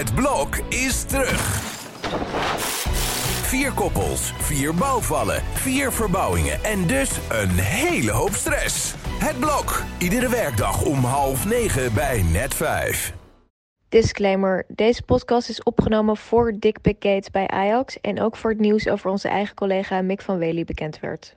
Het 0.00 0.14
blok 0.14 0.56
is 0.68 1.02
terug. 1.04 1.40
Vier 3.42 3.72
koppels, 3.72 4.32
vier 4.38 4.74
bouwvallen, 4.74 5.42
vier 5.52 5.92
verbouwingen 5.92 6.64
en 6.64 6.86
dus 6.86 7.10
een 7.28 7.50
hele 7.50 8.10
hoop 8.10 8.32
stress. 8.32 8.94
Het 9.18 9.38
blok, 9.38 9.82
iedere 9.98 10.28
werkdag 10.28 10.82
om 10.82 11.04
half 11.04 11.46
negen 11.46 11.94
bij 11.94 12.22
net 12.22 12.54
vijf. 12.54 13.12
Disclaimer: 13.88 14.64
deze 14.68 15.02
podcast 15.02 15.48
is 15.48 15.62
opgenomen 15.62 16.16
voor 16.16 16.52
Dick 16.58 16.80
Pick 16.80 16.96
Gate 16.98 17.30
bij 17.30 17.48
Ajax 17.48 18.00
en 18.00 18.20
ook 18.20 18.36
voor 18.36 18.50
het 18.50 18.60
nieuws 18.60 18.88
over 18.88 19.10
onze 19.10 19.28
eigen 19.28 19.54
collega 19.54 20.02
Mick 20.02 20.22
van 20.22 20.38
Wely 20.38 20.64
bekend 20.64 21.00
werd. 21.00 21.36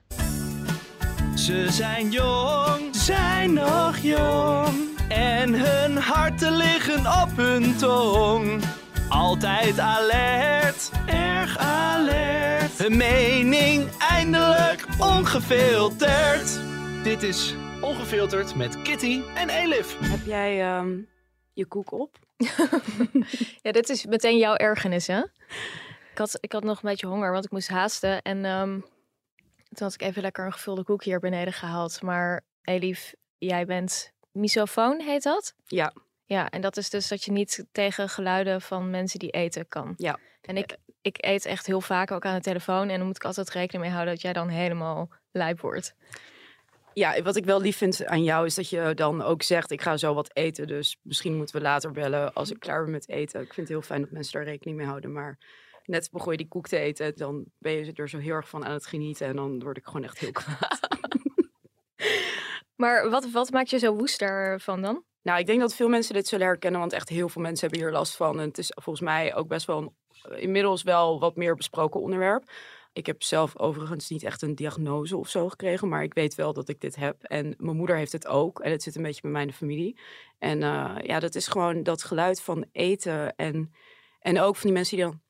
Ze 1.35 1.67
zijn 1.69 2.09
jong, 2.11 2.95
zijn 2.95 3.53
nog 3.53 3.97
jong. 3.97 4.91
En 5.07 5.53
hun 5.53 5.97
harten 6.43 6.57
liggen 6.57 7.21
op 7.21 7.37
hun 7.37 7.77
tong. 7.77 8.63
Altijd 9.09 9.79
alert, 9.79 10.91
erg 11.07 11.57
alert. 11.57 12.77
Hun 12.77 12.97
mening 12.97 13.89
eindelijk 13.97 14.85
ongefilterd. 14.99 16.59
Dit 17.03 17.23
is 17.23 17.55
Ongefilterd 17.81 18.55
met 18.55 18.81
Kitty 18.81 19.21
en 19.35 19.49
Elif. 19.49 19.97
Heb 19.99 20.25
jij 20.25 20.61
ehm, 20.61 20.99
je 21.53 21.65
koek 21.65 21.91
op? 21.91 22.17
Ja, 23.61 23.71
dit 23.71 23.89
is 23.89 24.05
meteen 24.05 24.37
jouw 24.37 24.55
ergernis, 24.55 25.07
hè? 25.07 25.19
Ik 26.11 26.17
had, 26.17 26.37
ik 26.39 26.51
had 26.51 26.63
nog 26.63 26.75
een 26.75 26.89
beetje 26.89 27.07
honger, 27.07 27.31
want 27.31 27.45
ik 27.45 27.51
moest 27.51 27.67
haasten. 27.67 28.21
En 28.21 28.45
ehm, 28.45 28.79
toen 29.69 29.87
had 29.87 29.93
ik 29.93 30.01
even 30.01 30.21
lekker 30.21 30.45
een 30.45 30.53
gevulde 30.53 30.83
koek 30.83 31.03
hier 31.03 31.19
beneden 31.19 31.53
gehaald. 31.53 32.01
Maar 32.01 32.41
Elif, 32.61 33.13
jij 33.37 33.65
bent 33.65 34.11
misofoon, 34.31 34.99
heet 34.99 35.23
dat? 35.23 35.53
Ja. 35.65 35.93
Ja, 36.33 36.49
en 36.49 36.61
dat 36.61 36.77
is 36.77 36.89
dus 36.89 37.07
dat 37.07 37.23
je 37.23 37.31
niet 37.31 37.65
tegen 37.71 38.09
geluiden 38.09 38.61
van 38.61 38.89
mensen 38.89 39.19
die 39.19 39.29
eten 39.29 39.67
kan. 39.67 39.93
Ja. 39.97 40.19
En 40.41 40.57
ik, 40.57 40.77
ik 41.01 41.17
eet 41.19 41.45
echt 41.45 41.65
heel 41.65 41.81
vaak 41.81 42.11
ook 42.11 42.25
aan 42.25 42.35
de 42.35 42.41
telefoon. 42.41 42.89
En 42.89 42.97
dan 42.97 43.07
moet 43.07 43.15
ik 43.15 43.23
altijd 43.23 43.49
rekening 43.49 43.83
mee 43.83 43.93
houden 43.93 44.13
dat 44.13 44.23
jij 44.23 44.33
dan 44.33 44.47
helemaal 44.47 45.09
lijp 45.31 45.59
wordt. 45.59 45.95
Ja, 46.93 47.21
wat 47.21 47.35
ik 47.35 47.45
wel 47.45 47.61
lief 47.61 47.77
vind 47.77 48.05
aan 48.05 48.23
jou 48.23 48.45
is 48.45 48.55
dat 48.55 48.69
je 48.69 48.91
dan 48.95 49.21
ook 49.21 49.43
zegt: 49.43 49.71
Ik 49.71 49.81
ga 49.81 49.97
zo 49.97 50.13
wat 50.13 50.35
eten. 50.35 50.67
Dus 50.67 50.97
misschien 51.01 51.35
moeten 51.35 51.55
we 51.55 51.61
later 51.61 51.91
bellen 51.91 52.33
als 52.33 52.51
ik 52.51 52.59
klaar 52.59 52.83
ben 52.83 52.91
met 52.91 53.09
eten. 53.09 53.41
Ik 53.41 53.53
vind 53.53 53.67
het 53.67 53.77
heel 53.77 53.81
fijn 53.81 54.01
dat 54.01 54.11
mensen 54.11 54.33
daar 54.33 54.43
rekening 54.43 54.77
mee 54.77 54.87
houden. 54.87 55.11
Maar 55.11 55.37
net 55.85 56.09
begon 56.11 56.31
je 56.31 56.37
die 56.37 56.47
koek 56.47 56.67
te 56.67 56.77
eten, 56.77 57.15
dan 57.15 57.45
ben 57.57 57.71
je 57.71 57.93
er 57.93 58.09
zo 58.09 58.17
heel 58.17 58.35
erg 58.35 58.49
van 58.49 58.65
aan 58.65 58.73
het 58.73 58.85
genieten. 58.85 59.27
En 59.27 59.35
dan 59.35 59.63
word 59.63 59.77
ik 59.77 59.85
gewoon 59.85 60.03
echt 60.03 60.19
heel 60.19 60.31
kwaad. 60.31 60.79
Maar 62.75 63.09
wat, 63.09 63.31
wat 63.31 63.51
maakt 63.51 63.69
je 63.69 63.77
zo 63.77 63.95
woest 63.95 64.19
daarvan 64.19 64.81
dan? 64.81 65.03
Nou, 65.23 65.39
ik 65.39 65.45
denk 65.45 65.59
dat 65.59 65.75
veel 65.75 65.89
mensen 65.89 66.13
dit 66.13 66.27
zullen 66.27 66.47
herkennen, 66.47 66.79
want 66.79 66.93
echt 66.93 67.09
heel 67.09 67.29
veel 67.29 67.41
mensen 67.41 67.67
hebben 67.67 67.85
hier 67.85 67.97
last 67.97 68.15
van. 68.15 68.39
En 68.39 68.47
het 68.47 68.57
is 68.57 68.71
volgens 68.75 69.05
mij 69.05 69.35
ook 69.35 69.47
best 69.47 69.65
wel 69.65 69.77
een, 69.77 70.39
inmiddels 70.41 70.83
wel 70.83 71.19
wat 71.19 71.35
meer 71.35 71.55
besproken 71.55 72.01
onderwerp. 72.01 72.51
Ik 72.93 73.05
heb 73.05 73.23
zelf 73.23 73.57
overigens 73.57 74.09
niet 74.09 74.23
echt 74.23 74.41
een 74.41 74.55
diagnose 74.55 75.17
of 75.17 75.29
zo 75.29 75.49
gekregen, 75.49 75.87
maar 75.87 76.03
ik 76.03 76.13
weet 76.13 76.35
wel 76.35 76.53
dat 76.53 76.69
ik 76.69 76.79
dit 76.81 76.95
heb. 76.95 77.23
En 77.23 77.55
mijn 77.57 77.77
moeder 77.77 77.95
heeft 77.95 78.11
het 78.11 78.27
ook. 78.27 78.59
En 78.59 78.71
het 78.71 78.83
zit 78.83 78.95
een 78.95 79.03
beetje 79.03 79.21
bij 79.21 79.31
mij 79.31 79.41
in 79.41 79.47
de 79.47 79.53
familie. 79.53 79.99
En 80.39 80.63
eh, 80.63 80.95
ja, 81.01 81.19
dat 81.19 81.35
is 81.35 81.47
gewoon 81.47 81.83
dat 81.83 82.03
geluid 82.03 82.41
van 82.41 82.65
eten. 82.71 83.35
En, 83.35 83.73
en 84.19 84.39
ook 84.39 84.55
van 84.55 84.63
die 84.63 84.73
mensen 84.73 84.97
die 84.97 85.05
dan. 85.05 85.21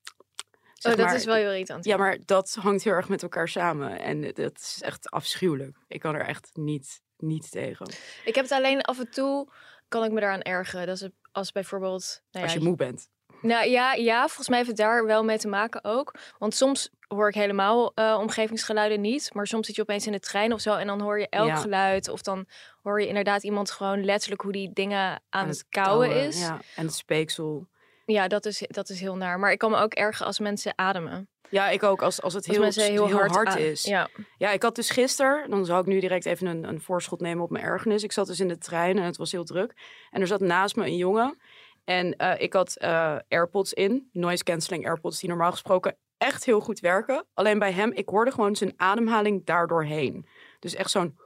zeg 0.73 0.91
oh, 0.91 0.97
dat 0.97 1.07
maar- 1.07 1.15
is 1.15 1.25
wel 1.25 1.35
heel 1.35 1.51
irritant. 1.51 1.85
Ja, 1.85 1.97
maar 1.97 2.17
dat 2.25 2.57
hangt 2.61 2.83
heel 2.83 2.93
erg 2.93 3.09
met 3.09 3.23
elkaar 3.23 3.49
samen. 3.49 3.99
En 3.99 4.21
dat 4.21 4.59
is 4.59 4.81
echt 4.81 5.09
afschuwelijk. 5.09 5.77
Ik 5.87 5.99
kan 5.99 6.15
er 6.15 6.25
echt 6.25 6.49
niet, 6.53 7.01
niet 7.17 7.51
tegen. 7.51 7.87
Ik 8.25 8.35
heb 8.35 8.43
het 8.43 8.53
alleen 8.53 8.81
af 8.81 8.99
en 8.99 9.11
toe, 9.11 9.47
kan 9.93 10.03
ik 10.03 10.11
me 10.11 10.19
daaraan 10.19 10.41
ergeren. 10.41 10.85
Dat 10.87 10.95
is 10.95 11.01
het- 11.01 11.13
als 11.31 11.51
bijvoorbeeld... 11.51 12.21
Nou 12.31 12.45
Als 12.45 12.53
ja, 12.53 12.59
je 12.59 12.65
moe 12.65 12.75
bent. 12.75 13.07
Nou 13.41 13.67
ja, 13.67 13.93
ja, 13.93 14.19
volgens 14.25 14.47
mij 14.47 14.57
heeft 14.57 14.69
het 14.69 14.77
daar 14.79 15.05
wel 15.05 15.23
mee 15.23 15.37
te 15.37 15.47
maken 15.47 15.83
ook. 15.83 16.15
Want 16.37 16.55
soms 16.55 16.89
hoor 17.07 17.27
ik 17.27 17.33
helemaal 17.35 17.91
eh, 17.93 18.17
omgevingsgeluiden 18.21 19.01
niet. 19.01 19.33
Maar 19.33 19.47
soms 19.47 19.67
zit 19.67 19.75
je 19.75 19.81
opeens 19.81 20.05
in 20.05 20.11
de 20.11 20.19
trein 20.19 20.53
of 20.53 20.59
zo 20.61 20.75
en 20.75 20.87
dan 20.87 21.01
hoor 21.01 21.19
je 21.19 21.29
elk 21.29 21.47
Ja. 21.47 21.55
geluid. 21.55 22.07
Of 22.09 22.21
dan 22.21 22.45
hoor 22.81 23.01
je 23.01 23.07
inderdaad 23.07 23.43
iemand 23.43 23.71
gewoon 23.71 24.05
letterlijk 24.05 24.41
hoe 24.41 24.51
die 24.51 24.73
dingen 24.73 25.21
aan, 25.29 25.47
het 25.47 25.65
kauwen 25.69 26.11
is. 26.25 26.39
Ja, 26.39 26.59
en 26.75 26.85
het 26.85 26.93
speeksel. 26.95 27.67
Dat, 28.05 28.45
is, 28.45 28.63
dat 28.67 28.89
is 28.89 28.99
heel 28.99 29.15
naar. 29.15 29.39
Maar 29.39 29.51
ik 29.51 29.57
kan 29.57 29.71
me 29.71 29.77
ook 29.77 29.93
ergeren 29.93 30.27
als 30.27 30.39
mensen 30.39 30.73
ademen. 30.75 31.27
Ja, 31.49 31.69
ik 31.69 31.83
ook. 31.83 32.01
Als, 32.01 32.21
als 32.21 32.33
het 32.33 32.47
Als 32.47 32.55
heel, 32.55 32.63
mensen 32.63 32.83
heel, 32.83 33.11
hard, 33.11 33.55
is. 33.55 33.83
Ja. 33.83 34.09
Ja, 34.37 34.51
ik 34.51 34.61
had 34.61 34.75
dus 34.75 34.89
gisteren, 34.89 35.49
dan 35.49 35.65
zou 35.65 35.81
ik 35.81 35.85
nu 35.85 35.99
direct 35.99 36.25
even 36.25 36.47
een, 36.47 36.63
een 36.63 36.81
voorschot 36.81 37.21
nemen 37.21 37.43
op 37.43 37.49
mijn 37.49 37.63
ergernis. 37.63 38.03
Ik 38.03 38.11
zat 38.11 38.27
dus 38.27 38.39
in 38.39 38.47
de 38.47 38.57
trein 38.57 38.97
en 38.97 39.03
het 39.03 39.17
was 39.17 39.31
heel 39.31 39.43
druk. 39.43 39.73
En 40.09 40.21
er 40.21 40.27
zat 40.27 40.39
naast 40.39 40.75
me 40.75 40.85
een 40.85 40.97
jongen. 40.97 41.37
En 41.83 42.15
eh, 42.15 42.41
ik 42.41 42.53
had 42.53 42.75
eh, 42.75 43.15
AirPods 43.27 43.73
in, 43.73 44.09
noise 44.11 44.43
cancelling 44.43 44.85
AirPods, 44.85 45.19
die 45.19 45.29
normaal 45.29 45.51
gesproken 45.51 45.97
echt 46.17 46.45
heel 46.45 46.59
goed 46.59 46.79
werken. 46.79 47.25
Alleen 47.33 47.59
bij 47.59 47.71
hem, 47.71 47.91
ik 47.91 48.09
hoorde 48.09 48.31
gewoon 48.31 48.55
zijn 48.55 48.73
ademhaling 48.77 49.45
daardoorheen. 49.45 50.27
Dus 50.63 50.75
echt 50.75 50.91
zo'n 50.91 51.17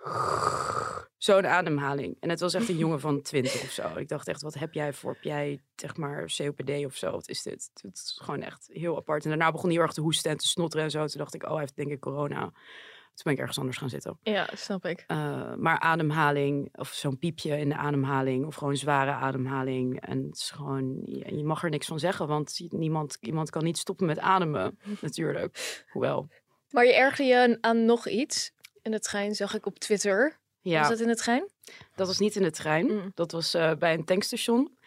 zo'n 1.27 1.47
ademhaling. 1.47 2.17
En 2.19 2.29
het 2.29 2.39
was 2.39 2.53
echt 2.53 2.69
een 2.69 2.77
jongen 2.77 2.99
van 2.99 3.21
20 3.31 3.63
of 3.63 3.71
zo. 3.71 3.97
Ik 3.97 4.07
dacht 4.07 4.27
echt, 4.27 4.41
wat 4.41 4.53
heb 4.53 4.73
jij 4.73 4.93
voor, 4.93 5.13
heb 5.13 5.23
jij 5.23 5.61
zeg 5.75 5.97
maar 5.97 6.33
COPD 6.37 6.85
of 6.85 6.95
zo? 6.95 7.11
Wat 7.11 7.29
is 7.29 7.41
dit? 7.41 7.69
Het 7.81 7.93
is 7.93 8.19
gewoon 8.23 8.41
echt 8.41 8.69
heel 8.71 8.97
apart. 8.97 9.23
En 9.23 9.29
daarna 9.29 9.51
begon 9.51 9.65
hij 9.65 9.73
heel 9.73 9.81
erg 9.81 9.93
te 9.93 10.01
hoesten 10.01 10.31
en 10.31 10.37
te 10.37 10.47
snotteren 10.47 10.85
en 10.85 10.91
zo. 10.91 11.05
Toen 11.05 11.19
dacht 11.19 11.33
ik, 11.33 11.43
oh, 11.43 11.49
hij 11.49 11.59
heeft 11.59 11.75
denk 11.75 11.91
ik 11.91 11.99
corona. 11.99 12.41
Toen 12.41 13.25
ben 13.25 13.33
ik 13.33 13.39
ergens 13.39 13.59
anders 13.59 13.77
gaan 13.77 13.89
zitten. 13.89 14.19
ja, 14.23 14.49
snap 14.53 14.85
ik. 14.85 15.03
Uh, 15.07 15.53
maar 15.55 15.79
ademhaling, 15.79 16.77
of 16.77 16.87
zo'n 16.87 17.17
piepje 17.17 17.57
in 17.57 17.69
de 17.69 17.75
ademhaling, 17.75 18.45
of 18.45 18.55
gewoon 18.55 18.77
zware 18.77 19.11
ademhaling. 19.11 20.01
En 20.01 20.23
het 20.23 20.37
is 20.37 20.51
gewoon, 20.51 21.01
je, 21.03 21.35
je 21.37 21.43
mag 21.43 21.63
er 21.63 21.69
niks 21.69 21.87
van 21.87 21.99
zeggen, 21.99 22.27
want 22.27 22.59
niemand, 22.69 23.17
iemand 23.19 23.49
kan 23.49 23.63
niet 23.63 23.77
stoppen 23.77 24.05
met 24.05 24.19
ademen, 24.19 24.79
natuurlijk. 25.01 25.83
Hoewel, 25.91 26.27
Maar 26.69 26.85
je 26.85 26.95
ergerde 26.95 27.31
je 27.31 27.57
aan 27.61 27.85
nog 27.85 28.07
iets. 28.07 28.51
In 28.87 28.93
de 28.93 28.99
trein 28.99 29.35
zag 29.35 29.53
ik 29.53 29.65
op 29.65 29.79
Twitter. 29.79 30.39
ja, 30.61 30.79
Was 30.79 30.89
dat 30.89 30.99
in 30.99 31.07
de 31.07 31.15
trein? 31.15 31.49
dat 31.95 32.07
was 32.07 32.19
niet 32.19 32.35
in 32.35 32.41
de 32.41 32.51
trein. 32.51 32.85
Mm. 32.85 33.11
Dat 33.13 33.31
was 33.31 33.53
eh, 33.53 33.71
bij 33.79 33.93
een 33.93 34.05
tankstation. 34.05 34.77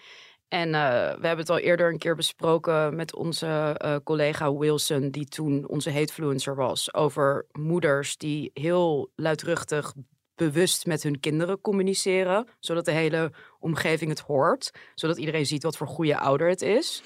En 0.48 0.74
eh, 0.74 0.80
we 1.20 1.26
hebben 1.26 1.38
het 1.38 1.50
al 1.50 1.58
eerder 1.58 1.92
een 1.92 1.98
keer 1.98 2.14
besproken 2.14 2.96
met 2.96 3.14
onze 3.14 3.74
eh, 3.76 3.96
collega 4.04 4.54
Wilson, 4.54 5.10
die 5.10 5.26
toen 5.26 5.68
onze 5.68 5.92
hatefluencer 5.92 6.54
was, 6.54 6.94
over 6.94 7.46
moeders 7.52 8.16
die 8.16 8.50
heel 8.54 9.10
luidruchtig 9.14 9.94
bewust 10.34 10.86
met 10.86 11.02
hun 11.02 11.20
kinderen 11.20 11.60
communiceren, 11.60 12.48
zodat 12.58 12.84
de 12.84 12.92
hele 12.92 13.32
omgeving 13.58 14.10
het 14.10 14.20
hoort, 14.20 14.70
zodat 14.94 15.18
iedereen 15.18 15.46
ziet 15.46 15.62
wat 15.62 15.76
voor 15.76 15.86
goede 15.86 16.18
ouder 16.18 16.48
het 16.48 16.62
is. 16.62 17.02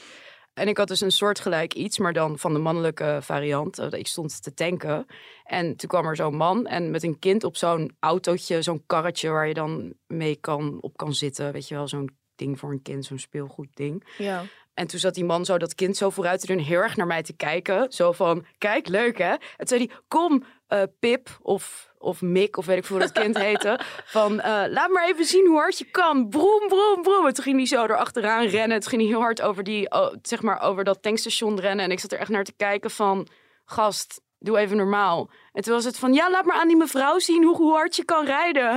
En 0.54 0.68
ik 0.68 0.76
had 0.76 0.88
dus 0.88 1.00
een 1.00 1.12
soortgelijk 1.12 1.74
iets, 1.74 1.98
maar 1.98 2.12
dan 2.12 2.38
van 2.38 2.52
de 2.52 2.58
mannelijke 2.58 3.18
variant. 3.22 3.78
Eh, 3.78 3.98
Ik 3.98 4.06
stond 4.06 4.42
te 4.42 4.54
tanken 4.54 5.06
en 5.44 5.76
toen 5.76 5.88
kwam 5.88 6.06
er 6.06 6.16
zo'n 6.16 6.36
man 6.36 6.66
en 6.66 6.90
met 6.90 7.02
een 7.02 7.18
kind 7.18 7.44
op 7.44 7.56
zo'n 7.56 7.96
autootje, 8.00 8.62
zo'n 8.62 8.82
karretje 8.86 9.28
waar 9.30 9.48
je 9.48 9.54
dan 9.54 9.94
mee 10.06 10.36
kan, 10.36 10.78
op 10.80 10.96
kan 10.96 11.14
zitten. 11.14 11.52
Weet 11.52 11.68
je 11.68 11.74
wel, 11.74 11.88
zo'n 11.88 12.16
ding 12.34 12.58
voor 12.58 12.70
een 12.70 12.82
kind, 12.82 13.04
zo'n 13.04 13.18
speelgoed 13.18 13.68
ding. 13.76 14.14
Ja. 14.18 14.42
En 14.74 14.86
toen 14.86 14.98
zat 14.98 15.14
die 15.14 15.24
man 15.24 15.44
zo 15.44 15.58
dat 15.58 15.74
kind 15.74 15.96
zo 15.96 16.10
vooruit 16.10 16.40
te 16.40 16.46
doen, 16.46 16.58
heel 16.58 16.80
erg 16.80 16.96
naar 16.96 17.06
mij 17.06 17.22
te 17.22 17.32
kijken. 17.32 17.92
Zo 17.92 18.12
van, 18.12 18.46
kijk, 18.58 18.88
leuk 18.88 19.18
hè? 19.18 19.30
En 19.30 19.38
toen 19.56 19.66
zei 19.66 19.86
hij, 19.86 19.96
kom 20.08 20.44
eh, 20.66 20.82
Pip 21.00 21.28
of, 21.42 21.92
of 21.98 22.22
Mick, 22.22 22.56
of 22.56 22.66
weet 22.66 22.76
ik 22.78 22.84
hoe 22.86 22.98
dat 22.98 23.12
kind 23.12 23.38
heette. 23.38 23.80
Van, 24.04 24.40
eh, 24.40 24.64
laat 24.68 24.90
maar 24.90 25.06
even 25.08 25.24
zien 25.24 25.46
hoe 25.46 25.56
hard 25.58 25.78
je 25.78 25.90
kan. 25.90 26.28
Broem, 26.28 26.68
broem, 26.68 27.02
broem. 27.02 27.26
En 27.26 27.34
toen 27.34 27.44
ging 27.44 27.56
hij 27.56 27.66
zo 27.66 27.82
erachteraan 27.84 28.46
rennen. 28.46 28.80
Toen 28.80 28.90
ging 28.90 29.02
hij 29.02 29.10
heel 29.10 29.20
hard 29.20 29.42
over, 29.42 29.64
die, 29.64 29.90
oh, 29.90 30.14
zeg 30.22 30.42
maar, 30.42 30.60
over 30.60 30.84
dat 30.84 31.02
tankstation 31.02 31.60
rennen. 31.60 31.84
En 31.84 31.90
ik 31.90 32.00
zat 32.00 32.12
er 32.12 32.18
echt 32.18 32.30
naar 32.30 32.44
te 32.44 32.52
kijken 32.56 32.90
van, 32.90 33.28
gast, 33.64 34.20
doe 34.38 34.58
even 34.58 34.76
normaal. 34.76 35.30
En 35.52 35.62
toen 35.62 35.74
was 35.74 35.84
het 35.84 35.98
van, 35.98 36.12
ja, 36.14 36.30
laat 36.30 36.44
maar 36.44 36.56
aan 36.56 36.68
die 36.68 36.76
mevrouw 36.76 37.18
zien 37.18 37.44
hoe, 37.44 37.56
hoe 37.56 37.72
hard 37.74 37.96
je 37.96 38.04
kan 38.04 38.24
rijden. 38.24 38.70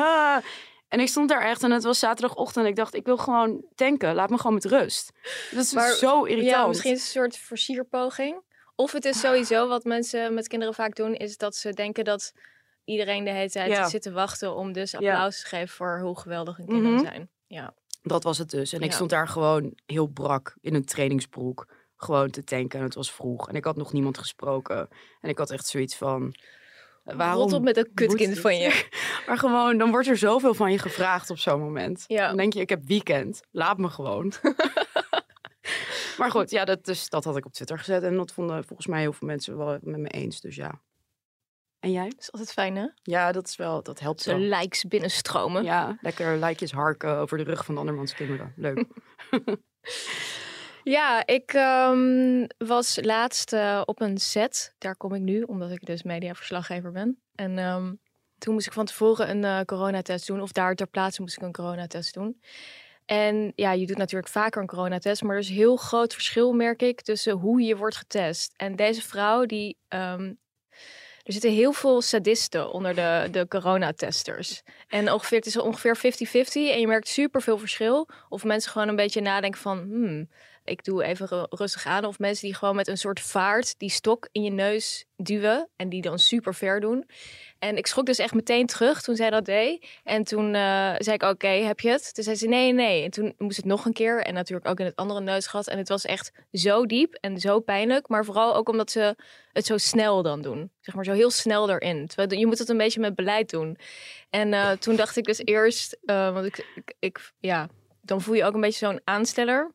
En 0.88 1.00
ik 1.00 1.08
stond 1.08 1.30
daar 1.30 1.42
echt 1.42 1.64
en 1.64 1.72
het 1.72 1.84
was 1.84 2.00
zaterdagochtend. 2.00 2.66
En 2.66 2.72
ik 2.72 2.78
dacht, 2.78 2.94
ik 2.94 3.06
wil 3.06 3.18
gewoon 3.18 3.66
tanken. 3.75 4.16
Laat 4.16 4.30
me 4.30 4.38
gewoon 4.38 4.54
met 4.54 4.66
rust. 4.66 5.12
Dat 5.52 5.64
is 5.64 5.74
Maar- 5.74 5.92
zo 5.94 6.24
irritant. 6.24 6.56
Ja, 6.56 6.68
misschien 6.68 6.92
is 6.92 6.98
het 6.98 7.16
een 7.16 7.22
soort 7.22 7.38
versierpoging. 7.38 8.42
Of 8.79 8.91
het 8.91 9.06
is 9.06 9.19
sowieso 9.19 9.68
wat 9.68 9.83
mensen 9.83 10.33
met 10.33 10.47
kinderen 10.47 10.74
vaak 10.74 10.95
doen, 10.95 11.13
is 11.15 11.38
dat 11.38 11.56
ze 11.56 11.74
denken 11.74 12.03
dat 12.03 12.33
iedereen 12.85 13.24
de 13.24 13.29
hele 13.31 13.50
tijd 13.50 13.69
Ja. 13.71 13.89
zit 13.89 14.01
te 14.01 14.12
wachten 14.12 14.56
om 14.56 14.71
dus 14.74 14.91
Ja. 14.91 14.97
applaus 14.97 15.39
te 15.41 15.45
geven 15.47 15.75
voor 15.75 16.00
hoe 16.03 16.19
geweldig 16.19 16.57
hun 16.57 16.65
kinderen 16.68 16.94
Mhm. 16.94 17.03
zijn. 17.06 17.29
Ja. 17.47 17.74
Dat 18.01 18.24
was 18.24 18.38
het 18.38 18.50
dus. 18.50 18.74
En 18.74 18.81
ik 18.81 18.91
stond 18.91 19.09
daar 19.09 19.27
gewoon 19.27 19.74
heel 19.85 20.07
brak 20.07 20.56
in 20.62 20.74
een 20.75 20.85
trainingsbroek. 20.85 21.68
Gewoon 21.95 22.29
te 22.29 22.44
tanken. 22.44 22.79
En 22.79 22.85
het 22.85 22.95
was 22.95 23.12
vroeg. 23.12 23.50
En 23.50 23.56
ik 23.56 23.63
had 23.63 23.75
nog 23.75 23.94
niemand 23.94 24.18
gesproken. 24.18 24.88
En 25.21 25.30
ik 25.30 25.38
had 25.38 25.51
echt 25.51 25.68
zoiets 25.68 25.95
van... 25.95 26.35
eh, 27.03 27.15
Waarom 27.15 27.41
Rot 27.41 27.53
op 27.53 27.62
met 27.63 27.75
dat 27.75 27.85
moet 27.85 27.94
kutkind 27.95 28.39
van 28.39 28.57
je. 28.57 28.85
Maar 29.27 29.38
gewoon, 29.38 29.77
dan 29.77 29.91
wordt 29.91 30.07
er 30.07 30.18
zoveel 30.18 30.53
van 30.53 30.71
je 30.71 30.77
gevraagd 30.80 31.30
op 31.30 31.38
zo'n 31.38 31.59
moment. 31.59 32.03
Ja. 32.07 32.27
Dan 32.27 32.38
denk 32.38 32.53
je, 32.53 32.59
ik 32.59 32.69
heb 32.69 32.83
weekend. 32.85 33.41
Laat 33.51 33.77
me 33.77 33.89
gewoon. 33.89 34.33
maar 36.18 36.31
goed, 36.31 36.50
ja, 36.58 36.66
dat, 36.66 36.86
dus, 36.86 37.10
dat 37.10 37.24
had 37.24 37.38
ik 37.38 37.46
op 37.46 37.54
Twitter 37.54 37.78
gezet. 37.78 38.04
En 38.04 38.16
dat 38.16 38.31
vonden 38.31 38.64
volgens 38.64 38.88
mij 38.88 39.00
heel 39.00 39.14
veel 39.14 39.28
mensen 39.28 39.58
wel 39.58 39.78
met 39.81 40.00
me 40.00 40.10
eens. 40.10 40.42
Dus 40.42 40.56
ja. 40.56 40.81
En 41.80 41.92
jij? 41.92 42.10
Dat 42.10 42.19
is 42.19 42.31
altijd 42.31 42.52
fijn, 42.52 42.75
hè? 42.75 42.88
Ja, 43.04 43.31
dat 43.31 43.48
is 43.48 43.56
wel, 43.56 43.84
dat 43.84 44.00
helpt 44.00 44.22
Zo 44.22 44.31
wel. 44.38 44.60
likes 44.60 44.84
binnenstromen. 44.84 45.64
Ja, 45.64 45.98
lekker 46.02 46.38
lijkjes 46.38 46.72
harken 46.72 47.18
over 47.18 47.38
de 47.38 47.44
rug 47.44 47.66
van 47.66 47.74
de 47.74 47.80
andermans 47.80 48.14
kinderen. 48.14 48.54
Leuk. 48.56 48.86
Ja, 50.88 51.25
ik 51.25 51.54
ehm, 51.54 52.46
was 52.58 52.98
laatst 53.02 53.54
eh, 53.54 53.81
op 53.86 54.02
een 54.02 54.18
set. 54.18 54.74
Daar 54.78 54.96
kom 54.96 55.14
ik 55.14 55.22
nu, 55.22 55.42
omdat 55.42 55.72
ik 55.72 55.86
dus 55.86 56.04
mediaverslaggever 56.04 56.92
ben. 56.92 57.22
En 57.36 57.58
ehm, 57.58 57.94
toen 58.38 58.54
moest 58.54 58.68
ik 58.68 58.74
van 58.74 58.86
tevoren 58.86 59.30
een 59.30 59.44
eh, 59.44 59.62
coronatest 59.62 60.28
doen. 60.28 60.42
Of 60.42 60.52
daar 60.52 60.75
ter 60.75 60.88
plaatse 60.88 61.22
moest 61.22 61.38
ik 61.38 61.44
een 61.44 61.52
coronatest 61.52 62.14
doen. 62.14 62.42
En 63.07 63.51
ja, 63.56 63.71
je 63.71 63.86
doet 63.86 63.98
natuurlijk 63.98 64.31
vaker 64.31 64.62
een 64.62 64.68
coronatest. 64.68 65.24
Maar 65.24 65.36
er 65.36 65.42
is 65.42 65.50
heel 65.50 65.75
groot 65.75 66.13
verschil, 66.13 66.54
merk 66.54 66.81
ik, 66.81 67.01
tussen 67.01 67.33
hoe 67.33 67.62
je 67.62 67.77
wordt 67.77 67.95
getest. 67.95 68.54
En 68.56 68.75
deze 68.75 69.01
vrouw, 69.01 69.45
die... 69.45 69.77
ehm, 69.88 70.33
er 71.24 71.33
zitten 71.33 71.51
heel 71.51 71.71
veel 71.71 72.01
sadisten 72.01 72.71
onder 72.71 72.95
de, 72.95 73.27
de 73.31 73.48
coronatesters. 73.48 74.62
En 74.88 75.12
ongeveer, 75.12 75.38
het 75.38 75.48
is 75.48 75.57
ongeveer 75.57 75.98
50-50. 75.98 76.01
En 76.51 76.80
je 76.80 76.88
merkt 76.88 77.07
super 77.07 77.42
veel 77.42 77.57
verschil. 77.57 78.07
Of 78.30 78.44
mensen 78.44 78.71
gewoon 78.71 78.88
een 78.88 78.95
beetje 78.95 79.21
nadenken 79.21 79.62
van... 79.62 79.77
Hmm, 79.77 80.30
ik 80.68 80.84
doe 80.84 81.04
even 81.04 81.28
ru- 81.28 81.46
rustig 81.50 81.86
aan. 81.86 82.06
Of 82.06 82.19
mensen 82.19 82.46
die 82.46 82.56
gewoon 82.56 82.75
met 82.75 82.88
een 82.88 82.98
soort 82.98 83.19
vaart 83.19 83.80
die 83.80 83.90
stok 83.90 84.28
in 84.31 84.44
je 84.44 84.52
neus 84.52 85.06
duwen. 85.16 85.69
En 85.75 85.90
die 85.90 86.02
dan 86.02 86.19
super 86.19 86.54
ver 86.56 86.80
doen. 86.80 87.06
En 87.60 87.78
ik 87.78 87.88
schrok 87.88 88.06
dus 88.06 88.18
echt 88.18 88.34
meteen 88.34 88.66
terug 88.66 89.02
toen 89.02 89.16
zij 89.16 89.30
dat 89.30 89.46
deed. 89.46 89.86
En 90.04 90.24
toen 90.24 90.56
eh, 90.56 90.94
zei 90.98 91.16
ik, 91.16 91.24
oké, 91.24 91.48
heb 91.48 91.80
je 91.80 91.90
het? 91.90 92.14
Toen 92.14 92.24
zei 92.24 92.36
ze, 92.36 92.48
nee, 92.48 92.74
nee. 92.74 93.04
En 93.04 93.12
toen 93.12 93.34
moest 93.38 93.58
het 93.58 93.66
nog 93.66 93.86
een 93.86 93.94
keer. 93.94 94.24
En 94.24 94.34
natuurlijk 94.34 94.68
ook 94.68 94.80
in 94.80 94.86
het 94.86 94.96
andere 94.96 95.22
neusgat. 95.22 95.68
En 95.68 95.78
het 95.78 95.90
was 95.90 96.06
echt 96.06 96.31
zo 96.52 96.86
diep 96.86 97.14
en 97.14 97.40
zo 97.40 97.60
pijnlijk. 97.60 98.08
Maar 98.08 98.25
vooral 98.25 98.56
ook 98.56 98.69
omdat 98.69 98.92
ze 98.92 99.16
het 99.52 99.66
zo 99.66 99.78
snel 99.78 100.24
dan 100.24 100.42
doen. 100.42 100.72
Zeg 100.81 100.96
maar 100.96 101.06
zo 101.06 101.14
heel 101.14 101.31
snel 101.31 101.69
erin. 101.69 102.08
Terwijl 102.08 102.40
je 102.40 102.48
moet 102.48 102.60
het 102.60 102.69
een 102.69 102.78
beetje 102.78 103.00
met 103.00 103.16
beleid 103.16 103.50
doen. 103.50 103.78
En 104.30 104.54
eh, 104.54 104.72
toen 104.72 104.96
dacht 104.96 105.18
ik 105.18 105.24
dus 105.24 105.46
eerst, 105.46 105.98
eh, 106.06 106.34
want 106.34 106.46
ik, 106.46 106.66
ik, 107.00 107.31
ja, 107.40 107.69
dan 108.02 108.22
voel 108.22 108.36
je 108.36 108.46
ook 108.46 108.54
een 108.54 108.62
beetje 108.62 108.86
zo'n 108.86 109.02
aansteller. 109.04 109.72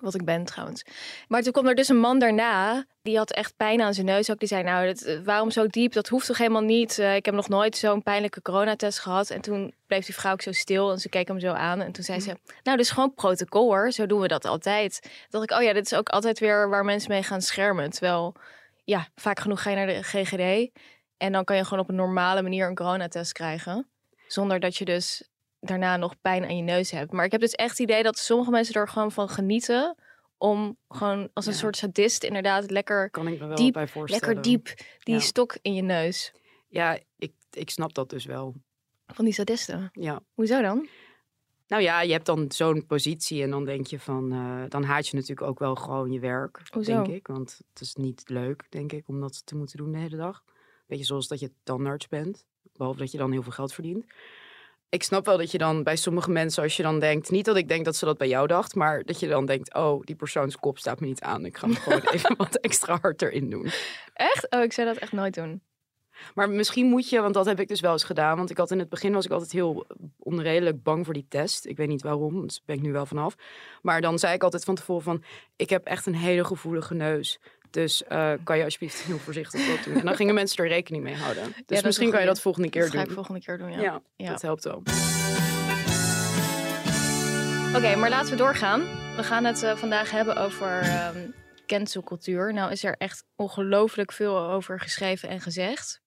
Wat 0.00 0.14
ik 0.14 0.24
ben 0.24 0.44
trouwens. 0.44 0.84
Maar 1.28 1.42
toen 1.42 1.52
kwam 1.52 1.66
er 1.66 1.74
dus 1.74 1.88
een 1.88 1.98
man 1.98 2.18
daarna. 2.18 2.86
Die 3.02 3.16
had 3.16 3.32
echt 3.32 3.56
pijn 3.56 3.80
aan 3.80 3.94
zijn 3.94 4.06
neus 4.06 4.30
ook. 4.30 4.38
Die 4.38 4.48
zei, 4.48 4.62
nou, 4.62 4.86
dat, 4.86 5.00
eh, 5.00 5.18
waarom 5.24 5.50
zo 5.50 5.66
diep? 5.66 5.92
Dat 5.92 6.08
hoeft 6.08 6.26
toch 6.26 6.38
helemaal 6.38 6.62
niet? 6.62 6.98
Eh, 6.98 7.16
ik 7.16 7.24
heb 7.24 7.34
nog 7.34 7.48
nooit 7.48 7.76
zo'n 7.76 8.02
pijnlijke 8.02 8.42
coronatest 8.42 8.98
gehad. 8.98 9.30
En 9.30 9.40
toen 9.40 9.74
bleef 9.86 10.06
die 10.06 10.14
vrouw 10.14 10.32
ook 10.32 10.42
zo 10.42 10.52
stil. 10.52 10.90
En 10.90 10.98
ze 10.98 11.08
keek 11.08 11.28
hem 11.28 11.40
zo 11.40 11.52
aan. 11.52 11.80
En 11.80 11.92
toen 11.92 12.04
zei 12.04 12.20
ze, 12.20 12.36
nou, 12.62 12.76
dit 12.76 12.86
is 12.86 12.90
gewoon 12.90 13.14
protocol 13.14 13.66
hoor. 13.68 13.90
Zo 13.92 14.06
doen 14.06 14.20
we 14.20 14.28
dat 14.28 14.44
altijd. 14.44 15.00
Toen 15.02 15.10
dacht 15.28 15.50
ik, 15.50 15.56
oh 15.58 15.62
ja, 15.62 15.72
dit 15.72 15.84
is 15.84 15.94
ook 15.94 16.08
altijd 16.08 16.38
weer 16.38 16.68
waar 16.68 16.84
mensen 16.84 17.10
mee 17.10 17.22
gaan 17.22 17.42
schermen. 17.42 17.90
Terwijl, 17.90 18.34
ja, 18.84 19.08
vaak 19.14 19.40
genoeg 19.40 19.62
ga 19.62 19.70
je 19.70 19.76
naar 19.76 19.86
de 19.86 20.02
GGD. 20.02 20.70
En 21.16 21.32
dan 21.32 21.44
kan 21.44 21.56
je 21.56 21.64
gewoon 21.64 21.82
op 21.82 21.88
een 21.88 21.94
normale 21.94 22.42
manier 22.42 22.66
een 22.66 22.74
coronatest 22.74 23.32
krijgen. 23.32 23.90
Zonder 24.26 24.60
dat 24.60 24.76
je 24.76 24.84
dus 24.84 25.28
daarna 25.68 25.96
nog 25.96 26.20
pijn 26.20 26.44
aan 26.44 26.56
je 26.56 26.62
neus 26.62 26.90
hebt. 26.90 27.12
Maar 27.12 27.24
ik 27.24 27.32
heb 27.32 27.40
dus 27.40 27.52
echt 27.52 27.70
het 27.70 27.78
idee 27.78 28.02
dat 28.02 28.18
sommige 28.18 28.50
mensen 28.50 28.74
er 28.74 28.88
gewoon 28.88 29.12
van 29.12 29.28
genieten. 29.28 29.94
Om 30.38 30.76
gewoon 30.88 31.28
als 31.32 31.46
een 31.46 31.52
Ja. 31.52 31.58
soort 31.58 31.76
sadist 31.76 32.24
inderdaad 32.24 32.70
lekker, 32.70 33.10
Kan 33.10 33.28
ik 33.28 33.40
me 33.40 33.46
wel 33.46 33.56
Diep, 33.56 33.72
bij 33.72 33.88
voorstellen. 33.88 34.34
lekker 34.34 34.50
diep 34.52 34.74
die 35.02 35.14
Ja. 35.14 35.20
stok 35.20 35.56
in 35.62 35.74
je 35.74 35.82
neus. 35.82 36.32
Ja, 36.68 36.98
ik, 37.18 37.32
ik 37.50 37.70
snap 37.70 37.94
dat 37.94 38.10
dus 38.10 38.24
wel. 38.24 38.54
Van 39.06 39.24
die 39.24 39.34
sadisten. 39.34 39.88
Ja. 39.92 40.20
Hoezo 40.34 40.62
dan? 40.62 40.88
Nou 41.68 41.82
ja, 41.82 42.00
je 42.02 42.12
hebt 42.12 42.26
dan 42.26 42.44
zo'n 42.48 42.86
positie 42.86 43.42
en 43.42 43.50
dan 43.50 43.64
denk 43.64 43.86
je 43.86 44.00
van... 44.00 44.32
eh, 44.32 44.62
dan 44.70 44.82
haat 44.82 45.08
je 45.08 45.16
natuurlijk 45.16 45.46
ook 45.48 45.58
wel 45.58 45.74
gewoon 45.74 46.12
je 46.12 46.20
werk, 46.20 46.60
Hoezo? 46.72 46.92
denk 47.02 47.06
ik. 47.16 47.26
Want 47.26 47.60
het 47.72 47.80
is 47.80 47.94
niet 47.94 48.22
leuk, 48.28 48.66
denk 48.70 48.92
ik, 48.92 49.08
om 49.08 49.20
dat 49.20 49.46
te 49.46 49.56
moeten 49.56 49.76
doen 49.76 49.92
de 49.92 49.98
hele 49.98 50.16
dag. 50.16 50.44
Beetje 50.86 51.04
zoals 51.04 51.28
dat 51.28 51.40
je 51.40 51.50
tandarts 51.62 52.08
bent. 52.08 52.44
Behalve 52.72 52.98
dat 52.98 53.10
je 53.12 53.18
dan 53.18 53.32
heel 53.32 53.42
veel 53.42 53.52
geld 53.52 53.72
verdient. 53.72 54.04
Ik 54.88 55.02
snap 55.02 55.26
wel 55.26 55.36
dat 55.36 55.50
je 55.50 55.58
dan 55.58 55.82
bij 55.82 55.96
sommige 55.96 56.30
mensen, 56.30 56.62
als 56.62 56.76
je 56.76 56.82
dan 56.82 56.98
denkt... 56.98 57.30
Niet 57.30 57.44
dat 57.44 57.56
ik 57.56 57.68
denk 57.68 57.84
dat 57.84 57.96
ze 57.96 58.04
dat 58.04 58.18
bij 58.18 58.28
jou 58.28 58.46
dacht, 58.46 58.74
maar 58.74 59.04
dat 59.04 59.20
je 59.20 59.28
dan 59.28 59.46
denkt... 59.46 59.74
Oh, 59.74 60.02
die 60.04 60.16
persoons 60.16 60.56
kop 60.56 60.78
staat 60.78 61.00
me 61.00 61.06
niet 61.06 61.20
aan. 61.20 61.44
Ik 61.44 61.56
ga 61.56 61.66
hem 61.66 61.76
gewoon 61.76 62.00
even 62.12 62.36
wat 62.36 62.54
extra 62.54 62.98
hard 63.02 63.22
erin 63.22 63.50
doen. 63.50 63.70
Echt? 64.12 64.50
Oh, 64.50 64.62
ik 64.62 64.72
zou 64.72 64.86
dat 64.86 64.96
echt 64.96 65.12
nooit 65.12 65.34
doen. 65.34 65.62
Maar 66.34 66.50
misschien 66.50 66.86
moet 66.86 67.08
je, 67.08 67.20
want 67.20 67.34
dat 67.34 67.46
heb 67.46 67.60
ik 67.60 67.68
dus 67.68 67.80
wel 67.80 67.92
eens 67.92 68.04
gedaan. 68.04 68.36
Want 68.36 68.50
ik 68.50 68.56
had 68.56 68.70
in 68.70 68.78
het 68.78 68.88
begin 68.88 69.12
was 69.12 69.24
ik 69.24 69.30
altijd 69.30 69.52
heel 69.52 69.86
onredelijk 70.18 70.82
bang 70.82 71.04
voor 71.04 71.14
die 71.14 71.26
test. 71.28 71.66
Ik 71.66 71.76
weet 71.76 71.88
niet 71.88 72.02
waarom, 72.02 72.46
dus 72.46 72.62
ben 72.64 72.76
ik 72.76 72.82
nu 72.82 72.92
wel 72.92 73.06
vanaf. 73.06 73.34
Maar 73.82 74.00
dan 74.00 74.18
zei 74.18 74.34
ik 74.34 74.42
altijd 74.42 74.64
van 74.64 74.74
tevoren 74.74 75.02
van, 75.02 75.22
ik 75.56 75.70
heb 75.70 75.84
echt 75.84 76.06
een 76.06 76.14
hele 76.14 76.44
gevoelige 76.44 76.94
neus. 76.94 77.40
Dus 77.76 78.04
eh, 78.04 78.32
kan 78.44 78.56
je 78.58 78.64
alsjeblieft 78.64 79.02
heel 79.02 79.18
voorzichtig 79.18 79.66
dat 79.76 79.84
doen. 79.84 79.94
En 79.94 80.04
dan 80.06 80.16
gingen 80.16 80.34
mensen 80.34 80.64
er 80.64 80.70
rekening 80.70 81.04
mee 81.04 81.14
houden. 81.14 81.42
Dus 81.66 81.78
is 81.78 81.84
misschien 81.84 82.10
kan 82.10 82.20
je 82.20 82.26
dat 82.26 82.40
volgende 82.40 82.68
keer 82.70 82.82
Dat 82.82 82.90
ga 82.90 82.96
doen. 82.98 83.06
ik 83.06 83.12
volgende 83.14 83.40
keer 83.40 83.58
doen, 83.58 83.70
ja. 83.72 83.80
ja, 83.80 84.00
Ja. 84.16 84.30
dat 84.30 84.42
helpt 84.42 84.64
wel. 84.64 84.82
Oké, 87.76 87.96
maar 87.96 88.10
laten 88.10 88.30
we 88.30 88.36
doorgaan. 88.36 88.80
We 89.16 89.22
gaan 89.22 89.44
het 89.44 89.62
eh, 89.62 89.76
vandaag 89.76 90.10
hebben 90.10 90.36
over 90.36 90.80
ehm 90.80 91.18
cancelcultuur. 91.66 92.52
Nou 92.52 92.70
is 92.70 92.84
er 92.84 92.94
echt 92.98 93.24
ongelooflijk 93.36 94.12
veel 94.12 94.38
over 94.38 94.80
geschreven 94.80 95.28
en 95.28 95.40
gezegd. 95.40 96.00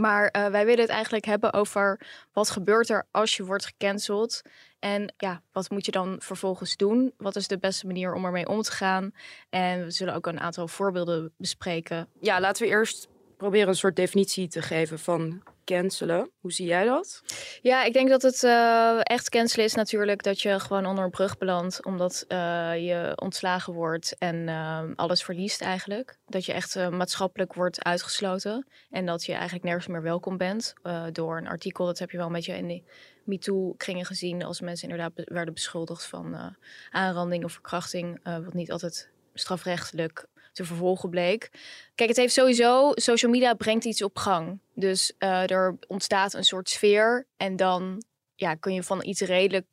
Maar 0.00 0.28
eh, 0.28 0.46
wij 0.46 0.64
willen 0.64 0.80
het 0.80 0.90
eigenlijk 0.90 1.24
hebben 1.24 1.52
over 1.52 2.00
wat 2.32 2.50
gebeurt 2.50 2.88
er 2.88 3.06
als 3.10 3.36
je 3.36 3.44
wordt 3.44 3.66
gecanceld. 3.66 4.42
En 4.78 5.14
ja, 5.16 5.42
wat 5.52 5.70
moet 5.70 5.84
je 5.84 5.90
dan 5.90 6.16
vervolgens 6.18 6.76
doen? 6.76 7.12
Wat 7.16 7.36
is 7.36 7.48
de 7.48 7.58
beste 7.58 7.86
manier 7.86 8.14
om 8.14 8.24
ermee 8.24 8.48
om 8.48 8.62
te 8.62 8.72
gaan? 8.72 9.10
En 9.50 9.84
we 9.84 9.90
zullen 9.90 10.14
ook 10.14 10.26
een 10.26 10.40
aantal 10.40 10.68
voorbeelden 10.68 11.32
bespreken. 11.36 12.08
Ja, 12.20 12.40
laten 12.40 12.62
we 12.62 12.68
eerst 12.68 13.08
proberen 13.36 13.68
een 13.68 13.74
soort 13.74 13.96
definitie 13.96 14.48
te 14.48 14.62
geven 14.62 14.98
van 14.98 15.42
cancelen. 15.68 16.30
Hoe 16.40 16.52
zie 16.52 16.66
jij 16.66 16.84
dat? 16.84 17.22
Ja, 17.62 17.84
ik 17.84 17.92
denk 17.92 18.08
dat 18.08 18.22
het 18.22 18.42
eh, 18.42 18.98
echt 19.02 19.28
cancelen 19.28 19.64
is 19.64 19.74
natuurlijk 19.74 20.22
dat 20.22 20.40
je 20.40 20.60
gewoon 20.60 20.86
onder 20.86 21.04
een 21.04 21.10
brug 21.10 21.38
belandt. 21.38 21.84
Omdat 21.84 22.24
eh, 22.28 22.38
je 22.86 23.12
ontslagen 23.14 23.72
wordt 23.72 24.16
en 24.18 24.48
eh, 24.48 24.82
alles 24.94 25.22
verliest 25.22 25.60
eigenlijk. 25.60 26.18
Dat 26.26 26.44
je 26.44 26.52
echt 26.52 26.90
maatschappelijk 26.90 27.54
wordt 27.54 27.84
uitgesloten. 27.84 28.66
En 28.90 29.06
dat 29.06 29.24
je 29.24 29.32
eigenlijk 29.32 29.64
nergens 29.64 29.86
meer 29.86 30.02
welkom 30.02 30.36
bent. 30.36 30.74
door 31.12 31.36
een 31.36 31.48
artikel, 31.48 31.86
dat 31.86 31.98
heb 31.98 32.10
je 32.10 32.16
wel 32.16 32.26
een 32.26 32.32
beetje 32.32 32.56
in 32.56 32.68
de 32.68 32.82
MeToo-kringen 33.24 34.04
gezien. 34.04 34.44
Als 34.44 34.60
mensen 34.60 34.88
inderdaad 34.88 35.12
werden 35.24 35.54
beschuldigd 35.54 36.06
van 36.06 36.56
aanranding 36.90 37.44
of 37.44 37.52
verkrachting. 37.52 38.20
wat 38.22 38.54
niet 38.54 38.72
altijd 38.72 39.10
strafrechtelijk 39.34 40.26
te 40.58 40.64
vervolgen 40.64 41.10
bleek. 41.10 41.50
Kijk, 41.94 42.08
het 42.08 42.18
heeft 42.18 42.32
sowieso, 42.32 42.92
social 42.94 43.30
media 43.32 43.54
brengt 43.54 43.84
iets 43.84 44.02
op 44.02 44.16
gang. 44.16 44.58
Dus 44.74 45.12
eh, 45.18 45.50
er 45.50 45.76
ontstaat 45.86 46.34
een 46.34 46.44
soort 46.44 46.68
sfeer 46.68 47.26
en 47.36 47.56
dan 47.56 48.02
ja, 48.34 48.54
kun 48.54 48.74
je 48.74 48.82
van 48.82 49.04
iets 49.04 49.20
redelijk 49.20 49.66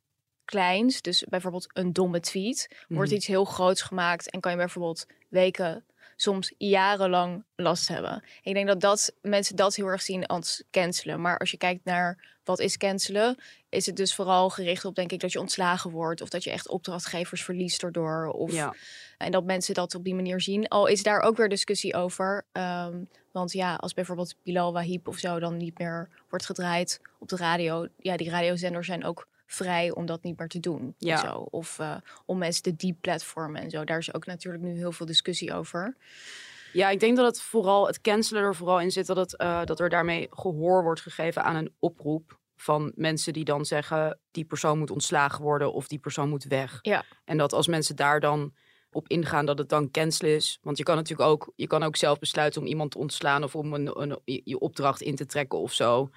kleins, 0.44 1.02
dus 1.02 1.24
bijvoorbeeld 1.28 1.66
een 1.72 1.92
domme 1.92 2.20
tweet, 2.20 2.68
wordt 2.88 3.08
Mhm. 3.08 3.16
iets 3.16 3.26
heel 3.26 3.44
groots 3.44 3.82
gemaakt 3.82 4.30
en 4.30 4.40
kan 4.40 4.50
je 4.50 4.56
bijvoorbeeld 4.56 5.06
weken, 5.28 5.84
soms 6.16 6.52
jarenlang 6.58 7.44
last 7.56 7.88
hebben. 7.88 8.22
Ik 8.42 8.54
denk 8.54 8.66
dat, 8.66 8.80
dat 8.80 9.14
mensen 9.22 9.56
dat 9.56 9.74
heel 9.74 9.86
erg 9.86 10.02
zien 10.02 10.26
als 10.26 10.62
cancelen. 10.70 11.20
Maar 11.20 11.38
als 11.38 11.50
je 11.50 11.56
kijkt 11.56 11.84
naar 11.84 12.34
wat 12.44 12.60
is 12.60 12.76
cancelen, 12.76 13.36
is 13.68 13.86
het 13.86 13.96
dus 13.96 14.14
vooral 14.14 14.50
gericht 14.50 14.84
op 14.84 14.94
denk 14.94 15.12
ik 15.12 15.20
dat 15.20 15.32
je 15.32 15.40
ontslagen 15.40 15.90
wordt 15.90 16.20
of 16.20 16.28
dat 16.28 16.44
je 16.44 16.50
echt 16.50 16.68
opdrachtgevers 16.68 17.44
verliest 17.44 17.80
daardoor 17.80 18.26
of 18.28 18.52
Ja. 18.52 18.74
en 19.18 19.30
dat 19.32 19.44
mensen 19.44 19.74
dat 19.74 19.94
op 19.94 20.04
die 20.04 20.14
manier 20.14 20.40
zien. 20.40 20.68
Al 20.68 20.86
is 20.86 21.02
daar 21.02 21.20
ook 21.20 21.36
weer 21.36 21.48
discussie 21.48 21.94
over. 21.94 22.44
Ehm, 22.52 23.04
want 23.32 23.52
ja, 23.52 23.74
als 23.74 23.94
bijvoorbeeld 23.94 24.34
Bilal 24.42 24.72
Wahib 24.72 25.08
of 25.08 25.18
zo 25.18 25.38
dan 25.38 25.56
niet 25.56 25.78
meer 25.78 26.08
wordt 26.28 26.46
gedraaid 26.46 27.00
op 27.18 27.28
de 27.28 27.36
radio. 27.36 27.86
Ja, 27.98 28.16
die 28.16 28.30
radiozenders 28.30 28.86
zijn 28.86 29.04
ook 29.04 29.28
vrij 29.46 29.94
om 29.94 30.06
dat 30.06 30.22
niet 30.22 30.38
meer 30.38 30.48
te 30.48 30.60
doen. 30.60 30.94
Ja. 30.98 31.16
Zo. 31.16 31.46
of 31.50 31.78
eh, 31.78 31.96
om 32.24 32.38
mensen 32.38 32.62
te 32.62 32.76
deplatformen 32.76 33.62
en 33.62 33.70
zo. 33.70 33.84
Daar 33.84 33.98
is 33.98 34.14
ook 34.14 34.26
natuurlijk 34.26 34.64
nu 34.64 34.76
heel 34.76 34.92
veel 34.92 35.06
discussie 35.06 35.54
over. 35.54 35.96
Ja, 36.72 36.88
ik 36.88 37.00
denk 37.00 37.16
dat 37.16 37.26
het 37.26 37.40
vooral, 37.40 37.86
het 37.86 38.00
cancelen 38.00 38.42
er 38.42 38.54
vooral 38.54 38.80
in 38.80 38.90
zit 38.90 39.06
dat, 39.06 39.16
het, 39.16 39.36
eh, 39.36 39.64
dat 39.64 39.80
er 39.80 39.88
daarmee 39.88 40.26
gehoor 40.30 40.82
wordt 40.82 41.00
gegeven 41.00 41.44
aan 41.44 41.56
een 41.56 41.74
oproep 41.78 42.38
van 42.56 42.92
mensen 42.94 43.32
die 43.32 43.44
dan 43.44 43.64
zeggen, 43.64 44.18
die 44.30 44.44
persoon 44.44 44.78
moet 44.78 44.90
ontslagen 44.90 45.42
worden 45.42 45.72
of 45.72 45.88
die 45.88 45.98
persoon 45.98 46.28
moet 46.28 46.44
weg. 46.44 46.78
Ja. 46.82 47.04
En 47.24 47.36
dat 47.36 47.52
als 47.52 47.66
mensen 47.66 47.96
daar 47.96 48.20
dan 48.20 48.52
op 48.90 49.08
ingaan 49.08 49.46
dat 49.46 49.58
het 49.58 49.68
dan 49.68 49.90
cancel 49.90 50.28
is. 50.28 50.58
Want 50.62 50.78
je 50.78 50.84
kan 50.84 50.96
natuurlijk 50.96 51.28
ook, 51.28 51.52
je 51.56 51.66
kan 51.66 51.82
ook 51.82 51.96
zelf 51.96 52.18
besluiten 52.18 52.60
om 52.60 52.66
iemand 52.66 52.90
te 52.90 52.98
ontslaan 52.98 53.44
of 53.44 53.54
om 53.54 53.74
een, 53.74 54.00
een, 54.00 54.20
je 54.24 54.58
opdracht 54.58 55.00
in 55.00 55.16
te 55.16 55.26
trekken 55.26 55.58
of 55.58 55.72
zo. 55.72 56.10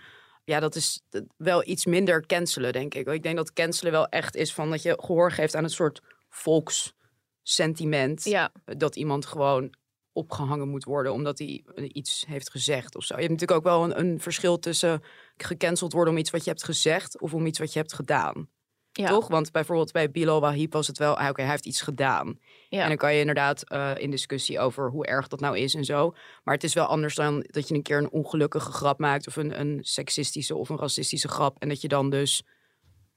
Ja, 0.49 0.59
dat 0.59 0.75
is 0.75 1.01
eh, 1.09 1.21
wel 1.37 1.67
iets 1.67 1.85
minder 1.85 2.25
cancelen, 2.25 2.73
denk 2.73 2.93
ik. 2.93 3.07
Ik 3.07 3.23
denk 3.23 3.35
dat 3.35 3.53
cancelen 3.53 3.91
wel 3.91 4.07
echt 4.07 4.35
is 4.35 4.53
van 4.53 4.69
dat 4.69 4.81
je 4.81 4.97
gehoor 5.01 5.31
geeft 5.31 5.55
aan 5.55 5.63
een 5.63 5.69
soort 5.69 6.01
volkssentiment 6.29 8.23
Ja, 8.23 8.51
dat 8.65 8.95
iemand 8.95 9.25
gewoon 9.25 9.73
opgehangen 10.11 10.69
moet 10.69 10.83
worden 10.83 11.13
omdat 11.13 11.39
hij 11.39 11.63
eh, 11.75 11.89
iets 11.93 12.25
heeft 12.27 12.49
gezegd 12.49 12.95
of 12.95 13.03
zo. 13.03 13.13
Je 13.13 13.19
hebt 13.19 13.33
natuurlijk 13.33 13.59
ook 13.59 13.73
wel 13.73 13.83
een, 13.83 13.99
een 13.99 14.19
verschil 14.19 14.59
tussen 14.59 15.03
gecanceld 15.37 15.93
worden 15.93 16.13
om 16.13 16.19
iets 16.19 16.29
wat 16.29 16.43
je 16.43 16.49
hebt 16.49 16.63
gezegd 16.63 17.21
of 17.21 17.33
om 17.33 17.45
iets 17.45 17.59
wat 17.59 17.73
je 17.73 17.79
hebt 17.79 17.93
gedaan. 17.93 18.49
ja, 18.91 19.07
Toch? 19.07 19.27
Want 19.27 19.51
bijvoorbeeld 19.51 19.91
bij 19.91 20.11
Bilal 20.11 20.41
Wahib 20.41 20.73
was 20.73 20.87
het 20.87 20.97
wel, 20.97 21.17
ah, 21.17 21.29
oké, 21.29 21.41
hij 21.41 21.51
heeft 21.51 21.65
iets 21.65 21.81
gedaan. 21.81 22.39
Ja. 22.69 22.81
En 22.81 22.87
dan 22.87 22.97
kan 22.97 23.13
je 23.13 23.19
inderdaad 23.19 23.69
eh, 23.69 23.91
in 23.97 24.11
discussie 24.11 24.59
over 24.59 24.89
hoe 24.89 25.05
erg 25.05 25.27
dat 25.27 25.39
nou 25.39 25.57
is 25.57 25.75
en 25.75 25.85
zo. 25.85 26.15
Maar 26.43 26.53
het 26.53 26.63
is 26.63 26.73
wel 26.73 26.85
anders 26.85 27.15
dan 27.15 27.45
dat 27.47 27.67
je 27.67 27.73
een 27.73 27.83
keer 27.83 27.97
een 27.97 28.09
ongelukkige 28.09 28.71
grap 28.71 28.99
maakt 28.99 29.27
of 29.27 29.35
een, 29.35 29.59
een 29.59 29.79
seksistische 29.81 30.55
of 30.55 30.69
een 30.69 30.77
racistische 30.77 31.27
grap 31.27 31.55
en 31.59 31.69
dat 31.69 31.81
je 31.81 31.87
dan 31.87 32.09
dus 32.09 32.43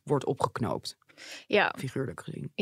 wordt 0.03 0.25
opgeknoopt. 0.25 0.97
Ja, 1.47 1.75
figuurlijk 1.79 2.21
gezien. 2.21 2.53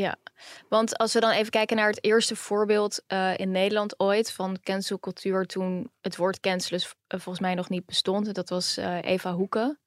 want 0.68 0.98
als 0.98 1.12
we 1.12 1.20
dan 1.20 1.30
even 1.30 1.50
kijken 1.50 1.76
naar 1.76 1.88
het 1.88 2.04
eerste 2.04 2.36
voorbeeld 2.36 3.02
eh, 3.06 3.38
in 3.38 3.50
Nederland 3.50 4.00
ooit 4.00 4.32
van 4.32 4.60
cancelcultuur 4.62 5.46
toen 5.46 5.90
het 6.00 6.16
woord 6.16 6.40
cancelen 6.40 6.80
eh, 6.80 7.20
volgens 7.20 7.40
mij 7.40 7.54
nog 7.54 7.68
niet 7.68 7.86
bestond. 7.86 8.34
Dat 8.34 8.48
was 8.48 8.76
Eva 9.00 9.34
Hoeken. 9.34 9.78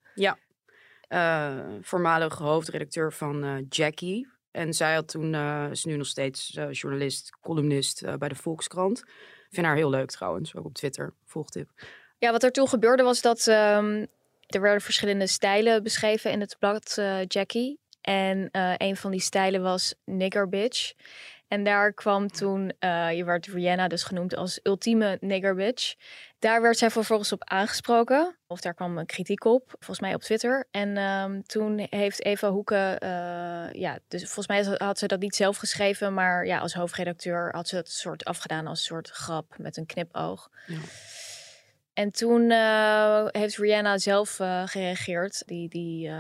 eh 1.08 1.60
voormalige 1.82 2.44
hoofdredacteur 2.44 3.14
van 3.14 3.66
Jackie. 3.70 4.33
En 4.54 4.74
zij 4.74 4.94
had 4.94 5.08
toen, 5.08 5.34
eh, 5.34 5.68
is 5.72 5.86
nu 5.86 5.98
nog 5.98 6.08
steeds 6.08 6.56
eh, 6.56 6.72
journalist, 6.72 7.38
columnist 7.42 8.02
eh, 8.02 8.16
bij 8.16 8.30
de 8.30 8.36
Volkskrant. 8.36 9.00
Ik 9.00 9.48
vind 9.50 9.66
haar 9.66 9.76
heel 9.76 9.90
leuk 9.90 10.12
trouwens, 10.12 10.56
ook 10.56 10.66
op 10.66 10.74
Twitter, 10.74 11.14
volgtip. 11.26 11.70
Ja, 12.18 12.32
wat 12.32 12.44
er 12.44 12.52
toen 12.52 12.68
gebeurde 12.68 13.04
was 13.04 13.22
dat 13.22 13.48
ehm, 13.48 14.06
er 14.48 14.62
werden 14.62 14.82
verschillende 14.82 15.28
stijlen 15.28 15.84
beschreven 15.84 16.32
in 16.32 16.40
het 16.40 16.56
blad 16.60 17.02
Jackie. 17.28 17.80
En 18.02 18.50
een 18.78 18.96
van 18.96 19.12
die 19.12 19.20
stijlen 19.20 19.62
was 19.62 19.96
nigger 20.06 20.50
bitch. 20.50 20.94
En 21.54 21.64
daar 21.64 21.94
kwam 21.94 22.28
toen, 22.28 22.74
eh, 22.80 23.12
je 23.12 23.24
werd 23.24 23.46
Rihanna 23.46 23.88
dus 23.88 24.04
genoemd 24.04 24.36
als 24.36 24.60
ultieme 24.64 25.18
nigger 25.22 25.56
bitch. 25.56 25.96
Daar 26.40 26.62
werd 26.62 26.78
zij 26.78 26.90
vervolgens 26.90 27.32
op 27.32 27.44
aangesproken. 27.44 28.38
Of 28.48 28.62
daar 28.62 28.74
kwam 28.74 28.98
een 28.98 29.06
kritiek 29.06 29.46
op, 29.46 29.70
volgens 29.70 30.00
mij 30.00 30.14
op 30.14 30.22
Twitter. 30.22 30.68
En 30.72 30.98
ehm, 30.98 31.42
toen 31.42 31.88
heeft 31.90 32.26
Eva 32.26 32.52
Hoeken, 32.52 33.00
eh, 33.00 33.72
ja, 33.72 34.00
dus 34.08 34.24
volgens 34.24 34.48
mij 34.48 34.78
had 34.78 35.00
ze 35.00 35.08
dat 35.08 35.20
niet 35.20 35.36
zelf 35.36 35.58
geschreven. 35.58 36.14
Maar 36.14 36.46
ja, 36.46 36.60
als 36.60 36.74
hoofdredacteur 36.74 37.52
had 37.52 37.68
ze 37.68 37.76
het 37.76 37.92
soort 37.92 38.26
afgedaan 38.26 38.68
als 38.68 38.80
een 38.80 38.86
soort 38.86 39.10
grap 39.10 39.56
met 39.58 39.78
een 39.78 39.86
knipoog. 39.86 40.50
Ja. 40.68 40.78
En 41.94 42.12
toen 42.12 42.52
eh, 42.52 43.26
heeft 43.32 43.58
Rihanna 43.58 43.98
zelf 43.98 44.36
gereageerd. 44.66 45.44
Die, 45.48 45.70
die 45.70 46.12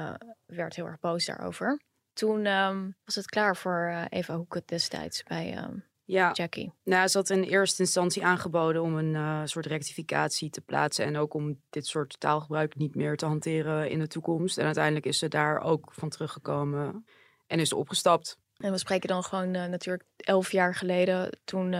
werd 0.45 0.75
heel 0.75 0.85
erg 0.85 0.99
boos 0.99 1.25
daarover. 1.25 1.79
Toen 2.13 2.45
ehm, 2.45 2.89
was 3.05 3.15
het 3.15 3.25
klaar 3.25 3.55
voor 3.57 3.87
eh, 3.91 4.01
Eva 4.09 4.35
Hoeken 4.35 4.63
destijds 4.65 5.23
bij 5.23 5.53
ehm, 5.55 5.75
Ja, 6.05 6.31
Jackie. 6.31 6.73
nou, 6.83 7.07
ze 7.07 7.17
had 7.17 7.29
in 7.29 7.43
eerste 7.43 7.81
instantie 7.81 8.25
aangeboden 8.25 8.81
om 8.81 8.95
een 8.97 9.15
eh, 9.15 9.41
soort 9.43 9.65
rectificatie 9.65 10.49
te 10.49 10.61
plaatsen. 10.61 11.05
En 11.05 11.17
ook 11.17 11.33
om 11.33 11.59
dit 11.69 11.87
soort 11.87 12.19
taalgebruik 12.19 12.75
niet 12.75 12.95
meer 12.95 13.17
te 13.17 13.25
hanteren 13.25 13.89
in 13.89 13.99
de 13.99 14.07
toekomst. 14.07 14.57
En 14.57 14.65
uiteindelijk 14.65 15.05
is 15.05 15.17
ze 15.19 15.27
daar 15.27 15.61
ook 15.61 15.89
van 15.93 16.09
teruggekomen 16.09 17.05
en 17.47 17.59
is 17.59 17.69
ze 17.69 17.75
opgestapt. 17.75 18.37
En 18.57 18.71
we 18.71 18.77
spreken 18.77 19.07
dan 19.09 19.23
gewoon 19.23 19.53
eh, 19.55 19.65
natuurlijk 19.65 20.03
elf 20.17 20.51
jaar 20.51 20.75
geleden. 20.75 21.37
Toen 21.43 21.73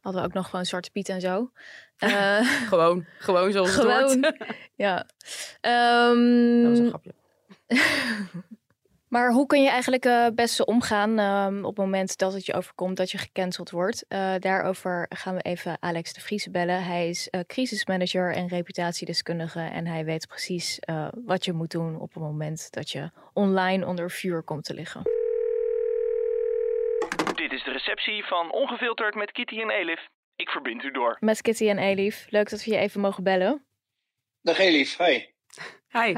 hadden 0.00 0.22
we 0.22 0.28
ook 0.28 0.34
nog 0.34 0.50
gewoon 0.50 0.66
Zwarte 0.66 0.90
Piet 0.90 1.08
en 1.08 1.20
zo. 1.20 1.50
Gewoon, 2.68 3.06
gewoon 3.18 3.52
zoals 3.52 3.74
het 3.74 3.80
Gewoon. 3.84 4.22
hoort. 4.22 4.44
ja. 4.74 4.96
Dat 4.96 5.06
was 6.70 6.78
een 6.78 6.84
Ehm, 6.84 6.88
grapje. 6.88 7.14
Maar 9.08 9.32
hoe 9.32 9.46
kun 9.46 9.62
je 9.62 9.68
eigenlijk 9.68 10.04
eh, 10.04 10.22
het 10.22 10.34
beste 10.34 10.64
omgaan 10.64 11.18
ehm, 11.18 11.58
op 11.58 11.76
het 11.76 11.84
moment 11.84 12.18
dat 12.18 12.32
het 12.32 12.46
je 12.46 12.54
overkomt 12.54 12.96
dat 12.96 13.10
je 13.10 13.18
gecanceld 13.18 13.70
wordt? 13.70 14.04
Eh, 14.08 14.34
daarover 14.38 15.06
gaan 15.08 15.34
we 15.34 15.42
even 15.42 15.76
Alex 15.80 16.12
de 16.12 16.20
Vries 16.20 16.50
bellen. 16.50 16.84
Hij 16.84 17.08
is 17.08 17.28
eh, 17.28 17.40
crisismanager 17.46 18.34
en 18.34 18.48
reputatiedeskundige 18.48 19.60
en 19.60 19.86
hij 19.86 20.04
weet 20.04 20.26
precies 20.26 20.78
eh, 20.78 21.08
wat 21.24 21.44
je 21.44 21.52
moet 21.52 21.70
doen 21.70 22.00
op 22.00 22.14
het 22.14 22.22
moment 22.22 22.70
dat 22.70 22.90
je 22.90 23.10
online 23.32 23.86
onder 23.86 24.10
vuur 24.10 24.42
komt 24.42 24.64
te 24.64 24.74
liggen. 24.74 25.02
Dit 27.34 27.52
is 27.52 27.64
de 27.64 27.72
receptie 27.72 28.24
van 28.24 28.52
Ongefilterd 28.52 29.14
met 29.14 29.32
Kitty 29.32 29.60
en 29.60 29.70
Elif. 29.70 30.06
Ik 30.36 30.48
verbind 30.48 30.82
u 30.82 30.90
door. 30.90 31.16
Met 31.20 31.42
Kitty 31.42 31.68
en 31.68 31.78
Elif, 31.78 32.26
leuk 32.30 32.50
dat 32.50 32.64
we 32.64 32.70
je 32.70 32.78
even 32.78 33.00
mogen 33.00 33.24
bellen. 33.24 33.66
Dag 34.42 34.58
Elif, 34.58 34.96
hi. 34.96 35.35
Hi. 35.96 36.14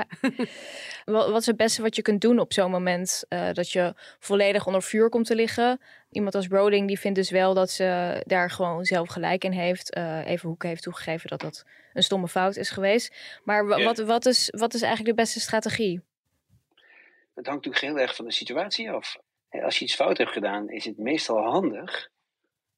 Wat 1.04 1.40
is 1.40 1.47
het 1.47 1.56
beste 1.56 1.82
wat 1.82 1.97
je 1.97 2.02
kunt 2.02 2.20
doen 2.20 2.38
op 2.38 2.52
zo'n 2.52 2.70
moment 2.70 3.25
eh, 3.28 3.52
dat 3.52 3.70
je 3.70 3.94
volledig 4.18 4.66
onder 4.66 4.82
vuur 4.82 5.08
komt 5.08 5.26
te 5.26 5.35
liggen? 5.35 5.80
Iemand 6.11 6.35
als 6.35 6.49
Rowling 6.49 6.87
die 6.87 6.99
vindt 6.99 7.16
dus 7.16 7.30
wel 7.30 7.54
dat 7.54 7.70
ze 7.70 8.20
daar 8.26 8.50
gewoon 8.50 8.85
zelf 8.85 9.08
gelijk 9.08 9.44
in 9.44 9.52
heeft. 9.52 9.92
Eh 9.92 10.26
even 10.26 10.49
Hoeken 10.49 10.68
heeft 10.68 10.82
toegegeven 10.82 11.28
dat 11.28 11.40
dat 11.40 11.64
een 11.92 12.02
stomme 12.02 12.28
fout 12.28 12.56
is 12.56 12.70
geweest. 12.70 13.14
Maar 13.44 13.66
wat, 13.66 13.99
wat, 13.99 14.26
is, 14.26 14.52
wat 14.56 14.75
is 14.75 14.82
eigenlijk 14.82 15.16
de 15.16 15.23
beste 15.23 15.40
strategie? 15.40 16.00
Het 17.35 17.47
hangt 17.47 17.64
natuurlijk 17.64 17.85
heel 17.85 17.99
erg 17.99 18.14
van 18.16 18.25
de 18.25 18.32
situatie 18.32 18.90
af. 18.90 19.16
Hè, 19.49 19.62
Als 19.62 19.78
je 19.78 19.85
iets 19.85 19.94
fout 19.94 20.18
hebt 20.18 20.32
gedaan, 20.32 20.70
is 20.70 20.85
het 20.85 20.99
meestal 20.99 21.42
handig 21.42 22.08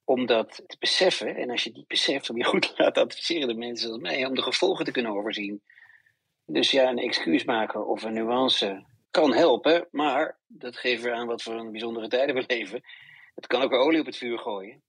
om 0.05 0.27
dat 0.27 0.63
te 0.67 0.77
beseffen. 0.79 1.37
En 1.37 1.51
als 1.51 1.63
je 1.63 1.69
het 1.69 1.79
niet 1.79 1.89
beseft, 1.89 2.31
om 2.31 2.37
je 2.37 2.45
goed 2.45 2.63
te 2.63 2.83
laten 2.83 3.03
adviseren 3.03 3.49
de 3.49 3.55
mensen 3.55 3.87
zoals 3.87 4.03
mij, 4.03 4.27
om 4.27 4.35
de 4.35 4.43
gevolgen 4.43 4.85
te 4.85 4.91
kunnen 4.91 5.13
overzien. 5.13 5.63
Dus 6.53 6.71
ja, 6.71 6.89
een 6.89 6.99
excuus 6.99 7.45
maken 7.45 7.87
of 7.87 8.03
een 8.03 8.13
nuance 8.13 8.85
kan 9.11 9.35
helpen, 9.35 9.89
maar 9.91 10.37
dat 10.47 10.77
geeft 10.77 11.03
weer 11.03 11.13
aan 11.13 11.27
wat 11.27 11.43
voor 11.43 11.55
een 11.55 11.71
bijzondere 11.71 12.09
tijden 12.09 12.35
we 12.35 12.45
leven. 12.47 12.83
Het 13.35 13.47
kan 13.47 13.63
ook 13.63 13.71
weer 13.71 13.79
olie 13.79 14.01
op 14.01 14.07
het 14.07 14.17
vuur 14.17 14.39
gooien. 14.39 14.81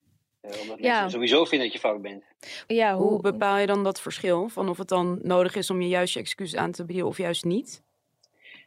Eh, 0.42 0.62
omdat 0.62 0.80
Ja. 0.80 0.92
mensen 0.94 1.12
sowieso 1.12 1.46
vinden 1.46 1.68
dat 1.68 1.76
je 1.76 1.80
fout 1.88 2.02
bent. 2.02 2.24
Ja, 2.68 2.96
hoe, 2.96 3.08
Hoe 3.08 3.22
bepaal 3.22 3.58
je 3.58 3.66
dan 3.66 3.84
dat 3.84 4.02
verschil? 4.02 4.50
Van 4.50 4.70
of 4.70 4.78
het 4.78 4.88
dan 4.88 5.20
nodig 5.24 5.56
is 5.56 5.70
om 5.70 5.82
je 5.82 5.88
juist 5.88 6.14
je 6.14 6.20
excuus 6.20 6.56
aan 6.56 6.72
te 6.72 6.86
bieden 6.86 7.06
of 7.06 7.18
juist 7.18 7.44
niet? 7.46 7.82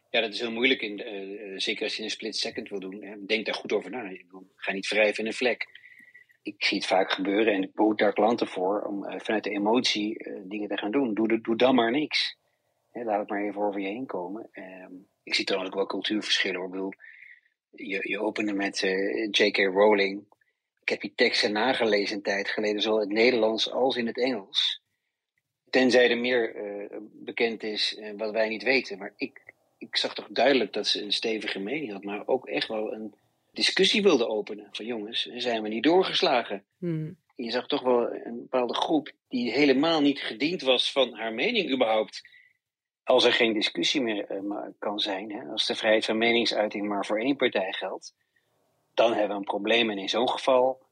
Ja, 0.09 0.21
dat 0.21 0.33
is 0.33 0.39
heel 0.39 0.51
moeilijk, 0.51 0.81
in, 0.81 0.99
eh, 1.03 1.53
zeker 1.55 1.83
als 1.83 1.95
je 1.97 2.03
een 2.03 2.09
split 2.09 2.35
second 2.35 2.69
wil 2.69 2.79
doen. 2.79 3.03
Hè. 3.03 3.25
Denk 3.25 3.45
daar 3.45 3.55
goed 3.55 3.73
over 3.73 3.91
na. 3.91 4.11
Ga 4.55 4.71
niet 4.71 4.87
wrijven 4.87 5.19
in 5.19 5.25
een 5.25 5.33
vlek. 5.35 5.67
Ik 6.41 6.65
zie 6.65 6.77
het 6.77 6.87
vaak 6.87 7.11
gebeuren 7.11 7.53
en 7.53 7.63
ik 7.63 7.73
behoed 7.73 7.97
daar 7.97 8.13
klanten 8.13 8.47
voor 8.47 8.81
om 8.81 9.05
eh, 9.05 9.19
vanuit 9.19 9.43
de 9.43 9.49
emotie 9.49 10.17
eh, 10.17 10.33
dingen 10.43 10.67
te 10.69 10.77
gaan 10.77 10.91
doen. 10.91 11.13
Doe, 11.13 11.41
doe 11.41 11.55
dan 11.55 11.75
maar 11.75 11.91
niks. 11.91 12.37
Hè, 12.95 13.03
laat 13.03 13.19
het 13.19 13.29
maar 13.29 13.43
even 13.43 13.61
over 13.61 13.81
je 13.81 13.87
heen 13.87 14.05
komen. 14.05 14.49
Ehm, 14.51 14.93
ik 15.23 15.33
zie 15.33 15.45
trouwens 15.45 15.71
ook 15.71 15.79
wel 15.79 15.87
cultuurverschillen. 15.87 16.57
hoor. 16.57 16.65
Ik 16.65 16.71
bedoel, 16.71 16.93
je, 17.69 18.09
je 18.09 18.19
opende 18.19 18.53
met 18.53 18.83
eh, 18.83 19.27
J.K. 19.31 19.57
Rowling. 19.57 20.25
Ik 20.81 20.89
heb 20.89 21.01
die 21.01 21.13
teksten 21.15 21.51
nagelezen 21.51 22.15
een 22.15 22.21
tijd 22.21 22.49
geleden, 22.49 22.81
zowel 22.81 23.01
in 23.01 23.07
het 23.07 23.17
Nederlands 23.17 23.71
als 23.71 23.95
in 23.95 24.07
het 24.07 24.17
Engels. 24.17 24.81
Tenzij 25.69 26.09
er 26.09 26.17
meer 26.17 26.55
eh, 26.55 26.97
bekend 27.11 27.63
is 27.63 27.95
eh, 27.95 28.11
wat 28.17 28.31
wij 28.31 28.49
niet 28.49 28.63
weten. 28.63 28.97
Maar 28.97 29.13
ik, 29.15 29.53
ik 29.77 29.97
zag 29.97 30.15
toch 30.15 30.27
duidelijk 30.29 30.73
dat 30.73 30.87
ze 30.87 31.01
een 31.01 31.13
stevige 31.13 31.59
mening 31.59 31.91
had, 31.91 32.03
maar 32.03 32.27
ook 32.27 32.47
echt 32.47 32.67
wel 32.67 32.93
een 32.93 33.15
discussie 33.51 34.01
wilde 34.01 34.27
openen. 34.27 34.67
Van 34.71 34.85
jongens, 34.85 35.23
zijn 35.23 35.61
we 35.61 35.69
niet 35.69 35.83
doorgeslagen? 35.83 36.65
Hmm. 36.77 37.17
Je 37.35 37.51
zag 37.51 37.67
toch 37.67 37.81
wel 37.81 38.13
een 38.13 38.41
bepaalde 38.41 38.73
groep 38.75 39.11
die 39.27 39.51
helemaal 39.51 40.01
niet 40.01 40.19
gediend 40.19 40.61
was 40.61 40.91
van 40.91 41.13
haar 41.13 41.33
mening 41.33 41.71
überhaupt. 41.71 42.21
Als 43.05 43.23
er 43.23 43.33
geen 43.33 43.53
discussie 43.53 44.01
meer 44.01 44.25
eh, 44.25 44.61
kan 44.79 44.99
zijn, 44.99 45.31
hè, 45.31 45.43
als 45.51 45.65
de 45.65 45.75
vrijheid 45.75 46.05
van 46.05 46.17
meningsuiting 46.17 46.87
maar 46.87 47.05
voor 47.05 47.19
één 47.19 47.35
partij 47.35 47.73
geldt, 47.73 48.15
dan 48.93 49.11
hebben 49.11 49.29
we 49.29 49.35
een 49.35 49.43
probleem. 49.43 49.89
En 49.89 49.97
in 49.97 50.09
zo'n 50.09 50.29
geval 50.29 50.85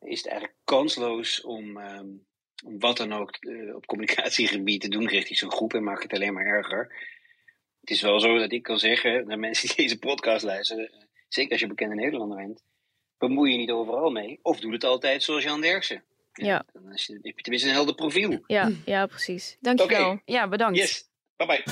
is 0.00 0.18
het 0.18 0.28
eigenlijk 0.28 0.58
kansloos 0.64 1.40
om, 1.40 1.76
ehm, 1.76 2.06
om 2.64 2.78
wat 2.78 2.96
dan 2.96 3.12
ook 3.12 3.36
eh, 3.36 3.74
op 3.74 3.86
communicatiegebied 3.86 4.80
te 4.80 4.88
doen 4.88 5.08
richting 5.08 5.38
zo'n 5.38 5.52
groep 5.52 5.74
en 5.74 5.82
maakt 5.84 6.02
het 6.02 6.12
alleen 6.12 6.34
maar 6.34 6.46
erger. 6.46 6.94
Het 7.80 7.90
is 7.90 8.00
wel 8.00 8.20
zo 8.20 8.38
dat 8.38 8.52
ik 8.52 8.62
kan 8.62 8.78
zeggen 8.78 9.26
naar 9.26 9.38
mensen 9.38 9.68
die 9.68 9.76
deze 9.76 9.98
podcast 9.98 10.44
luisteren, 10.44 10.92
eh, 10.92 11.00
zeker 11.28 11.52
als 11.52 11.60
je 11.60 11.66
bekende 11.66 11.94
Nederlander 11.94 12.36
bent, 12.36 12.62
bemoei 13.18 13.52
je 13.52 13.58
niet 13.58 13.70
overal 13.70 14.10
mee. 14.10 14.38
Of 14.42 14.60
doe 14.60 14.72
het 14.72 14.84
altijd 14.84 15.22
zoals 15.22 15.44
Jan 15.44 15.60
Derksen. 15.60 16.04
Ja. 16.32 16.64
Dan 16.72 16.92
is 16.92 17.06
je, 17.06 17.12
heb 17.12 17.36
je 17.36 17.42
tenminste 17.42 17.68
een 17.68 17.74
helder 17.74 17.94
profiel. 17.94 18.42
ja, 18.46 18.70
ja, 18.84 19.06
precies. 19.06 19.56
Dankjewel. 19.60 20.10
Oké. 20.10 20.22
Ja, 20.24 20.48
bedankt. 20.48 20.78
Yes, 20.78 21.08
bye 21.38 21.46
bye. 21.46 21.62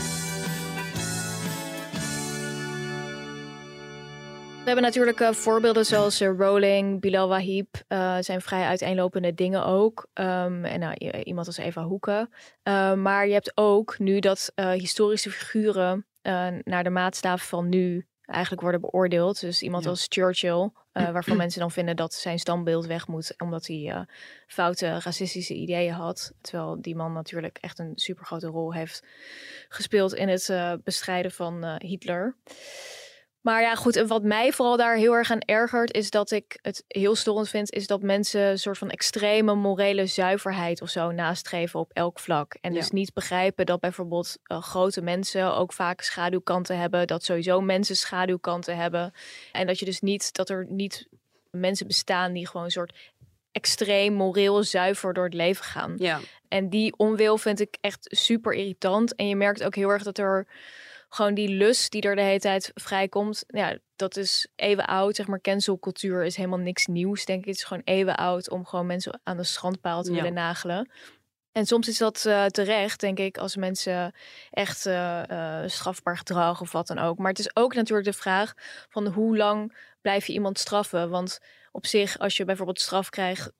We 4.64 4.70
hebben 4.70 4.88
natuurlijk 4.88 5.20
eh, 5.20 5.32
voorbeelden 5.32 5.86
zoals 5.86 6.20
eh, 6.20 6.30
Rowling, 6.38 7.00
Bilal 7.00 7.28
Wahib. 7.28 7.66
eh, 7.88 8.16
zijn 8.20 8.40
vrij 8.40 8.64
uiteenlopende 8.64 9.34
dingen 9.34 9.64
ook. 9.64 10.06
Ehm, 10.12 10.64
en 10.64 10.80
nou, 10.80 10.94
iemand 11.22 11.46
als 11.46 11.56
Eva 11.56 11.82
Hoeken. 11.82 12.30
Eh, 12.62 12.94
maar 12.94 13.26
je 13.26 13.32
hebt 13.32 13.52
ook 13.54 13.98
nu 13.98 14.18
dat 14.18 14.52
historische 14.54 15.30
figuren 15.30 16.06
naar 16.64 16.84
de 16.84 16.90
maatstaf 16.90 17.48
van 17.48 17.68
nu 17.68 18.06
eigenlijk 18.26 18.62
worden 18.62 18.80
beoordeeld. 18.80 19.40
Dus 19.40 19.62
iemand 19.62 19.84
Ja. 19.84 19.90
als 19.90 20.06
Churchill, 20.08 20.70
eh, 20.92 21.10
waarvan 21.10 21.36
mensen 21.44 21.60
dan 21.60 21.70
vinden 21.70 21.96
dat 21.96 22.14
zijn 22.14 22.38
standbeeld 22.38 22.86
weg 22.86 23.06
moet, 23.06 23.34
omdat 23.38 23.66
hij 23.66 23.90
eh, 23.90 24.00
foute 24.46 24.98
racistische 24.98 25.54
ideeën 25.54 25.92
had. 25.92 26.32
Terwijl 26.40 26.80
die 26.80 26.96
man 26.96 27.12
natuurlijk 27.12 27.58
echt 27.60 27.78
een 27.78 27.92
supergrote 27.94 28.46
rol 28.46 28.74
heeft 28.74 29.02
gespeeld 29.68 30.14
in 30.14 30.28
het 30.28 30.48
eh, 30.48 30.72
bestrijden 30.84 31.30
van 31.30 31.78
Hitler. 31.78 32.36
Maar 33.44 33.60
ja, 33.62 33.74
goed, 33.74 33.96
en 33.96 34.06
wat 34.06 34.22
mij 34.22 34.52
vooral 34.52 34.76
daar 34.76 34.96
heel 34.96 35.12
erg 35.12 35.30
aan 35.30 35.40
ergert, 35.40 35.92
is 35.92 36.10
dat 36.10 36.30
ik 36.30 36.58
het 36.62 36.84
heel 36.88 37.14
storend 37.14 37.48
vind, 37.48 37.72
is 37.72 37.86
dat 37.86 38.02
mensen 38.02 38.40
een 38.40 38.58
soort 38.58 38.78
van 38.78 38.90
extreme 38.90 39.54
morele 39.54 40.06
zuiverheid 40.06 40.82
of 40.82 40.88
zo 40.88 41.10
nastreven 41.10 41.80
op 41.80 41.90
elk 41.92 42.18
vlak. 42.18 42.56
En 42.60 42.72
Ja. 42.72 42.78
dus 42.78 42.90
niet 42.90 43.12
begrijpen 43.12 43.66
dat 43.66 43.80
bijvoorbeeld 43.80 44.36
eh, 44.42 44.62
grote 44.62 45.02
mensen 45.02 45.54
ook 45.54 45.72
vaak 45.72 46.00
schaduwkanten 46.00 46.78
hebben, 46.78 47.06
dat 47.06 47.24
sowieso 47.24 47.60
mensen 47.60 47.96
schaduwkanten 47.96 48.76
hebben. 48.76 49.12
En 49.52 49.66
dat 49.66 49.78
je 49.78 49.84
dus 49.84 50.00
niet, 50.00 50.34
dat 50.34 50.48
er 50.48 50.66
niet 50.68 51.08
mensen 51.50 51.86
bestaan 51.86 52.32
die 52.32 52.46
gewoon 52.46 52.64
een 52.64 52.70
soort 52.72 53.12
extreem 53.52 54.12
moreel 54.12 54.62
zuiver 54.62 55.12
door 55.14 55.24
het 55.24 55.34
leven 55.34 55.64
gaan. 55.64 55.94
Ja, 55.98 56.20
En 56.48 56.68
die 56.68 56.94
onwil 56.96 57.38
vind 57.38 57.60
ik 57.60 57.76
echt 57.80 58.06
super 58.10 58.52
irritant. 58.52 59.14
En 59.14 59.28
je 59.28 59.36
merkt 59.36 59.64
ook 59.64 59.74
heel 59.74 59.88
erg 59.88 60.02
dat 60.02 60.18
er 60.18 60.46
gewoon 61.14 61.34
die 61.34 61.48
lust 61.48 61.90
die 61.90 62.02
er 62.02 62.16
de 62.16 62.22
hele 62.22 62.38
tijd 62.38 62.70
vrijkomt. 62.74 63.44
Ja, 63.46 63.78
dat 63.96 64.16
is 64.16 64.48
eeuwen 64.56 64.86
oud. 64.86 65.16
Zeg 65.16 65.26
maar, 65.26 65.40
cancelcultuur 65.40 66.24
is 66.24 66.36
helemaal 66.36 66.58
niks 66.58 66.86
nieuws, 66.86 67.24
denk 67.24 67.40
ik. 67.40 67.46
Het 67.46 67.56
is 67.56 67.64
gewoon 67.64 67.82
eeuwen 67.84 68.16
oud 68.16 68.50
om 68.50 68.66
gewoon 68.66 68.86
mensen 68.86 69.20
aan 69.22 69.36
de 69.36 69.44
strandpaal 69.44 70.02
te 70.02 70.10
Ja. 70.10 70.16
willen 70.16 70.34
nagelen. 70.34 70.90
En 71.52 71.66
soms 71.66 71.88
is 71.88 71.98
dat 71.98 72.24
eh, 72.24 72.44
terecht, 72.46 73.00
denk 73.00 73.18
ik, 73.18 73.38
als 73.38 73.56
mensen 73.56 74.14
echt 74.50 74.86
eh, 74.86 75.62
eh, 75.62 75.68
strafbaar 75.68 76.16
gedrag 76.16 76.60
of 76.60 76.72
wat 76.72 76.86
dan 76.86 76.98
ook. 76.98 77.18
Maar 77.18 77.30
het 77.30 77.38
is 77.38 77.56
ook 77.56 77.74
natuurlijk 77.74 78.06
de 78.06 78.12
vraag 78.12 78.54
van 78.88 79.06
hoe 79.06 79.36
lang 79.36 79.76
blijf 80.00 80.26
je 80.26 80.32
iemand 80.32 80.58
straffen? 80.58 81.10
Want 81.10 81.38
op 81.72 81.86
zich, 81.86 82.18
als 82.18 82.36
je 82.36 82.44
bijvoorbeeld 82.44 82.80
straf 82.80 83.10
krijgt, 83.10 83.52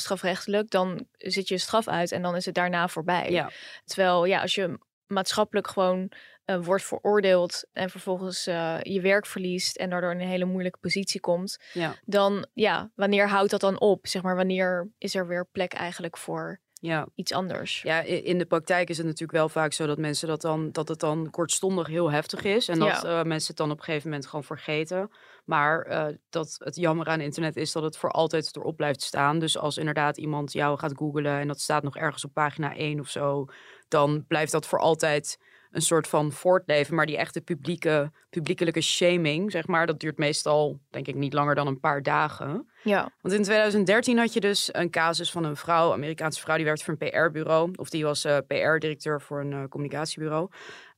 strafrechtelijk, 0.00 0.70
dan 0.70 1.06
zit 1.12 1.48
je 1.48 1.58
straf 1.58 1.88
uit 1.88 2.12
en 2.12 2.22
dan 2.22 2.36
is 2.36 2.44
het 2.44 2.54
daarna 2.54 2.88
voorbij. 2.88 3.30
Ja. 3.30 3.50
Terwijl, 3.84 4.24
ja, 4.24 4.40
als 4.40 4.54
je 4.54 4.78
maatschappelijk 5.06 5.68
gewoon 5.68 6.12
eh, 6.48 6.64
wordt 6.64 6.84
veroordeeld 6.84 7.64
en 7.72 7.90
vervolgens 7.90 8.46
eh, 8.46 8.76
je 8.82 9.00
werk 9.00 9.26
verliest 9.26 9.76
en 9.76 9.90
daardoor 9.90 10.10
in 10.12 10.20
een 10.20 10.26
hele 10.28 10.44
moeilijke 10.44 10.78
positie 10.78 11.20
komt, 11.20 11.58
Ja. 11.72 11.94
dan, 12.04 12.46
ja, 12.52 12.90
wanneer 12.94 13.28
houdt 13.28 13.50
dat 13.50 13.60
dan 13.60 13.80
op? 13.80 14.06
Zeg 14.06 14.22
maar, 14.22 14.36
wanneer 14.36 14.90
is 14.98 15.14
er 15.14 15.26
weer 15.26 15.48
plek 15.52 15.72
eigenlijk 15.72 16.16
voor 16.16 16.60
Ja. 16.80 17.06
iets 17.14 17.32
anders? 17.32 17.82
Ja, 17.82 18.00
in 18.00 18.38
de 18.38 18.44
praktijk 18.46 18.88
is 18.88 18.96
het 18.96 19.06
natuurlijk 19.06 19.38
wel 19.38 19.48
vaak 19.48 19.72
zo 19.72 19.86
dat 19.86 19.98
mensen 19.98 20.28
dat 20.28 20.40
dan 20.40 20.72
dat 20.72 20.88
het 20.88 21.00
dan 21.00 21.30
kortstondig 21.30 21.86
heel 21.86 22.10
heftig 22.10 22.44
is 22.44 22.68
en 22.68 22.78
dat 22.78 23.02
Ja. 23.02 23.20
eh, 23.20 23.24
mensen 23.24 23.48
het 23.48 23.56
dan 23.56 23.70
op 23.70 23.78
een 23.78 23.84
gegeven 23.84 24.08
moment 24.08 24.26
gewoon 24.26 24.44
vergeten. 24.44 25.10
Maar 25.44 25.86
dat 26.30 26.56
het 26.58 26.76
jammer 26.76 27.06
aan 27.06 27.20
internet 27.20 27.56
is 27.56 27.72
dat 27.72 27.82
het 27.82 27.96
voor 27.96 28.10
altijd 28.10 28.56
erop 28.56 28.76
blijft 28.76 29.02
staan. 29.02 29.38
Dus 29.38 29.58
als 29.58 29.76
inderdaad 29.76 30.16
iemand 30.18 30.52
jou 30.52 30.78
gaat 30.78 30.96
googlen 30.96 31.38
en 31.40 31.48
dat 31.48 31.60
staat 31.60 31.82
nog 31.82 31.96
ergens 31.96 32.24
op 32.24 32.32
pagina 32.32 32.76
1 32.76 33.00
of 33.00 33.08
zo, 33.08 33.46
dan 33.88 34.24
blijft 34.26 34.52
dat 34.52 34.66
voor 34.66 34.78
altijd 34.78 35.38
een 35.70 35.82
soort 35.82 36.08
van 36.08 36.32
voortleven. 36.32 36.94
Maar 36.94 37.06
die 37.06 37.16
echte 37.16 37.40
publieke, 37.40 38.12
publiekelijke 38.30 38.80
shaming, 38.80 39.50
zeg 39.50 39.66
maar, 39.66 39.86
dat 39.86 40.00
duurt 40.00 40.18
meestal 40.18 40.80
denk 40.90 41.06
ik 41.06 41.14
niet 41.14 41.32
langer 41.32 41.54
dan 41.54 41.66
een 41.66 41.80
paar 41.80 42.02
dagen. 42.02 42.68
Ja, 42.82 43.12
Want 43.20 43.34
in 43.34 43.42
2013 43.42 44.18
had 44.18 44.32
je 44.32 44.40
dus 44.40 44.68
een 44.72 44.90
casus 44.90 45.30
van 45.30 45.44
een 45.44 45.56
vrouw, 45.56 45.92
Amerikaanse 45.92 46.40
vrouw, 46.40 46.56
die 46.56 46.64
werkte 46.64 46.84
voor 46.84 46.96
een 46.98 47.10
PR-bureau. 47.10 47.70
Of 47.76 47.90
die 47.90 48.04
was 48.04 48.24
eh, 48.24 48.36
PR-directeur 48.46 49.20
voor 49.20 49.40
een 49.40 49.52
eh, 49.52 49.64
communicatiebureau. 49.68 50.50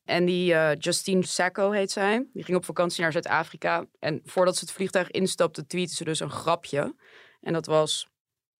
En 0.04 0.24
die 0.24 0.54
eh, 0.54 0.76
Justine 0.78 1.26
Sacco 1.26 1.70
heet 1.70 1.90
zij. 1.90 2.26
Die 2.32 2.44
ging 2.44 2.56
op 2.56 2.64
vakantie 2.64 3.02
naar 3.02 3.12
Zuid-Afrika. 3.12 3.84
En 3.98 4.20
voordat 4.24 4.56
ze 4.56 4.64
het 4.64 4.74
vliegtuig 4.74 5.10
instapte, 5.10 5.66
tweette 5.66 5.94
ze 5.94 6.04
dus 6.04 6.20
een 6.20 6.30
grapje. 6.30 6.94
En 7.40 7.52
dat 7.52 7.66
was... 7.66 8.08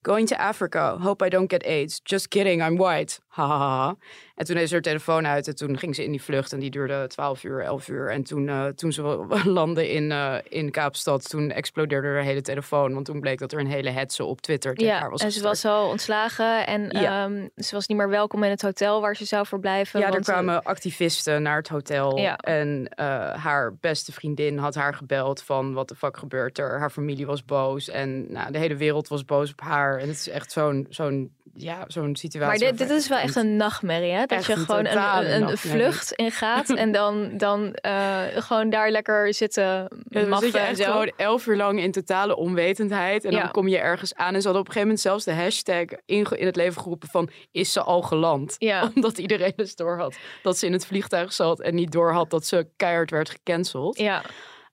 Going 0.02 0.28
to 0.28 0.36
Africa. 0.36 0.98
Hope 0.98 1.26
I 1.26 1.28
don't 1.28 1.50
get 1.50 1.64
AIDS. 1.64 2.00
Just 2.02 2.28
kidding, 2.28 2.62
I'm 2.62 2.76
white. 2.76 3.20
Ha, 3.30 3.46
ha, 3.46 3.58
ha, 3.58 3.76
ha. 3.76 3.96
En 4.34 4.46
toen 4.46 4.66
ze 4.66 4.72
haar 4.72 4.82
telefoon 4.82 5.26
uit 5.26 5.48
en 5.48 5.54
toen 5.56 5.78
ging 5.78 5.94
ze 5.94 6.04
in 6.04 6.10
die 6.10 6.22
vlucht. 6.22 6.52
En 6.52 6.58
die 6.60 6.70
duurde 6.70 7.06
12 7.06 7.44
uur, 7.44 7.60
11 7.62 7.88
uur. 7.88 8.10
En 8.10 8.22
toen, 8.22 8.48
eh, 8.48 8.66
toen 8.66 8.92
ze 8.92 9.02
landde 9.44 9.90
in, 9.92 10.12
eh, 10.12 10.34
in 10.48 10.70
Kaapstad, 10.70 11.28
toen 11.30 11.50
explodeerde 11.50 12.08
haar 12.08 12.22
hele 12.22 12.40
telefoon. 12.40 12.92
Want 12.94 13.06
toen 13.06 13.20
bleek 13.20 13.38
dat 13.38 13.52
er 13.52 13.58
een 13.60 13.66
hele 13.66 13.90
hetze 13.90 14.24
op 14.24 14.40
Twitter 14.40 14.74
tegen 14.74 14.92
haar 14.92 15.02
ja 15.02 15.10
was 15.10 15.22
en 15.22 15.32
ze 15.32 15.42
was 15.42 15.64
al 15.64 15.88
ontslagen 15.88 16.66
en 16.66 16.88
Ja. 16.90 17.24
ehm, 17.24 17.48
ze 17.56 17.74
was 17.74 17.86
niet 17.86 17.98
meer 17.98 18.08
welkom 18.08 18.42
in 18.44 18.50
het 18.50 18.62
hotel 18.62 19.00
waar 19.00 19.16
ze 19.16 19.24
zou 19.24 19.46
verblijven. 19.46 20.00
Ja, 20.00 20.06
er 20.06 20.12
want, 20.12 20.28
eh, 20.28 20.34
kwamen 20.34 20.62
activisten 20.62 21.42
naar 21.42 21.56
het 21.56 21.68
hotel. 21.68 22.18
Ja. 22.18 22.36
En 22.36 22.90
haar 23.36 23.74
beste 23.80 24.12
vriendin 24.12 24.58
had 24.58 24.74
haar 24.74 24.94
gebeld 24.94 25.42
van 25.42 25.72
wat 25.72 25.88
de 25.88 25.94
fuck 25.94 26.16
gebeurt 26.16 26.58
er. 26.58 26.78
Haar 26.78 26.90
familie 26.90 27.26
was 27.26 27.44
boos 27.44 27.88
en 27.88 28.32
nou, 28.32 28.52
de 28.52 28.58
hele 28.58 28.76
wereld 28.76 29.08
was 29.08 29.24
boos 29.24 29.50
op 29.50 29.60
haar. 29.60 29.98
En 29.98 30.08
het 30.08 30.16
is 30.16 30.28
echt 30.28 30.52
zo'n 30.52 30.86
zo'n 30.88 31.32
ja, 31.54 31.84
zo'n 31.86 32.16
situatie. 32.16 32.64
Maar 32.64 32.76
dit, 32.76 32.90
is 32.90 33.08
wel 33.08 33.18
echt 33.18 33.36
een 33.36 33.56
nachtmerrie, 33.56 34.12
hè? 34.12 34.26
Dat 34.26 34.38
Echt 34.38 34.46
je 34.46 34.56
gewoon 34.56 34.86
een, 34.86 35.34
een, 35.34 35.48
een 35.48 35.58
vlucht 35.58 36.12
ingaat 36.12 36.70
en 36.74 36.92
dan, 36.92 37.30
dan 37.36 37.72
eh, 37.74 38.22
gewoon 38.34 38.70
daar 38.70 38.90
lekker 38.90 39.34
zitten 39.34 39.62
Ja, 39.62 39.88
dan 40.24 40.38
zit 40.38 40.52
je 40.52 40.58
echt 40.58 40.84
gewoon 40.84 41.12
elf 41.16 41.46
uur 41.46 41.56
lang 41.56 41.80
in 41.80 41.92
totale 41.92 42.36
onwetendheid. 42.36 43.24
En 43.24 43.32
Ja. 43.32 43.40
dan 43.40 43.50
kom 43.50 43.68
je 43.68 43.78
ergens 43.78 44.14
aan. 44.14 44.34
En 44.34 44.40
ze 44.40 44.46
hadden 44.46 44.60
op 44.62 44.68
een 44.68 44.72
gegeven 44.72 44.80
moment 44.80 45.00
zelfs 45.00 45.24
de 45.24 45.32
hashtag 45.32 45.84
in, 46.06 46.26
in 46.36 46.46
het 46.46 46.56
leven 46.56 46.82
geroepen 46.82 47.08
van... 47.08 47.30
is 47.50 47.72
ze 47.72 47.82
al 47.82 48.02
geland? 48.02 48.54
Ja. 48.58 48.82
Omdat 48.94 49.18
iedereen 49.18 49.52
dus 49.56 49.74
door 49.74 49.98
had 49.98 50.16
dat 50.42 50.58
ze 50.58 50.66
in 50.66 50.72
het 50.72 50.86
vliegtuig 50.86 51.32
zat... 51.32 51.60
en 51.60 51.74
niet 51.74 51.92
door 51.92 52.12
had 52.12 52.30
dat 52.30 52.46
ze 52.46 52.68
keihard 52.76 53.10
werd 53.10 53.30
gecanceld. 53.30 53.98
Ja, 53.98 54.22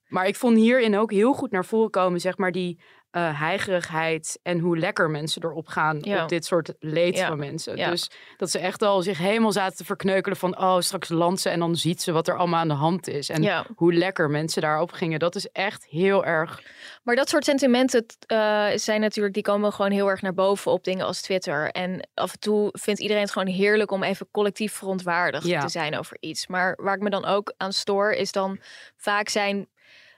Maar 0.07 0.27
ik 0.27 0.35
vond 0.35 0.57
hierin 0.57 0.97
ook 0.97 1.11
heel 1.11 1.33
goed 1.33 1.51
naar 1.51 1.65
voren 1.65 1.89
komen, 1.89 2.19
zeg 2.19 2.37
maar, 2.37 2.51
die 2.51 2.79
eh 3.11 3.39
heigerigheid 3.39 4.39
en 4.43 4.59
hoe 4.59 4.77
lekker 4.77 5.09
mensen 5.09 5.43
erop 5.43 5.67
gaan 5.67 5.97
Ja. 6.01 6.23
op 6.23 6.29
dit 6.29 6.45
soort 6.45 6.73
leed 6.79 7.17
Ja. 7.17 7.27
van 7.27 7.37
mensen. 7.37 7.77
Ja. 7.77 7.89
Dus 7.89 8.09
dat 8.37 8.51
ze 8.51 8.59
echt 8.59 8.81
al 8.81 9.01
zich 9.01 9.17
helemaal 9.17 9.51
zaten 9.51 9.77
te 9.77 9.85
verkneukelen 9.85 10.37
van, 10.37 10.57
oh, 10.59 10.79
straks 10.79 11.09
landt 11.09 11.41
ze 11.41 11.49
en 11.49 11.59
dan 11.59 11.75
ziet 11.75 12.01
ze 12.01 12.11
wat 12.11 12.27
er 12.27 12.37
allemaal 12.37 12.59
aan 12.59 12.67
de 12.67 12.73
hand 12.73 13.07
is. 13.07 13.29
En 13.29 13.41
ja. 13.41 13.65
hoe 13.75 13.93
lekker 13.93 14.29
mensen 14.29 14.61
daarop 14.61 14.91
gingen, 14.91 15.19
dat 15.19 15.35
is 15.35 15.47
echt 15.51 15.85
heel 15.85 16.25
erg. 16.25 16.61
Maar 17.03 17.15
dat 17.15 17.29
soort 17.29 17.43
sentimenten 17.43 18.05
eh, 18.25 18.67
zijn 18.75 19.01
natuurlijk, 19.01 19.33
die 19.33 19.43
komen 19.43 19.73
gewoon 19.73 19.91
heel 19.91 20.07
erg 20.09 20.21
naar 20.21 20.33
boven 20.33 20.71
op 20.71 20.83
dingen 20.83 21.05
als 21.05 21.21
Twitter. 21.21 21.71
En 21.71 22.07
af 22.13 22.33
en 22.33 22.39
toe 22.39 22.69
vindt 22.71 22.99
iedereen 22.99 23.23
het 23.23 23.31
gewoon 23.31 23.47
heerlijk 23.47 23.91
om 23.91 24.03
even 24.03 24.27
collectief 24.31 24.73
verontwaardigd 24.73 25.61
te 25.61 25.69
zijn 25.69 25.97
over 25.97 26.17
iets. 26.19 26.47
Maar 26.47 26.77
waar 26.81 26.95
ik 26.95 27.01
me 27.01 27.09
dan 27.09 27.25
ook 27.25 27.53
aan 27.57 27.73
stoor, 27.73 28.11
is 28.11 28.31
dan 28.31 28.59
vaak 28.97 29.29
zijn 29.29 29.67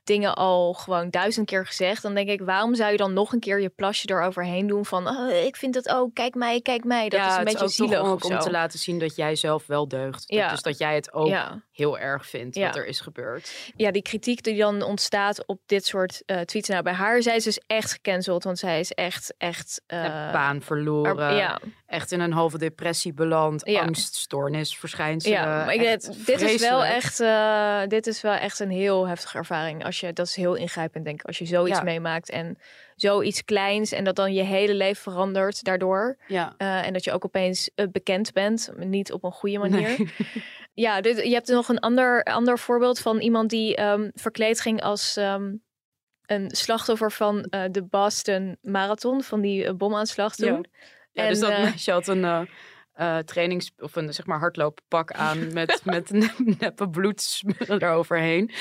dingen 0.09 0.35
al 0.35 0.73
gewoon 0.73 1.09
duizend 1.09 1.45
keer 1.45 1.65
gezegd. 1.65 2.01
Dan 2.01 2.13
denk 2.13 2.29
ik, 2.29 2.41
waarom 2.41 2.75
zou 2.75 2.91
je 2.91 2.97
dan 2.97 3.13
nog 3.13 3.33
een 3.33 3.39
keer 3.39 3.61
je 3.61 3.69
plasje 3.69 4.09
eroverheen 4.09 4.67
doen 4.67 4.85
van, 4.85 5.07
oh, 5.07 5.29
ik 5.31 5.55
vind 5.55 5.75
het 5.75 5.89
ook, 5.89 6.13
kijk 6.13 6.35
mij, 6.35 6.61
kijk 6.61 6.83
mij. 6.83 7.09
Dat 7.09 7.19
ja, 7.19 7.31
is 7.31 7.37
een 7.37 7.43
beetje 7.43 7.59
toch 7.59 7.71
zielig 7.71 7.99
ook 7.99 8.23
om 8.25 8.39
te 8.39 8.51
laten 8.51 8.79
zien 8.79 8.99
dat 8.99 9.15
jij 9.15 9.35
zelf 9.35 9.65
wel 9.67 9.87
deugt. 9.87 10.27
Dat- 10.27 10.37
Ja. 10.37 10.49
Dus 10.49 10.61
dat 10.61 10.77
jij 10.77 10.95
het 10.95 11.13
ook 11.13 11.27
Ja. 11.27 11.61
heel 11.71 11.97
erg 11.99 12.25
vindt 12.27 12.55
Ja. 12.55 12.65
wat 12.65 12.75
er 12.75 12.85
is 12.85 12.99
gebeurd. 12.99 13.71
ja, 13.75 13.91
die 13.91 14.01
kritiek 14.01 14.43
die 14.43 14.57
dan 14.57 14.81
ontstaat 14.81 15.45
op 15.45 15.59
dit 15.65 15.85
soort 15.85 16.21
eh, 16.25 16.39
tweets. 16.39 16.69
Nou, 16.69 16.83
bij 16.83 16.93
haar, 16.93 17.21
zij 17.21 17.35
is 17.35 17.43
dus 17.43 17.59
echt 17.67 17.91
gecanceld, 17.91 18.43
want 18.43 18.59
zij 18.59 18.79
is 18.79 18.91
echt, 18.91 19.33
echt... 19.37 19.81
Eh, 19.87 20.31
baan 20.31 20.61
verloren, 20.61 21.17
er- 21.17 21.35
ja, 21.35 21.59
echt 21.89 22.11
in 22.11 22.19
een 22.19 22.31
halve 22.31 22.57
depressie 22.57 23.13
beland, 23.13 23.61
Ja. 23.65 23.81
angststoornis, 23.81 24.77
verschijnselen. 24.77 25.37
Ja, 25.37 25.45
maar 25.65 25.73
ik, 25.73 25.79
dit, 26.25 26.41
is 26.41 26.61
wel 26.61 26.85
echt, 26.85 27.19
eh, 27.19 27.81
dit 27.87 28.07
is 28.07 28.21
wel 28.21 28.33
echt 28.33 28.59
een 28.59 28.69
heel 28.69 29.07
heftige 29.07 29.37
ervaring. 29.37 29.85
Als 29.85 29.99
je, 29.99 30.13
dat 30.13 30.25
is 30.25 30.35
heel 30.35 30.55
ingrijpend, 30.55 31.05
denk 31.05 31.19
ik, 31.19 31.25
als 31.27 31.37
je 31.37 31.45
zoiets 31.45 31.77
Ja. 31.77 31.83
meemaakt 31.83 32.29
en 32.29 32.57
zoiets 32.95 33.43
kleins 33.45 33.91
en 33.91 34.03
dat 34.03 34.15
dan 34.15 34.33
je 34.33 34.41
hele 34.43 34.73
leven 34.73 35.01
verandert 35.11 35.63
daardoor. 35.63 36.17
Ja. 36.27 36.53
Eh, 36.57 36.85
en 36.85 36.93
dat 36.93 37.03
je 37.03 37.11
ook 37.11 37.25
opeens 37.25 37.69
eh, 37.75 37.85
bekend 37.91 38.33
bent, 38.33 38.71
niet 38.77 39.11
op 39.11 39.23
een 39.23 39.31
goede 39.31 39.57
manier. 39.57 39.81
Nee. 39.97 40.09
Ja, 40.73 41.01
dit, 41.01 41.23
je 41.23 41.33
hebt 41.33 41.47
nog 41.47 41.69
een 41.69 41.79
ander, 41.79 42.23
ander 42.23 42.59
voorbeeld 42.59 42.99
van 42.99 43.19
iemand 43.19 43.49
die 43.49 43.75
ehm, 43.75 44.09
verkleed 44.13 44.61
ging 44.61 44.81
als 44.81 45.17
ehm, 45.17 45.53
een 46.25 46.49
slachtoffer 46.51 47.11
van 47.11 47.41
de 47.71 47.83
Boston 47.89 48.57
Marathon, 48.61 49.23
van 49.23 49.41
die 49.41 49.73
bomaanslag 49.73 50.35
toen. 50.35 50.47
Ja, 50.55 50.61
dus 51.27 51.39
En, 51.39 51.49
dat 51.49 51.57
eh, 51.57 51.63
meisje 51.63 51.91
had 51.91 52.07
een 52.07 52.47
eh, 52.93 53.17
trainings- 53.17 53.71
of 53.77 53.95
een 53.95 54.13
zeg 54.13 54.25
maar 54.25 54.39
hardlooppak 54.39 55.11
aan 55.11 55.47
met, 55.53 55.81
met 55.83 56.09
ne- 56.09 56.33
neppe 56.59 56.89
bloed 56.89 57.41
eroverheen. 57.67 58.51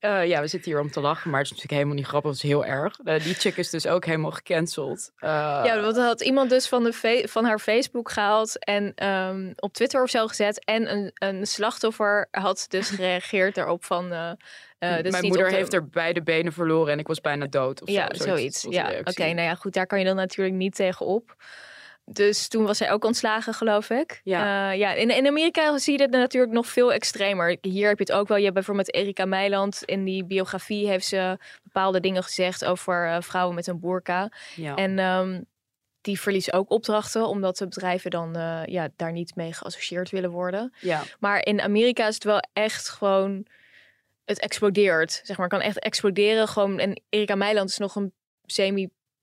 Eh, 0.00 0.26
ja, 0.26 0.40
we 0.40 0.46
zitten 0.46 0.70
hier 0.70 0.80
om 0.80 0.90
te 0.90 1.00
lachen, 1.00 1.30
maar 1.30 1.40
het 1.40 1.50
is 1.50 1.56
natuurlijk 1.56 1.80
helemaal 1.80 1.96
niet 2.00 2.06
grappig. 2.06 2.30
Het 2.30 2.42
is 2.42 2.48
heel 2.50 2.64
erg. 2.64 2.96
Die 2.96 3.34
chick 3.34 3.56
is 3.56 3.70
dus 3.70 3.86
ook 3.86 4.04
helemaal 4.04 4.30
gecanceld. 4.30 5.10
Ja, 5.20 5.80
want 5.80 5.96
had 5.96 6.20
iemand 6.20 6.50
dus 6.50 6.68
van, 6.68 6.84
de 6.84 7.22
van 7.28 7.44
haar 7.44 7.58
Facebook 7.58 8.10
gehaald 8.10 8.64
en 8.64 8.92
ehm, 8.94 9.52
op 9.56 9.72
Twitter 9.72 10.02
of 10.02 10.10
zo 10.10 10.26
gezet. 10.26 10.64
En 10.64 10.92
een, 10.92 11.10
een 11.14 11.46
slachtoffer 11.46 12.28
had 12.30 12.66
dus 12.68 12.90
gereageerd 12.90 13.54
daarop 13.54 13.84
van... 13.84 14.08
Mijn 14.08 14.46
moeder 15.20 15.44
op 15.44 15.50
de- 15.50 15.56
heeft 15.56 15.72
er 15.72 15.88
beide 15.88 16.22
benen 16.22 16.52
verloren 16.52 16.92
en 16.92 16.98
ik 16.98 17.06
was 17.06 17.20
bijna 17.20 17.46
dood. 17.46 17.82
Of 17.82 17.88
Ja, 17.88 18.08
zo, 18.14 18.24
zoiets. 18.24 18.66
Ja, 18.68 18.98
oké. 19.04 19.22
nou 19.24 19.40
ja, 19.40 19.54
goed, 19.54 19.72
daar 19.72 19.86
kan 19.86 19.98
je 19.98 20.04
dan 20.04 20.16
natuurlijk 20.16 20.56
niet 20.56 20.74
tegenop. 20.74 21.36
Dus 22.12 22.48
toen 22.48 22.64
was 22.64 22.78
zij 22.78 22.90
ook 22.90 23.04
ontslagen, 23.04 23.54
geloof 23.54 23.90
ik. 23.90 24.20
Ja. 24.24 24.70
Eh, 24.70 24.78
ja 24.78 24.92
in, 24.92 25.10
in 25.10 25.26
Amerika 25.26 25.78
zie 25.78 25.92
je 25.92 25.98
dit 25.98 26.10
natuurlijk 26.10 26.52
nog 26.52 26.66
veel 26.66 26.92
extremer. 26.92 27.56
Hier 27.60 27.88
heb 27.88 27.98
je 27.98 28.04
het 28.04 28.12
ook 28.12 28.28
wel. 28.28 28.36
Je 28.36 28.42
hebt 28.42 28.54
bijvoorbeeld 28.54 28.94
Erika 28.94 29.24
Meiland. 29.24 29.82
In 29.84 30.04
die 30.04 30.24
biografie 30.24 30.88
heeft 30.88 31.06
ze 31.06 31.38
bepaalde 31.62 32.00
dingen 32.00 32.22
gezegd 32.22 32.64
over 32.64 33.08
eh, 33.08 33.20
vrouwen 33.20 33.54
met 33.54 33.66
een 33.66 33.80
boerka. 33.80 34.32
Ja. 34.56 34.74
En 34.74 34.98
ehm, 34.98 35.40
die 36.00 36.20
verliezen 36.20 36.52
ook 36.52 36.70
opdrachten, 36.70 37.26
omdat 37.26 37.56
de 37.56 37.68
bedrijven 37.68 38.10
dan 38.10 38.36
eh, 38.36 38.62
ja, 38.64 38.88
daar 38.96 39.12
niet 39.12 39.34
mee 39.34 39.52
geassocieerd 39.52 40.10
willen 40.10 40.30
worden. 40.30 40.74
ja. 40.80 41.02
Maar 41.18 41.44
in 41.44 41.60
Amerika 41.60 42.06
is 42.06 42.14
het 42.14 42.24
wel 42.24 42.42
echt 42.52 42.88
gewoon. 42.88 43.46
Het 44.24 44.40
explodeert. 44.40 45.20
Zeg 45.24 45.38
maar, 45.38 45.48
kan 45.48 45.60
echt 45.60 45.78
exploderen. 45.78 46.48
Gewoon, 46.48 46.78
en 46.78 47.02
Erika 47.08 47.34
Meiland 47.34 47.70
is 47.70 47.78
nog 47.78 47.94
een 47.94 48.12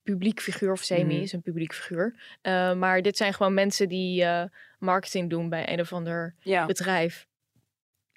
semi-publiek 0.08 0.40
figuur. 0.42 0.72
Of 0.72 0.84
semi 0.84 1.14
Mhm. 1.14 1.24
is 1.24 1.34
een 1.34 1.42
publiek 1.42 1.74
figuur. 1.74 2.16
Eh, 2.42 2.74
maar 2.74 3.02
dit 3.02 3.18
zijn 3.18 3.34
gewoon 3.34 3.54
mensen 3.54 3.90
die 3.90 4.24
eh, 4.24 4.44
marketing 4.80 5.30
doen 5.30 5.50
bij 5.50 5.72
een 5.74 5.80
of 5.80 5.94
ander 5.94 6.36
ja. 6.40 6.66
bedrijf. 6.66 7.28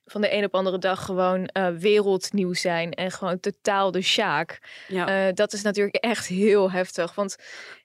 Van 0.05 0.21
de 0.21 0.33
een 0.35 0.45
op 0.45 0.55
andere 0.55 0.79
dag 0.79 1.05
gewoon 1.05 1.47
eh, 1.47 1.69
wereldnieuws 1.69 2.61
zijn. 2.61 2.93
En 2.93 3.11
gewoon 3.11 3.41
totaal 3.41 3.91
de 3.91 4.03
sjaak. 4.03 4.59
ja. 4.89 5.27
Eh, 5.29 5.35
dat 5.35 5.53
is 5.53 5.63
natuurlijk 5.63 5.97
echt 5.97 6.27
heel 6.27 6.71
heftig. 6.71 7.15
Want 7.15 7.37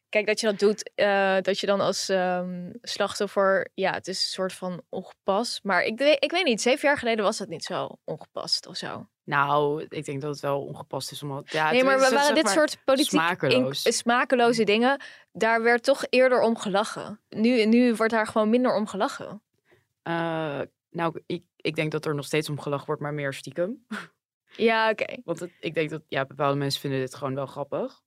kijk 0.10 0.26
dat 0.28 0.39
je 0.39 0.46
dat 0.46 0.60
doet, 0.60 0.91
dat 1.46 1.60
je 1.60 1.65
dan 1.68 1.80
als 1.82 2.10
ehm, 2.10 2.70
slachtoffer, 2.82 3.68
ja, 3.74 3.94
het 3.94 4.08
is 4.08 4.18
een 4.20 4.30
soort 4.30 4.54
van 4.54 4.82
ongepast. 4.89 5.63
Maar 5.63 5.84
ik, 5.84 6.00
ik 6.00 6.32
weet 6.32 6.44
niet, 6.46 6.62
zeven 6.62 6.88
jaar 6.88 6.98
geleden 6.98 7.24
was 7.26 7.38
dat 7.38 7.48
niet 7.48 7.63
zo 7.63 7.98
ongepast 8.04 8.68
of 8.68 8.76
zo. 8.78 9.08
Nou, 9.26 9.86
ik 9.90 10.06
denk 10.06 10.22
dat 10.22 10.32
het 10.32 10.40
wel 10.40 10.62
ongepast 10.62 11.12
is. 11.12 11.24
Omdat, 11.24 11.52
ja, 11.52 11.72
nee, 11.72 11.84
maar 11.84 11.96
is- 12.02 12.10
we 12.10 12.16
waren 12.16 12.36
dit 12.36 12.50
soort 12.50 12.78
politiek 12.86 13.10
smakeloos. 13.10 13.86
in- 13.86 13.94
smakeloze 13.94 14.64
dingen, 14.64 15.02
daar 15.32 15.62
werd 15.64 15.84
toch 15.84 16.04
eerder 16.10 16.42
om 16.42 16.58
gelachen. 16.58 17.20
Nu, 17.30 17.66
nu 17.66 17.96
wordt 17.96 18.14
daar 18.14 18.28
gewoon 18.28 18.50
minder 18.50 18.76
om 18.76 18.88
gelachen. 18.88 19.42
Eh, 20.02 20.62
nou, 20.90 21.22
ik, 21.26 21.44
ik 21.56 21.76
denk 21.76 21.92
dat 21.92 22.06
er 22.06 22.16
nog 22.16 22.26
steeds 22.26 22.50
om 22.50 22.60
gelachen 22.60 22.86
wordt, 22.86 23.02
maar 23.02 23.14
meer 23.14 23.34
stiekem. 23.34 23.86
Ja, 24.56 24.90
oké. 24.90 25.16
Want 25.26 25.40
het- 25.40 25.52
ik 25.60 25.74
denk 25.74 25.90
dat 25.90 26.02
ja, 26.08 26.26
bepaalde 26.26 26.58
mensen 26.58 26.82
vinden 26.82 27.00
dit 27.00 27.16
gewoon 27.16 27.36
wel 27.36 27.46
grappig. 27.46 28.02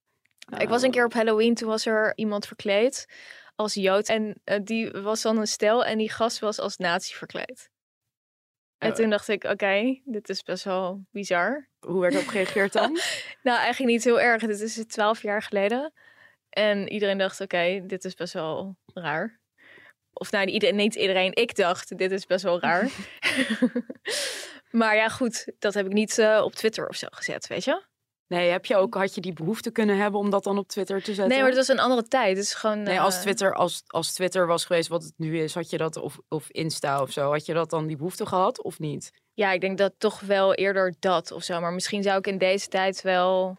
Ik 0.59 0.69
was 0.69 0.81
een 0.83 0.89
Eh, 0.89 0.95
keer 0.95 1.05
op 1.05 1.13
Halloween, 1.13 1.55
toen 1.55 1.69
was 1.69 1.87
er 1.87 2.13
iemand 2.17 2.47
verkleed 2.47 3.07
als 3.55 3.75
Jood. 3.75 4.09
En 4.09 4.41
eh, 4.45 4.59
die 4.65 4.91
was 4.91 5.23
dan 5.23 5.39
een 5.39 5.47
stel 5.47 5.85
en 5.85 5.99
die 5.99 6.11
gast 6.11 6.39
was 6.39 6.59
als 6.59 6.77
nazi 6.77 7.15
verkleed. 7.15 7.71
En 8.79 8.95
toen 8.95 9.11
dacht 9.11 9.29
ik, 9.29 9.45
oké, 9.45 10.01
dit 10.05 10.29
is 10.29 10.43
best 10.43 10.65
wel 10.65 11.05
bizar. 11.11 11.69
Hoe 11.79 12.01
werd 12.01 12.15
erop 12.15 12.27
gereageerd 12.27 12.73
dan? 12.73 12.99
Nou, 13.43 13.59
eigenlijk 13.59 13.93
niet 13.93 14.05
heel 14.05 14.21
erg. 14.21 14.43
Dit 14.43 14.61
is 14.61 14.85
twaalf 14.87 15.23
jaar 15.23 15.43
geleden. 15.43 15.93
En 16.49 16.89
iedereen 16.89 17.19
dacht, 17.19 17.41
oké, 17.41 17.87
dit 17.87 18.05
is 18.05 18.15
best 18.15 18.33
wel 18.33 18.77
raar. 18.95 19.41
Of 20.13 20.31
nou, 20.31 20.47
iedereen, 20.47 20.77
niet 20.77 20.95
iedereen. 20.95 21.35
Ik 21.35 21.55
dacht, 21.55 21.99
dit 21.99 22.11
is 22.11 22.27
best 22.27 22.45
wel 22.45 22.61
raar. 22.61 22.91
maar 24.71 24.97
ja, 24.97 25.09
goed. 25.09 25.53
Dat 25.59 25.75
heb 25.75 25.87
ik 25.87 25.93
niet 25.93 26.19
eh, 26.19 26.41
op 26.45 26.55
Twitter 26.55 26.89
of 26.89 26.97
zo 26.97 27.07
gezet, 27.11 27.47
weet 27.47 27.65
je? 27.65 27.83
Nee, 28.29 28.51
heb 28.51 28.67
je 28.67 28.77
ook, 28.77 28.95
had 28.95 29.15
je 29.15 29.21
die 29.21 29.33
behoefte 29.33 29.71
kunnen 29.71 29.97
hebben 29.97 30.21
om 30.21 30.31
dat 30.31 30.45
dan 30.45 30.59
op 30.59 30.69
Twitter 30.69 30.99
te 30.99 31.15
zetten? 31.15 31.29
Nee, 31.29 31.39
maar 31.39 31.49
dat 31.49 31.59
was 31.59 31.69
een 31.69 31.83
andere 31.83 32.09
tijd. 32.09 32.37
Is 32.37 32.55
gewoon... 32.55 32.83
Nee, 32.83 33.01
als 33.01 33.15
eh, 33.15 33.21
Twitter, 33.21 33.55
als, 33.55 33.83
als 33.87 34.13
Twitter 34.13 34.47
was 34.47 34.65
geweest 34.65 34.89
wat 34.89 35.03
het 35.03 35.13
nu 35.17 35.39
is, 35.39 35.55
had 35.55 35.71
je 35.71 35.77
dat, 35.77 35.97
of, 35.97 36.19
of 36.29 36.51
Insta 36.51 37.03
of 37.03 37.11
zo, 37.11 37.31
had 37.31 37.47
je 37.47 37.55
dat 37.55 37.71
dan 37.71 37.87
die 37.87 37.97
behoefte 37.97 38.27
gehad 38.27 38.63
of 38.63 38.79
niet? 38.79 39.11
Ja, 39.35 39.53
ik 39.53 39.61
denk 39.61 39.79
dat 39.79 39.93
toch 39.99 40.21
wel 40.21 40.55
eerder 40.55 40.95
dat 40.99 41.33
of 41.33 41.43
zo. 41.43 41.61
Maar 41.61 41.73
misschien 41.73 42.03
zou 42.03 42.19
ik 42.19 42.27
in 42.27 42.39
deze 42.39 42.69
tijd 42.69 43.03
wel 43.03 43.59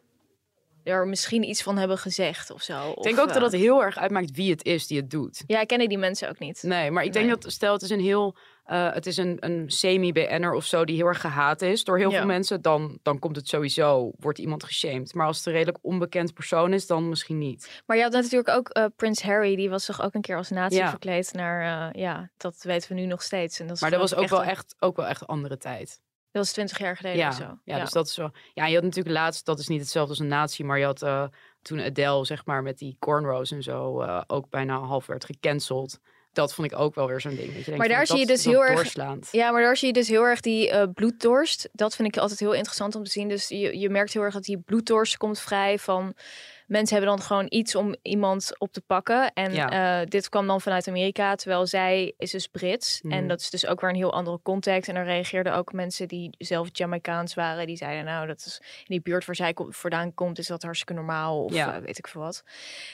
er 0.83 1.07
misschien 1.07 1.49
iets 1.49 1.63
van 1.63 1.77
hebben 1.77 1.97
gezegd 1.97 2.51
of 2.51 2.61
zo. 2.61 2.91
Ik 2.91 3.03
denk 3.03 3.19
ook 3.19 3.33
dat 3.33 3.41
het 3.41 3.51
heel 3.51 3.83
erg 3.83 3.97
uitmaakt 3.97 4.31
wie 4.31 4.51
het 4.51 4.65
is 4.65 4.87
die 4.87 4.97
het 4.97 5.09
doet. 5.09 5.43
Ja, 5.47 5.61
ik 5.61 5.67
ken 5.67 5.89
die 5.89 5.97
mensen 5.97 6.29
ook 6.29 6.39
niet. 6.39 6.63
Nee, 6.63 6.91
maar 6.91 7.03
ik 7.03 7.13
denk 7.13 7.25
Nee. 7.25 7.35
dat, 7.35 7.51
stel 7.51 7.73
het 7.73 7.81
is 7.81 7.89
een 7.89 7.99
heel, 7.99 8.35
eh, 8.69 8.93
het 8.93 9.05
is 9.05 9.17
een, 9.17 9.37
een 9.39 9.63
semi-BN'er 9.71 10.53
of 10.53 10.65
zo 10.65 10.85
die 10.85 10.95
heel 10.95 11.05
erg 11.05 11.21
gehaat 11.21 11.61
is 11.61 11.83
door 11.83 11.97
heel 11.97 12.11
Ja. 12.11 12.17
veel 12.17 12.25
mensen, 12.27 12.61
dan, 12.61 12.99
dan 13.01 13.19
komt 13.19 13.35
het 13.35 13.47
sowieso, 13.47 14.11
wordt 14.19 14.39
iemand 14.39 14.63
geshamed. 14.63 15.13
Maar 15.13 15.25
als 15.27 15.37
het 15.37 15.45
een 15.45 15.51
redelijk 15.53 15.77
onbekend 15.81 16.33
persoon 16.33 16.73
is, 16.73 16.87
dan 16.87 17.09
misschien 17.09 17.37
niet. 17.37 17.81
Maar 17.85 17.97
je 17.97 18.03
had 18.03 18.11
natuurlijk 18.11 18.49
ook 18.49 18.69
eh, 18.69 18.85
Prins 18.95 19.21
Harry, 19.23 19.55
die 19.55 19.69
was 19.69 19.85
toch 19.85 20.01
ook 20.01 20.13
een 20.13 20.21
keer 20.21 20.37
als 20.37 20.49
nazi 20.49 20.75
Ja. 20.75 20.89
verkleed 20.89 21.33
naar, 21.33 21.89
eh, 21.91 22.01
ja, 22.01 22.29
dat 22.37 22.55
weten 22.63 22.89
we 22.89 23.01
nu 23.01 23.05
nog 23.05 23.21
steeds. 23.23 23.59
En 23.59 23.67
dat 23.67 23.81
Maar 23.81 23.91
dat 23.91 23.99
was 23.99 24.15
ook 24.15 24.29
wel 24.29 24.43
echt, 24.43 24.75
ook 24.79 24.95
wel 24.95 25.05
echt 25.07 25.27
andere 25.27 25.57
tijd. 25.57 26.01
Dat 26.31 26.41
was 26.43 26.51
twintig 26.51 26.77
jaar 26.79 26.97
geleden 26.97 27.19
Ja, 27.19 27.27
of 27.29 27.35
zo. 27.35 27.57
ja, 27.63 27.79
dus 27.79 27.91
dat 27.91 28.07
is 28.07 28.17
wel. 28.17 28.31
Ja, 28.53 28.65
je 28.67 28.73
had 28.75 28.83
natuurlijk 28.83 29.15
laatst, 29.15 29.45
dat 29.45 29.59
is 29.59 29.67
niet 29.67 29.79
hetzelfde 29.81 30.09
als 30.11 30.19
een 30.19 30.27
nazi, 30.27 30.63
maar 30.63 30.79
je 30.79 30.85
had 30.85 30.99
toen 31.61 31.81
Adele, 31.81 32.25
zeg 32.25 32.45
maar, 32.45 32.63
met 32.63 32.77
die 32.77 32.95
cornrows 32.99 33.51
en 33.51 33.63
zo, 33.63 34.03
ook 34.27 34.49
bijna 34.49 34.79
half 34.79 35.05
werd 35.05 35.25
gecanceld. 35.25 35.99
Dat 36.33 36.53
vond 36.53 36.71
ik 36.71 36.79
ook 36.79 36.95
wel 36.95 37.07
weer 37.07 37.21
zo'n 37.21 37.35
ding. 37.35 37.55
Dat 37.55 37.65
je 37.65 37.75
Maar 37.75 37.87
daar 37.87 38.07
zie 38.07 38.17
je 38.17 38.25
dus 38.25 38.45
heel 38.45 38.65
erg-. 38.65 39.31
Ja, 39.31 39.51
maar 39.51 39.61
daar 39.61 39.77
zie 39.77 39.87
je 39.87 39.93
dus 39.93 40.07
heel 40.07 40.23
erg 40.23 40.39
die 40.39 40.69
eh, 40.69 40.87
bloeddorst. 40.93 41.69
Dat 41.73 41.95
vind 41.95 42.07
ik 42.07 42.17
altijd 42.17 42.39
heel 42.39 42.53
interessant 42.53 42.95
om 42.95 43.03
te 43.03 43.11
zien. 43.11 43.27
Dus 43.27 43.47
je, 43.47 43.79
je 43.79 43.89
merkt 43.89 44.13
heel 44.13 44.21
erg 44.21 44.33
dat 44.33 44.43
die 44.43 44.57
bloeddorst 44.57 45.17
komt 45.17 45.39
vrij 45.39 45.79
van... 45.79 46.13
Mensen 46.69 46.97
hebben 46.97 47.15
dan 47.17 47.25
gewoon 47.25 47.45
iets 47.49 47.75
om 47.75 47.95
iemand 48.01 48.59
op 48.59 48.71
te 48.71 48.81
pakken. 48.81 49.33
En 49.33 49.53
Ja. 49.53 50.01
eh, 50.01 50.07
dit 50.07 50.29
kwam 50.29 50.47
dan 50.47 50.61
vanuit 50.61 50.87
Amerika, 50.87 51.35
terwijl 51.35 51.65
zij 51.67 52.13
is 52.17 52.31
dus 52.31 52.47
Brits. 52.47 53.01
Mhm. 53.01 53.13
En 53.13 53.27
dat 53.27 53.39
is 53.39 53.49
dus 53.49 53.65
ook 53.65 53.81
weer 53.81 53.89
een 53.89 53.95
heel 53.95 54.13
andere 54.13 54.39
context. 54.43 54.89
En 54.89 54.95
er 54.95 55.05
reageerden 55.05 55.53
ook 55.53 55.73
mensen 55.73 56.07
die 56.07 56.29
zelf 56.37 56.67
Jamaicaans 56.71 57.33
waren. 57.33 57.67
Die 57.67 57.77
zeiden, 57.77 58.05
nou, 58.05 58.27
dat 58.27 58.37
is 58.45 58.57
in 58.61 58.85
die 58.87 59.01
buurt 59.01 59.25
waar 59.25 59.35
zij 59.35 59.53
vandaan 59.69 60.13
komt, 60.13 60.39
is 60.39 60.47
dat 60.47 60.63
hartstikke 60.63 60.93
normaal. 60.93 61.43
Of 61.43 61.53
Ja. 61.53 61.75
eh, 61.75 61.81
weet 61.81 61.97
ik 61.97 62.07
veel 62.07 62.21
wat. 62.21 62.43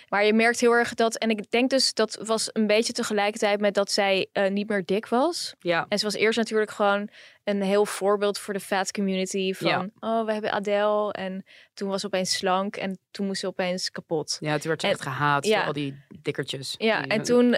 Maar 0.09 0.25
je 0.25 0.33
merkt 0.33 0.59
heel 0.59 0.71
erg 0.73 0.93
dat... 0.93 1.15
En 1.17 1.29
ik 1.29 1.51
denk 1.51 1.69
dus, 1.69 1.93
dat 1.93 2.19
was 2.23 2.49
een 2.53 2.67
beetje 2.67 2.93
tegelijkertijd 2.93 3.59
met 3.59 3.73
dat 3.73 3.91
zij 3.91 4.27
eh, 4.31 4.49
niet 4.51 4.69
meer 4.69 4.85
dik 4.85 5.07
was. 5.07 5.55
Ja, 5.59 5.85
En 5.89 5.97
ze 5.99 6.05
was 6.05 6.15
eerst 6.15 6.37
natuurlijk 6.37 6.71
gewoon 6.71 7.09
een 7.45 7.61
heel 7.61 7.85
voorbeeld 7.85 8.39
voor 8.39 8.53
de 8.53 8.59
fat 8.59 8.91
community. 8.91 9.53
Van, 9.53 9.67
Ja. 9.69 9.89
oh, 9.99 10.25
we 10.25 10.33
hebben 10.33 10.51
Adele. 10.51 11.11
En 11.11 11.43
toen 11.73 11.89
was 11.89 11.99
ze 12.01 12.05
opeens 12.05 12.33
slank 12.37 12.75
en 12.75 12.99
toen 13.11 13.25
moest 13.25 13.39
ze 13.39 13.47
opeens 13.47 13.91
kapot. 13.91 14.37
ja, 14.39 14.57
toen 14.57 14.67
werd 14.67 14.81
ze 14.81 14.87
En- 14.87 14.93
echt 14.93 15.01
gehaat 15.01 15.45
ja. 15.45 15.57
door 15.57 15.65
al 15.67 15.73
die 15.73 16.03
dikkertjes. 16.21 16.75
Ja, 16.77 17.01
Die, 17.01 17.11
en 17.11 17.23
toen, 17.23 17.51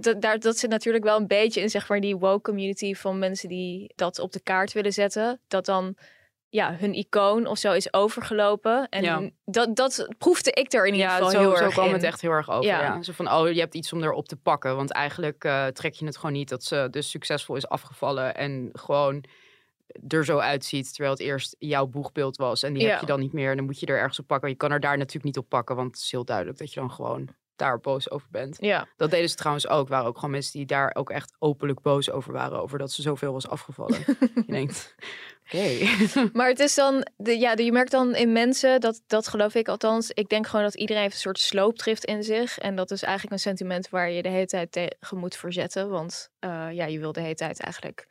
dat, 0.00 0.20
daar, 0.22 0.38
dat 0.38 0.58
zit 0.58 0.70
natuurlijk 0.70 1.04
wel 1.04 1.16
een 1.16 1.26
beetje 1.26 1.60
in, 1.60 1.70
zeg 1.70 1.88
maar, 1.88 2.00
die 2.00 2.16
woke 2.16 2.42
community 2.42 2.94
van 2.94 3.18
mensen 3.18 3.48
die 3.48 3.92
dat 3.94 4.18
op 4.18 4.32
de 4.32 4.40
kaart 4.40 4.72
willen 4.72 4.92
zetten. 4.92 5.40
Dat 5.48 5.64
dan, 5.66 5.96
ja, 6.56 6.74
hun 6.78 6.94
icoon 6.94 7.46
of 7.46 7.58
zo 7.58 7.72
is 7.72 7.92
overgelopen. 7.92 8.88
En 8.88 9.02
Ja. 9.02 9.30
dat, 9.44 9.76
dat 9.76 10.08
proefde 10.18 10.50
ik 10.52 10.72
er 10.72 10.86
in 10.86 10.92
ieder 10.92 11.08
Ja, 11.08 11.14
geval 11.14 11.30
zo, 11.30 11.38
heel 11.38 11.56
zo 11.56 11.64
erg 11.64 11.72
kwam 11.72 11.86
in. 11.86 11.92
het 11.92 12.02
echt 12.02 12.20
heel 12.20 12.30
erg 12.30 12.50
over. 12.50 12.64
Ja. 12.64 12.80
Ja. 12.82 13.02
Zo 13.02 13.12
van, 13.12 13.32
oh, 13.32 13.50
je 13.52 13.60
hebt 13.60 13.74
iets 13.74 13.92
om 13.92 14.02
erop 14.02 14.28
te 14.28 14.36
pakken. 14.36 14.76
Want 14.76 14.90
eigenlijk 14.92 15.44
eh, 15.44 15.66
trek 15.66 15.94
je 15.94 16.04
het 16.06 16.16
gewoon 16.16 16.32
niet 16.32 16.48
dat 16.48 16.64
ze 16.64 16.88
dus 16.90 17.10
succesvol 17.10 17.56
is 17.56 17.68
afgevallen. 17.68 18.34
En 18.34 18.68
gewoon 18.72 19.24
er 20.08 20.24
zo 20.24 20.38
uitziet. 20.38 20.88
Terwijl 20.94 21.10
het 21.12 21.20
eerst 21.22 21.56
jouw 21.58 21.86
boegbeeld 21.86 22.36
was. 22.36 22.62
En 22.62 22.72
die 22.72 22.88
heb 22.88 23.00
je 23.00 23.06
dan 23.06 23.20
niet 23.20 23.32
meer. 23.32 23.50
En 23.50 23.56
dan 23.56 23.66
moet 23.66 23.80
je 23.80 23.86
er 23.86 23.98
ergens 23.98 24.18
op 24.18 24.26
pakken. 24.26 24.48
Je 24.48 24.54
kan 24.54 24.72
er 24.72 24.80
daar 24.80 24.96
natuurlijk 24.98 25.24
niet 25.24 25.38
op 25.38 25.48
pakken. 25.48 25.76
Want 25.76 25.90
het 25.94 26.04
is 26.04 26.10
heel 26.10 26.24
duidelijk 26.24 26.58
dat 26.58 26.72
je 26.72 26.80
dan 26.80 26.90
gewoon 26.90 27.28
daar 27.56 27.80
boos 27.80 28.10
over 28.10 28.28
bent. 28.30 28.56
Ja, 28.60 28.88
Dat 28.96 29.10
deden 29.10 29.28
ze 29.28 29.36
trouwens 29.36 29.68
ook. 29.68 29.88
waren 29.88 30.06
ook 30.06 30.14
gewoon 30.14 30.30
mensen 30.30 30.52
die 30.52 30.66
daar 30.66 30.94
ook 30.94 31.10
echt 31.10 31.32
openlijk 31.38 31.80
boos 31.80 32.10
over 32.10 32.32
waren. 32.32 32.62
Over 32.62 32.78
dat 32.78 32.92
ze 32.92 33.02
zoveel 33.02 33.32
was 33.32 33.48
afgevallen. 33.48 33.98
je 34.34 34.44
denkt, 34.46 34.94
oké. 35.44 35.78
maar 36.38 36.48
het 36.48 36.60
is 36.60 36.74
dan, 36.74 37.06
de, 37.16 37.38
ja, 37.38 37.56
je 37.56 37.72
merkt 37.72 37.90
dan 37.90 38.14
in 38.14 38.32
mensen, 38.32 38.80
dat, 38.80 39.02
dat 39.06 39.28
geloof 39.28 39.54
ik 39.54 39.68
althans. 39.68 40.10
Ik 40.10 40.28
denk 40.28 40.46
gewoon 40.46 40.64
dat 40.64 40.74
iedereen 40.74 41.02
heeft 41.02 41.14
een 41.14 41.20
soort 41.20 41.38
sloopdrift 41.38 42.04
in 42.04 42.22
zich. 42.22 42.58
En 42.58 42.76
dat 42.76 42.90
is 42.90 43.02
eigenlijk 43.02 43.32
een 43.32 43.40
sentiment 43.40 43.88
waar 43.88 44.10
je 44.10 44.22
de 44.22 44.28
hele 44.28 44.46
tijd 44.46 44.72
tegen 44.72 45.18
moet 45.18 45.36
verzetten. 45.36 45.88
Want 45.88 46.30
eh, 46.38 46.68
ja, 46.72 46.84
je 46.84 46.98
wil 46.98 47.12
de 47.12 47.20
hele 47.20 47.34
tijd 47.34 47.60
eigenlijk 47.60 48.06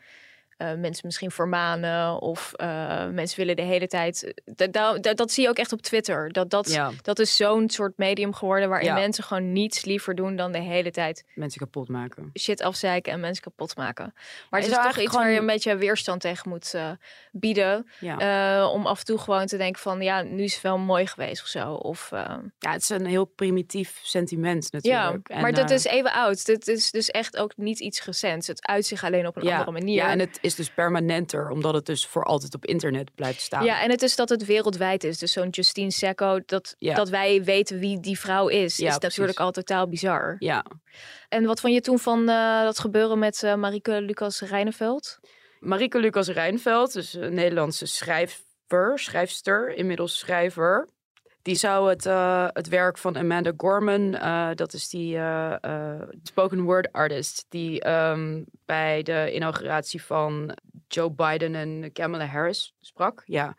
eh, 0.57 0.73
mensen 0.73 1.05
misschien 1.05 1.31
vermanen. 1.31 2.21
Of 2.21 2.53
eh, 2.53 3.07
mensen 3.07 3.37
willen 3.39 3.55
de 3.55 3.61
hele 3.61 3.87
tijd. 3.87 4.33
Dat, 4.45 4.73
dat, 4.73 5.17
dat 5.17 5.31
zie 5.31 5.43
je 5.43 5.49
ook 5.49 5.57
echt 5.57 5.71
op 5.73 5.81
Twitter. 5.81 6.31
Dat, 6.31 6.49
dat, 6.49 6.71
ja, 6.71 6.91
dat 7.01 7.19
is 7.19 7.35
zo'n 7.35 7.69
soort 7.69 7.97
medium 7.97 8.33
geworden 8.33 8.69
waarin 8.69 8.87
Ja. 8.87 8.93
mensen 8.93 9.23
gewoon 9.23 9.51
niets 9.51 9.85
liever 9.85 10.15
doen 10.15 10.35
dan 10.35 10.51
de 10.51 10.59
hele 10.59 10.91
tijd 10.91 11.23
mensen 11.35 11.59
kapot 11.59 11.89
maken. 11.89 12.29
shit 12.39 12.61
afzeiken 12.61 13.11
en 13.13 13.19
mensen 13.19 13.43
kapot 13.43 13.75
maken. 13.77 14.13
Maar 14.49 14.59
het 14.61 14.69
is 14.69 14.75
toch 14.75 14.97
iets 14.97 15.13
waar 15.15 15.31
je 15.31 15.39
een 15.39 15.45
beetje 15.45 15.75
weerstand 15.75 16.21
tegen 16.21 16.49
moet 16.49 16.73
eh, 16.73 16.89
bieden. 17.31 17.87
Ja. 17.99 18.17
eh, 18.63 18.71
om 18.71 18.85
af 18.85 18.99
en 18.99 19.05
toe 19.05 19.17
gewoon 19.17 19.45
te 19.45 19.57
denken 19.57 19.81
van 19.81 20.01
ja, 20.01 20.21
nu 20.21 20.43
is 20.43 20.53
het 20.53 20.61
wel 20.63 20.77
mooi 20.77 21.07
geweest 21.07 21.41
of 21.41 21.47
zo. 21.47 21.73
Of, 21.73 22.11
eh, 22.11 22.35
ja, 22.59 22.71
het 22.71 22.81
is 22.81 22.89
een 22.89 23.05
heel 23.05 23.25
primitief 23.25 23.99
sentiment 24.03 24.67
ja, 24.71 24.79
natuurlijk. 25.01 25.29
En, 25.29 25.41
maar 25.41 25.53
dat 25.53 25.69
eh, 25.69 25.75
is 25.75 25.83
even 25.85 26.11
oud. 26.11 26.45
Dit 26.45 26.67
is 26.67 26.91
dus 26.91 27.09
echt 27.11 27.37
ook 27.37 27.57
niet 27.57 27.79
iets 27.79 28.05
recents. 28.05 28.47
Het 28.47 28.67
uit 28.67 28.85
zich 28.85 29.03
alleen 29.03 29.27
op 29.27 29.35
een 29.35 29.51
andere 29.51 29.71
manier. 29.71 29.95
Ja, 29.95 30.09
en 30.09 30.19
het 30.19 30.37
is 30.45 30.55
dus 30.55 30.69
permanenter, 30.69 31.49
omdat 31.49 31.73
het 31.73 31.85
dus 31.85 32.05
voor 32.05 32.23
altijd 32.23 32.55
op 32.55 32.65
internet 32.65 33.15
blijft 33.15 33.41
staan. 33.41 33.65
Ja, 33.65 33.81
en 33.81 33.89
het 33.89 34.01
is 34.01 34.15
dat 34.15 34.29
het 34.29 34.45
wereldwijd 34.45 35.03
is. 35.03 35.17
Dus 35.17 35.31
zo'n 35.31 35.49
Justine 35.49 35.91
Secco, 35.91 36.39
dat, 36.45 36.75
Ja. 36.77 36.95
dat 36.95 37.09
wij 37.09 37.43
weten 37.43 37.79
wie 37.79 37.99
die 37.99 38.19
vrouw 38.19 38.47
is, 38.47 38.77
Ja, 38.77 38.89
is 38.89 38.97
natuurlijk 38.97 39.39
al 39.39 39.51
totaal 39.51 39.87
bizar. 39.87 40.35
Ja. 40.39 40.65
En 41.29 41.45
wat 41.45 41.59
vond 41.59 41.73
je 41.73 41.81
toen 41.81 41.99
van 41.99 42.29
eh, 42.29 42.61
dat 42.63 42.79
gebeuren 42.79 43.19
met 43.19 43.43
eh 43.43 43.55
Marieke 43.55 44.01
Lucas 44.01 44.41
Rijneveld? 44.41 45.19
Marieke 45.59 45.99
Lucas 45.99 46.27
Rijnveld, 46.27 46.93
dus 46.93 47.13
een 47.13 47.33
Nederlandse 47.33 47.85
schrijver, 47.85 48.99
schrijfster, 48.99 49.75
inmiddels 49.75 50.17
schrijver. 50.17 50.87
Die 51.45 51.55
zou 51.55 51.89
het, 51.89 52.05
eh, 52.05 52.47
het 52.53 52.67
werk 52.67 52.97
van 52.97 53.17
Amanda 53.17 53.51
Gorman, 53.57 54.15
eh, 54.15 54.49
dat 54.55 54.73
is 54.73 54.89
die 54.89 55.17
eh, 55.17 56.01
spoken 56.23 56.61
word 56.61 56.91
artist, 56.91 57.45
die 57.49 57.81
ehm, 57.81 58.43
bij 58.65 59.03
de 59.03 59.31
inauguratie 59.33 60.03
van 60.03 60.57
Joe 60.87 61.11
Biden 61.11 61.55
en 61.55 61.91
Kamala 61.91 62.25
Harris 62.25 62.75
sprak. 62.79 63.23
Ja. 63.25 63.55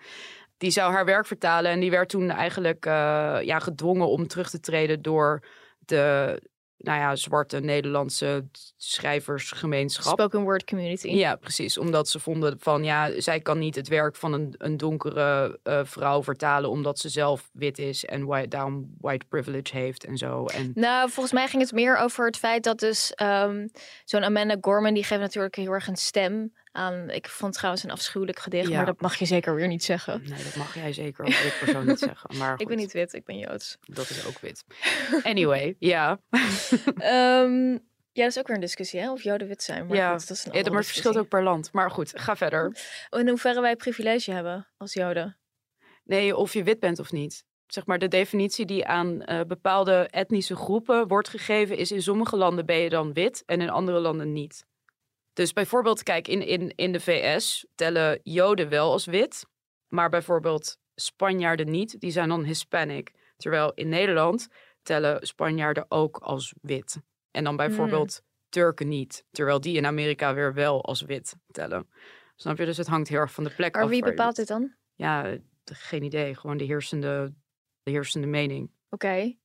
Die 0.57 0.70
zou 0.70 0.92
haar 0.92 1.05
werk 1.05 1.27
vertalen 1.27 1.70
en 1.70 1.81
die 1.81 1.90
werd 1.90 2.09
toen 2.09 2.31
eigenlijk 2.31 2.85
ja, 3.44 3.59
gedwongen 3.59 4.09
om 4.09 4.27
terug 4.27 4.51
te 4.51 4.61
treden 4.61 5.03
door 5.03 5.42
de 5.79 6.40
nou 6.79 6.99
ja, 7.01 7.17
zwarte 7.17 7.61
Nederlandse 7.61 8.45
schrijversgemeenschap. 8.77 10.12
Spoken 10.12 10.43
word 10.43 10.65
community. 10.65 11.09
Ja, 11.09 11.37
precies. 11.37 11.79
Omdat 11.79 12.09
ze 12.09 12.21
vonden 12.21 12.57
van 12.59 12.85
ja, 12.85 13.21
zij 13.21 13.41
kan 13.41 13.59
niet 13.59 13.75
het 13.75 13.89
werk 13.89 14.17
van 14.17 14.33
een, 14.33 14.55
een 14.59 14.77
donkere 14.77 15.59
eh, 15.62 15.81
vrouw 15.85 16.23
vertalen 16.23 16.71
omdat 16.71 16.99
ze 16.99 17.09
zelf 17.09 17.51
wit 17.53 17.79
is 17.79 18.05
en 18.05 18.27
white, 18.27 18.49
daarom 18.49 18.95
white 19.01 19.27
privilege 19.29 19.77
heeft 19.77 20.05
en 20.05 20.17
zo. 20.17 20.45
En 20.47 20.71
Nou, 20.75 21.11
volgens 21.11 21.35
mij 21.35 21.49
ging 21.49 21.62
het 21.62 21.73
meer 21.73 21.97
over 21.97 22.27
het 22.27 22.37
feit 22.37 22.65
dat 22.65 22.79
dus 22.79 23.15
ehm, 23.15 23.67
zo'n 24.05 24.25
Amanda 24.25 24.57
Gorman, 24.61 24.95
die 24.95 25.05
geeft 25.05 25.21
natuurlijk 25.21 25.57
heel 25.57 25.73
erg 25.73 25.87
een 25.87 25.97
stem 25.97 26.53
aan. 26.77 27.11
Ik 27.11 27.29
vond 27.29 27.53
trouwens 27.53 27.85
een 27.85 27.91
afschuwelijk 27.91 28.39
gedicht, 28.39 28.69
Ja. 28.69 28.77
maar 28.77 28.87
dat 28.87 29.01
mag 29.01 29.17
je 29.17 29.25
zeker 29.25 29.55
weer 29.55 29.67
niet 29.69 29.85
zeggen. 29.85 30.21
Nee, 30.29 30.43
dat 30.45 30.57
mag 30.57 30.75
jij 30.75 30.93
zeker 30.93 31.25
als 31.25 31.43
wit 31.43 31.59
persoon 31.59 31.87
niet 31.87 31.99
zeggen. 32.11 32.37
Maar 32.37 32.61
Ik 32.61 32.69
ben 32.69 32.77
niet 32.77 32.93
wit, 32.93 33.12
ik 33.15 33.25
ben 33.25 33.39
Joods. 33.39 33.79
Dat 33.81 34.11
is 34.11 34.27
ook 34.27 34.39
wit. 34.39 34.65
Anyway, 35.23 35.77
ja. 35.79 36.21
Ehm, 36.97 37.71
ja, 38.12 38.23
dat 38.23 38.31
is 38.31 38.39
ook 38.39 38.47
weer 38.47 38.57
een 38.57 38.62
discussie, 38.62 39.01
hè? 39.01 39.11
Of 39.12 39.23
Joden 39.23 39.49
wit 39.49 39.62
zijn. 39.62 39.87
Maar 39.87 39.97
ja. 39.97 40.11
goed, 40.19 40.29
dat 40.29 40.37
is 40.37 40.45
een 40.45 40.53
ja, 40.53 40.62
maar 40.71 40.79
het 40.79 40.87
verschilt 40.87 41.19
ook 41.19 41.29
per 41.29 41.43
land. 41.43 41.73
Maar 41.73 41.91
goed, 41.91 42.12
ga 42.15 42.37
verder. 42.37 42.77
In 43.11 43.29
hoeverre 43.29 43.61
wij 43.61 43.77
privilege 43.77 44.33
hebben 44.33 44.67
als 44.77 44.93
Joden. 44.93 45.37
Nee, 46.05 46.37
of 46.37 46.53
je 46.53 46.62
wit 46.62 46.81
bent 46.81 46.99
of 46.99 47.12
niet. 47.12 47.45
Zeg 47.67 47.87
maar, 47.87 47.99
de 47.99 48.09
definitie 48.09 48.67
die 48.67 48.87
aan 48.87 49.23
eh, 49.23 49.41
bepaalde 49.47 50.09
etnische 50.11 50.57
groepen 50.57 51.09
wordt 51.09 51.29
gegeven, 51.29 51.77
is 51.77 51.93
in 51.93 52.03
sommige 52.03 52.37
landen 52.37 52.67
ben 52.67 52.77
je 52.77 52.89
dan 52.89 53.12
wit 53.12 53.43
en 53.47 53.61
in 53.61 53.71
andere 53.71 53.99
landen 53.99 54.33
niet. 54.33 54.67
Dus 55.37 55.53
bijvoorbeeld, 55.53 56.03
kijk, 56.03 56.29
in, 56.29 56.46
in, 56.46 56.72
in 56.75 56.92
de 56.92 57.01
VS 57.01 57.66
tellen 57.75 58.20
Joden 58.22 58.68
wel 58.68 58.92
als 58.92 59.05
wit, 59.05 59.46
maar 59.88 60.09
bijvoorbeeld 60.09 60.79
Spanjaarden 60.94 61.70
niet, 61.70 62.01
die 62.01 62.11
zijn 62.11 62.29
dan 62.29 62.44
Hispanic. 62.44 63.12
Terwijl 63.37 63.72
in 63.75 63.88
Nederland 63.88 64.49
tellen 64.83 65.27
Spanjaarden 65.27 65.87
ook 65.88 66.18
als 66.18 66.55
wit. 66.61 67.01
En 67.31 67.44
dan 67.44 67.57
bijvoorbeeld 67.57 68.22
Turken 68.49 68.88
niet, 68.88 69.25
terwijl 69.31 69.61
die 69.61 69.77
in 69.77 69.87
Amerika 69.87 70.35
weer 70.35 70.55
wel 70.55 70.85
als 70.85 71.03
wit 71.03 71.37
tellen. 71.51 71.88
Snap 72.37 72.59
je? 72.59 72.64
Dus 72.64 72.77
het 72.77 72.87
hangt 72.87 73.09
heel 73.09 73.18
erg 73.18 73.33
van 73.33 73.44
de 73.44 73.55
plek 73.55 73.75
af. 73.75 73.81
Maar 73.81 73.90
wie 73.90 74.05
bepaalt 74.05 74.37
dit 74.37 74.49
dan? 74.49 74.75
Ja, 74.94 75.25
eh, 75.25 75.38
geen 75.64 76.03
idee. 76.03 76.35
Gewoon 76.35 76.57
de 76.57 76.64
heersende, 76.64 77.35
de 77.83 77.90
heersende 77.90 78.27
mening. 78.27 78.70
Oké. 78.90 79.37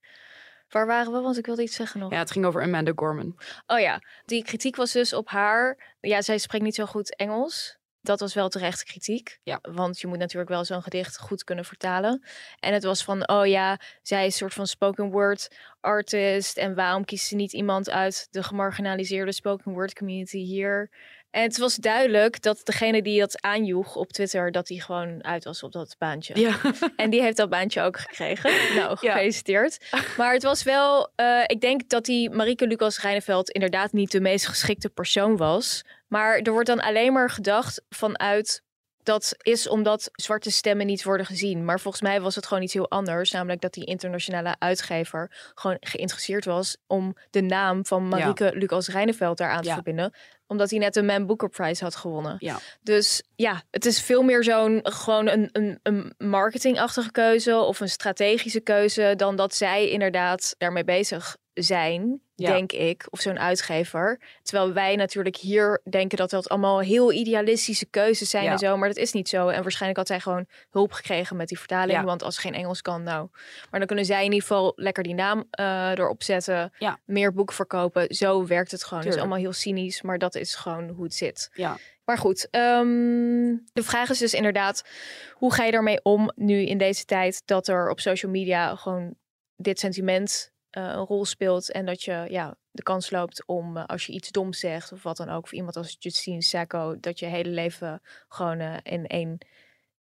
Waar 0.71 0.87
waren 0.87 1.11
we? 1.11 1.19
Want 1.19 1.37
ik 1.37 1.45
wilde 1.45 1.63
iets 1.63 1.75
zeggen 1.75 1.99
nog. 1.99 2.11
Ja, 2.11 2.17
het 2.17 2.31
ging 2.31 2.45
over 2.45 2.61
Amanda 2.61 2.91
Gorman. 2.95 3.37
Oh 3.67 3.79
ja, 3.79 4.01
die 4.25 4.43
kritiek 4.43 4.75
was 4.75 4.91
dus 4.91 5.13
op 5.13 5.27
haar. 5.27 5.95
Ja, 5.99 6.21
zij 6.21 6.37
spreekt 6.37 6.63
niet 6.63 6.75
zo 6.75 6.85
goed 6.85 7.15
Engels. 7.15 7.79
Dat 8.01 8.19
was 8.19 8.33
wel 8.33 8.49
terecht 8.49 8.83
kritiek. 8.83 9.39
Ja. 9.43 9.59
Want 9.61 9.99
je 9.99 10.07
moet 10.07 10.17
natuurlijk 10.17 10.49
wel 10.49 10.65
zo'n 10.65 10.83
gedicht 10.83 11.19
goed 11.19 11.43
kunnen 11.43 11.65
vertalen. 11.65 12.23
En 12.59 12.73
het 12.73 12.83
was 12.83 13.03
van, 13.03 13.27
oh 13.27 13.45
ja, 13.45 13.79
zij 14.01 14.25
is 14.25 14.31
een 14.31 14.37
soort 14.37 14.53
van 14.53 14.67
spoken 14.67 15.11
word 15.11 15.55
artist. 15.79 16.57
En 16.57 16.75
waarom 16.75 17.05
kiest 17.05 17.27
ze 17.27 17.35
niet 17.35 17.53
iemand 17.53 17.89
uit 17.89 18.27
de 18.31 18.43
gemarginaliseerde 18.43 19.31
spoken 19.31 19.71
word 19.71 19.93
community 19.93 20.37
hier? 20.37 20.89
En 21.31 21.41
het 21.41 21.57
was 21.57 21.75
duidelijk 21.75 22.41
dat 22.41 22.61
degene 22.63 23.01
die 23.01 23.19
dat 23.19 23.41
aanjoeg 23.41 23.95
op 23.95 24.11
Twitter, 24.11 24.51
dat 24.51 24.67
die 24.67 24.81
gewoon 24.81 25.23
uit 25.23 25.43
was 25.43 25.63
op 25.63 25.71
dat 25.71 25.95
baantje. 25.97 26.39
Ja. 26.39 26.55
En 26.95 27.09
die 27.09 27.21
heeft 27.21 27.37
dat 27.37 27.49
baantje 27.49 27.81
ook 27.81 27.99
gekregen. 27.99 28.51
Nou, 28.81 28.97
gefeliciteerd. 28.97 29.77
Maar 30.17 30.33
het 30.33 30.43
was 30.43 30.63
wel, 30.63 31.09
eh, 31.15 31.43
ik 31.45 31.61
denk 31.61 31.89
dat 31.89 32.05
die 32.05 32.29
Marieke 32.29 32.67
Lucas 32.67 33.01
Reineveld 33.01 33.49
inderdaad 33.49 33.91
niet 33.91 34.11
de 34.11 34.21
meest 34.21 34.47
geschikte 34.47 34.89
persoon 34.89 35.37
was. 35.37 35.81
Maar 36.07 36.37
er 36.39 36.51
wordt 36.51 36.67
dan 36.67 36.79
alleen 36.81 37.13
maar 37.13 37.29
gedacht 37.29 37.81
vanuit 37.89 38.61
dat 39.03 39.35
is 39.37 39.67
omdat 39.67 40.09
zwarte 40.11 40.51
stemmen 40.51 40.85
niet 40.85 41.03
worden 41.03 41.25
gezien. 41.25 41.65
Maar 41.65 41.79
volgens 41.79 42.03
mij 42.03 42.21
was 42.21 42.35
het 42.35 42.45
gewoon 42.45 42.63
iets 42.63 42.73
heel 42.73 42.89
anders. 42.89 43.31
Namelijk 43.31 43.61
dat 43.61 43.73
die 43.73 43.85
internationale 43.85 44.55
uitgever 44.59 45.51
gewoon 45.55 45.77
geïnteresseerd 45.79 46.45
was 46.45 46.77
om 46.87 47.15
de 47.29 47.41
naam 47.41 47.85
van 47.85 48.07
Marieke 48.07 48.51
Lucas 48.53 48.87
Reineveld 48.87 49.37
daaraan 49.37 49.61
te 49.61 49.67
Ja. 49.67 49.73
verbinden. 49.73 50.13
Omdat 50.51 50.69
hij 50.69 50.79
net 50.79 50.95
een 50.95 51.05
Man 51.05 51.25
Booker 51.25 51.49
Prize 51.49 51.83
had 51.83 51.95
gewonnen. 51.95 52.35
Ja. 52.39 52.59
Dus 52.81 53.23
ja, 53.35 53.63
het 53.69 53.85
is 53.85 54.01
veel 54.01 54.21
meer 54.21 54.43
zo'n 54.43 54.79
gewoon 54.83 55.27
een, 55.27 55.49
een, 55.51 55.79
een 55.83 56.13
marketingachtige 56.17 57.11
keuze 57.11 57.55
of 57.55 57.79
een 57.79 57.89
strategische 57.89 58.59
keuze 58.59 59.13
dan 59.17 59.35
dat 59.35 59.55
zij 59.55 59.89
inderdaad 59.89 60.55
daarmee 60.57 60.83
bezig 60.83 61.37
zijn, 61.53 62.21
Ja. 62.41 62.51
denk 62.51 62.71
ik, 62.71 63.05
of 63.09 63.19
zo'n 63.19 63.39
uitgever. 63.39 64.19
Terwijl 64.43 64.73
wij 64.73 64.95
natuurlijk 64.95 65.35
hier 65.35 65.81
denken 65.89 66.17
dat 66.17 66.29
dat 66.29 66.49
allemaal 66.49 66.79
heel 66.79 67.11
idealistische 67.11 67.85
keuzes 67.85 68.29
zijn 68.29 68.43
Ja. 68.43 68.51
en 68.51 68.57
zo, 68.57 68.77
maar 68.77 68.87
dat 68.87 68.97
is 68.97 69.11
niet 69.11 69.29
zo. 69.29 69.47
En 69.47 69.61
waarschijnlijk 69.61 69.97
had 69.99 70.07
zij 70.07 70.19
gewoon 70.19 70.45
hulp 70.69 70.91
gekregen 70.91 71.35
met 71.35 71.47
die 71.47 71.57
vertaling, 71.59 71.97
Ja. 71.99 72.03
want 72.03 72.23
als 72.23 72.35
ze 72.35 72.41
geen 72.41 72.53
Engels 72.53 72.81
kan, 72.81 73.03
nou. 73.03 73.27
Maar 73.69 73.79
dan 73.79 73.87
kunnen 73.87 74.05
zij 74.05 74.17
in 74.25 74.31
ieder 74.31 74.41
geval 74.47 74.73
lekker 74.75 75.03
die 75.03 75.13
naam 75.13 75.43
eh, 75.51 75.91
erop 75.91 76.23
zetten, 76.23 76.71
Ja. 76.77 76.99
meer 77.05 77.33
boeken 77.33 77.55
verkopen. 77.55 78.15
Zo 78.15 78.45
werkt 78.47 78.71
het 78.71 78.83
gewoon. 78.83 79.03
Het 79.03 79.13
is 79.13 79.19
allemaal 79.19 79.37
heel 79.37 79.53
cynisch, 79.53 80.01
maar 80.01 80.17
dat 80.17 80.35
is 80.35 80.55
gewoon 80.55 80.89
hoe 80.89 81.03
het 81.03 81.13
zit. 81.13 81.49
Ja. 81.53 81.77
Maar 82.05 82.17
goed, 82.17 82.47
ehm, 82.51 83.55
de 83.73 83.83
vraag 83.83 84.09
is 84.09 84.17
dus 84.19 84.33
inderdaad, 84.33 84.83
hoe 85.33 85.53
ga 85.53 85.63
je 85.63 85.71
daarmee 85.71 85.99
om 86.03 86.31
nu 86.35 86.61
in 86.65 86.77
deze 86.77 87.05
tijd 87.05 87.41
dat 87.45 87.67
er 87.67 87.89
op 87.89 87.99
social 87.99 88.31
media 88.31 88.75
gewoon 88.75 89.15
dit 89.55 89.79
sentiment 89.79 90.51
een 90.71 91.05
rol 91.05 91.25
speelt 91.25 91.71
en 91.71 91.85
dat 91.85 92.03
je 92.03 92.25
ja, 92.29 92.55
de 92.71 92.83
kans 92.83 93.09
loopt 93.11 93.43
om 93.45 93.77
eh, 93.77 93.85
als 93.85 94.05
je 94.05 94.13
iets 94.13 94.31
doms 94.31 94.59
zegt 94.59 94.91
of 94.91 95.03
wat 95.03 95.17
dan 95.17 95.29
ook, 95.29 95.43
of 95.43 95.51
iemand 95.51 95.75
als 95.75 95.95
Justine 95.99 96.41
Sacco, 96.41 96.99
dat 96.99 97.19
je 97.19 97.25
hele 97.25 97.49
leven 97.49 98.01
gewoon 98.27 98.59
eh, 98.59 98.75
in 98.83 99.07
één 99.07 99.37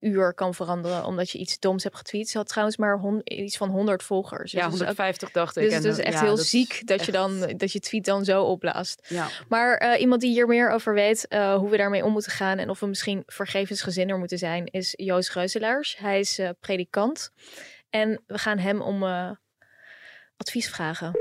uur 0.01 0.35
kan 0.35 0.55
veranderen 0.55 1.05
omdat 1.05 1.31
je 1.31 1.39
iets 1.39 1.59
doms 1.59 1.83
hebt 1.83 1.97
getweet. 1.97 2.29
Ze 2.29 2.39
had 2.39 2.49
trouwens 2.49 2.77
maar 2.77 2.99
hon- 2.99 3.21
iets 3.25 3.57
van 3.57 3.69
100 3.69 4.03
volgers. 4.03 4.53
Ja, 4.53 4.59
Dus 4.59 4.67
ook- 4.73 4.79
150 4.79 5.31
dacht 5.31 5.57
ik. 5.57 5.65
Dus 5.65 5.75
het 5.75 5.85
is 5.85 5.99
eh, 5.99 6.05
echt 6.07 6.15
ja, 6.15 6.21
heel 6.25 6.37
dat 6.37 6.45
ziek 6.45 6.87
dat 6.87 7.05
je 7.05 7.13
dan 7.13 7.41
dat 7.57 7.73
je 7.73 7.81
tweet 7.81 8.05
dan 8.05 8.25
zo 8.25 8.43
opblaast. 8.43 9.07
Ja. 9.09 9.29
Maar 9.49 9.77
eh, 9.77 10.01
iemand 10.01 10.21
die 10.21 10.31
hier 10.31 10.47
meer 10.47 10.71
over 10.71 10.95
weet 10.95 11.29
eh, 11.29 11.55
hoe 11.55 11.71
we 11.71 11.77
daarmee 11.77 12.05
om 12.05 12.13
moeten 12.13 12.33
gaan 12.33 12.59
en 12.59 12.71
of 12.71 12.81
we 12.81 12.87
misschien 12.87 13.23
vergevensgezinner 13.27 14.19
moeten 14.19 14.39
zijn, 14.39 14.67
is 14.67 14.93
Joost 14.97 15.33
Reuzelaars. 15.33 15.97
Hij 15.99 16.19
is 16.21 16.39
eh, 16.39 16.49
predikant 16.61 17.31
en 17.91 18.23
we 18.27 18.39
gaan 18.39 18.59
hem 18.59 18.81
om 18.81 19.03
eh, 19.03 19.31
advies 20.41 20.69
vragen. 20.71 21.13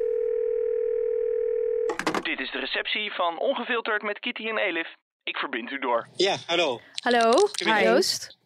Dit 2.22 2.40
is 2.40 2.52
de 2.52 2.60
receptie 2.60 3.12
van 3.14 3.40
Ongefilterd 3.40 4.02
met 4.02 4.20
Kitty 4.20 4.48
en 4.48 4.58
Elif. 4.58 4.88
Ik 5.24 5.38
verbind 5.38 5.72
u 5.72 5.80
door. 5.80 6.08
Ja, 6.16 6.38
hallo. 6.46 6.80
Hallo, 7.04 7.32
Hi. 7.66 7.84
Joost. 7.84 8.38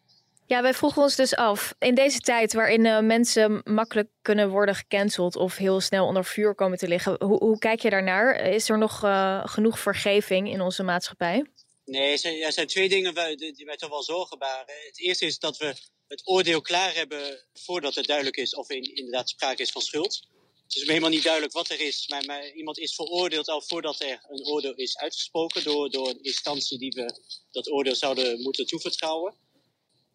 Ja, 0.46 0.62
wij 0.62 0.74
vroegen 0.74 1.02
ons 1.02 1.16
dus 1.16 1.34
af, 1.36 1.74
in 1.78 1.94
deze 1.94 2.18
tijd 2.20 2.52
waarin 2.52 2.86
eh, 2.86 3.00
mensen 3.00 3.60
makkelijk 3.64 4.08
kunnen 4.22 4.50
worden 4.50 4.74
gecanceld 4.74 5.36
of 5.36 5.56
heel 5.56 5.80
snel 5.80 6.06
onder 6.06 6.24
vuur 6.24 6.54
komen 6.54 6.78
te 6.78 6.88
liggen, 6.88 7.16
hoe, 7.24 7.36
hoe 7.38 7.58
kijk 7.58 7.80
je 7.80 7.90
daarnaar? 7.90 8.34
Is 8.40 8.68
er 8.68 8.78
nog 8.78 9.04
eh, 9.04 9.40
genoeg 9.44 9.78
vergeving 9.78 10.48
in 10.48 10.60
onze 10.60 10.82
maatschappij? 10.82 11.44
Nee, 11.84 12.12
er 12.12 12.18
zijn, 12.18 12.42
er 12.42 12.52
zijn 12.52 12.66
twee 12.66 12.88
dingen 12.88 13.14
waar- 13.14 13.36
die 13.36 13.64
mij 13.64 13.76
toch 13.76 13.90
wel 13.90 14.02
zorgen 14.02 14.38
baren. 14.38 14.74
Het 14.86 15.00
eerste 15.00 15.26
is 15.26 15.38
dat 15.38 15.56
we 15.56 15.74
het 16.08 16.22
oordeel 16.24 16.60
klaar 16.60 16.94
hebben 16.94 17.38
voordat 17.52 17.94
het 17.94 18.06
duidelijk 18.06 18.36
is 18.36 18.54
of 18.54 18.70
er 18.70 18.76
in- 18.76 18.94
inderdaad 18.96 19.28
sprake 19.28 19.62
is 19.62 19.70
van 19.70 19.82
schuld. 19.82 20.28
Het 20.64 20.76
is 20.76 20.82
me 20.82 20.88
helemaal 20.88 21.10
niet 21.10 21.22
duidelijk 21.22 21.52
wat 21.52 21.68
er 21.68 21.80
is, 21.80 22.08
maar, 22.08 22.24
maar 22.24 22.50
iemand 22.50 22.78
is 22.78 22.94
veroordeeld 22.94 23.48
al 23.48 23.62
voordat 23.62 24.00
er 24.00 24.24
een 24.28 24.46
oordeel 24.46 24.74
is 24.74 24.96
uitgesproken 24.96 25.64
door, 25.64 25.90
door 25.90 26.08
een 26.08 26.22
instantie 26.22 26.78
die 26.78 26.92
we 26.92 27.14
dat 27.50 27.70
oordeel 27.70 27.94
zouden 27.94 28.42
moeten 28.42 28.66
toevertrouwen. 28.66 29.34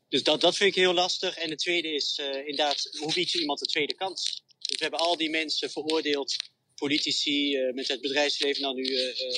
Dus 0.10 0.24
dat, 0.24 0.42
dat 0.42 0.56
vind 0.56 0.70
ik 0.70 0.76
heel 0.76 0.94
lastig. 0.94 1.38
En 1.38 1.50
het 1.50 1.60
tweede 1.60 1.94
is 1.94 2.18
eh, 2.20 2.38
inderdaad, 2.38 2.90
hoe 3.00 3.14
bied 3.14 3.32
je 3.32 3.40
iemand 3.40 3.62
een 3.62 3.68
tweede 3.68 3.94
kans? 3.94 4.44
Dus 4.60 4.78
we 4.78 4.82
hebben 4.82 5.00
al 5.00 5.18
die 5.18 5.30
mensen 5.30 5.72
veroordeeld, 5.72 6.36
politici, 6.76 7.56
eh, 7.56 7.74
met 7.74 7.88
het 7.88 8.02
bedrijfsleven, 8.02 8.62
dan 8.62 8.76
nu 8.76 8.96
eh, 8.96 9.30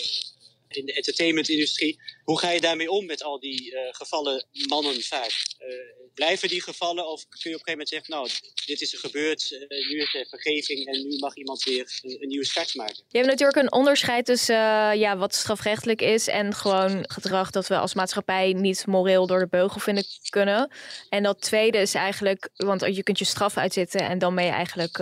in 0.76 0.86
de 0.86 0.94
entertainmentindustrie. 0.94 2.00
Hoe 2.24 2.40
ga 2.40 2.50
je 2.50 2.62
daarmee 2.62 2.92
om 2.92 3.06
met 3.06 3.24
al 3.24 3.40
die 3.40 3.76
eh, 3.76 3.94
gevallen 3.94 4.48
mannen 4.68 5.02
vaak? 5.02 5.32
Eh, 5.58 5.68
blijven 6.14 6.50
die 6.50 6.62
gevallen 6.62 7.08
of 7.08 7.28
kun 7.28 7.50
je 7.52 7.56
op 7.56 7.68
een 7.68 7.68
gegeven 7.68 7.72
moment 7.72 7.90
zeggen, 7.90 8.14
nou, 8.14 8.30
dit 8.66 8.82
is 8.82 8.94
er 8.94 9.00
gebeurd, 9.00 9.52
eh, 9.68 9.90
nu 9.90 10.02
is 10.02 10.14
er 10.14 10.26
vergeving 10.30 10.86
en 10.86 11.08
nu 11.08 11.18
mag 11.20 11.36
iemand 11.36 11.64
weer 11.64 12.00
een, 12.02 12.28
nieuwe 12.28 12.46
start 12.46 12.76
maken? 12.76 13.04
Je 13.08 13.18
hebt 13.18 13.30
natuurlijk 13.30 13.58
een 13.58 13.72
onderscheid 13.72 14.26
tussen 14.26 14.56
ja, 15.00 15.18
wat 15.18 15.36
strafrechtelijk 15.36 16.02
is 16.02 16.28
en 16.28 16.54
gewoon 16.54 17.04
gedrag 17.10 17.52
dat 17.52 17.68
we 17.68 17.78
als 17.78 17.94
maatschappij 17.94 18.54
niet 18.54 18.86
moreel 18.86 19.28
door 19.28 19.40
de 19.40 19.48
beugel 19.48 19.80
vinden 19.80 20.04
kunnen. 20.30 20.72
En 21.10 21.24
dat 21.24 21.42
tweede 21.42 21.78
is 21.78 21.94
eigenlijk, 21.94 22.50
want 22.56 22.82
je 22.96 23.04
kunt 23.04 23.20
je 23.20 23.26
straf 23.26 23.58
uitzitten 23.58 24.02
en 24.02 24.20
dan 24.20 24.36
ben 24.36 24.46
je 24.46 24.52
eigenlijk, 24.52 24.98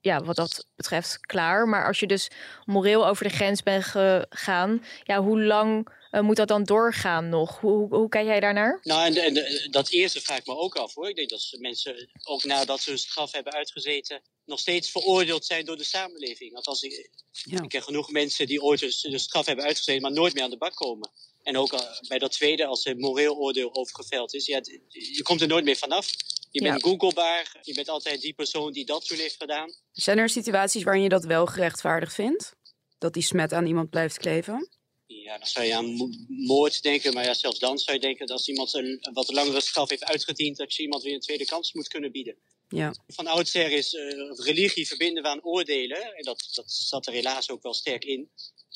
ja, 0.00 0.20
wat 0.24 0.36
dat 0.36 0.66
betreft, 0.76 1.18
klaar. 1.20 1.68
Maar 1.68 1.86
als 1.86 2.00
je 2.00 2.06
dus 2.06 2.28
moreel 2.64 3.06
over 3.06 3.24
de 3.24 3.34
grens 3.34 3.62
bent 3.62 3.84
gegaan, 3.84 4.84
ja, 5.04 5.22
hoe 5.22 5.42
lang 5.42 5.98
eh, 6.10 6.20
moet 6.20 6.36
dat 6.36 6.48
dan 6.48 6.64
doorgaan 6.64 7.28
nog? 7.28 7.60
Hoe, 7.60 7.72
hoe, 7.72 7.94
hoe 7.96 8.08
kijk 8.08 8.26
jij 8.26 8.40
daarnaar? 8.40 8.78
Nou, 8.82 9.06
en, 9.06 9.16
en 9.16 9.34
de- 9.34 9.66
dat 9.70 9.88
eerste 9.88 10.20
vraag 10.20 10.38
ik 10.38 10.46
me 10.46 10.56
ook 10.56 10.74
af 10.76 10.94
hoor. 10.94 11.08
Ik 11.08 11.16
denk 11.16 11.28
dat 11.30 11.48
mensen, 11.58 12.10
ook 12.22 12.44
nadat 12.44 12.80
ze 12.80 12.90
hun 12.90 12.98
straf 12.98 13.32
hebben 13.32 13.52
uitgezeten, 13.52 14.22
nog 14.44 14.58
steeds 14.58 14.90
veroordeeld 14.90 15.44
zijn 15.44 15.64
door 15.64 15.76
de 15.76 15.84
samenleving. 15.84 16.54
Althans, 16.54 16.82
ik, 16.82 17.10
Ja. 17.32 17.62
ik 17.62 17.68
ken 17.68 17.82
genoeg 17.82 18.10
mensen 18.10 18.46
die 18.46 18.62
ooit 18.62 18.80
hun, 18.80 19.20
straf 19.20 19.46
hebben 19.46 19.64
uitgezeten, 19.64 20.02
maar 20.02 20.12
nooit 20.12 20.34
meer 20.34 20.42
aan 20.42 20.50
de 20.50 20.56
bak 20.58 20.74
komen. 20.74 21.10
En 21.42 21.56
ook 21.56 21.72
eh, 21.72 21.80
bij 22.08 22.18
dat 22.18 22.32
tweede, 22.32 22.66
als 22.66 22.86
er 22.86 22.96
moreel 22.96 23.36
oordeel 23.36 23.74
over 23.74 23.94
geveld 23.94 24.34
is, 24.34 24.46
ja, 24.46 24.60
je 24.88 25.22
komt 25.22 25.40
er 25.40 25.46
nooit 25.48 25.64
meer 25.64 25.76
vanaf. 25.76 26.10
Je 26.50 26.62
bent 26.62 26.82
googlebaar, 26.82 27.58
je 27.62 27.74
bent 27.74 27.88
altijd 27.88 28.20
die 28.20 28.34
persoon 28.34 28.72
die 28.72 28.84
dat 28.84 29.06
toen 29.06 29.18
heeft 29.18 29.36
gedaan. 29.36 29.74
Zijn 29.92 30.18
er 30.18 30.28
situaties 30.28 30.82
waarin 30.82 31.02
je 31.02 31.08
dat 31.08 31.24
wel 31.24 31.46
gerechtvaardigd 31.46 32.14
vindt? 32.14 32.56
Dat 32.98 33.12
die 33.12 33.22
smet 33.22 33.52
aan 33.52 33.66
iemand 33.66 33.90
blijft 33.90 34.18
kleven? 34.18 34.68
Ja, 35.06 35.38
dan 35.38 35.46
zou 35.46 35.66
je 35.66 35.74
aan 35.74 35.92
mo- 35.92 36.10
moord 36.28 36.82
denken, 36.82 37.14
maar 37.14 37.24
ja, 37.24 37.34
zelfs 37.34 37.58
dan 37.58 37.78
zou 37.78 37.96
je 37.96 38.02
denken 38.02 38.26
dat 38.26 38.36
als 38.36 38.48
iemand 38.48 38.74
een, 38.74 38.98
een 39.00 39.12
wat 39.12 39.32
langere 39.32 39.60
straf 39.60 39.88
heeft 39.88 40.04
uitgediend, 40.04 40.56
dat 40.56 40.74
je 40.74 40.82
iemand 40.82 41.02
weer 41.02 41.14
een 41.14 41.20
tweede 41.20 41.44
kans 41.44 41.72
moet 41.72 41.88
kunnen 41.88 42.12
bieden. 42.12 42.36
Ja. 42.68 42.94
Van 43.06 43.26
oudsher 43.26 43.72
is 43.72 43.94
eh, 43.94 44.30
religie 44.34 44.86
verbinden 44.86 45.22
we 45.22 45.28
aan 45.28 45.44
oordelen. 45.44 46.14
En 46.14 46.24
dat, 46.24 46.48
dat 46.52 46.72
zat 46.72 47.06
er 47.06 47.12
helaas 47.12 47.50
ook 47.50 47.62
wel 47.62 47.74
sterk 47.74 48.04
in. 48.04 48.30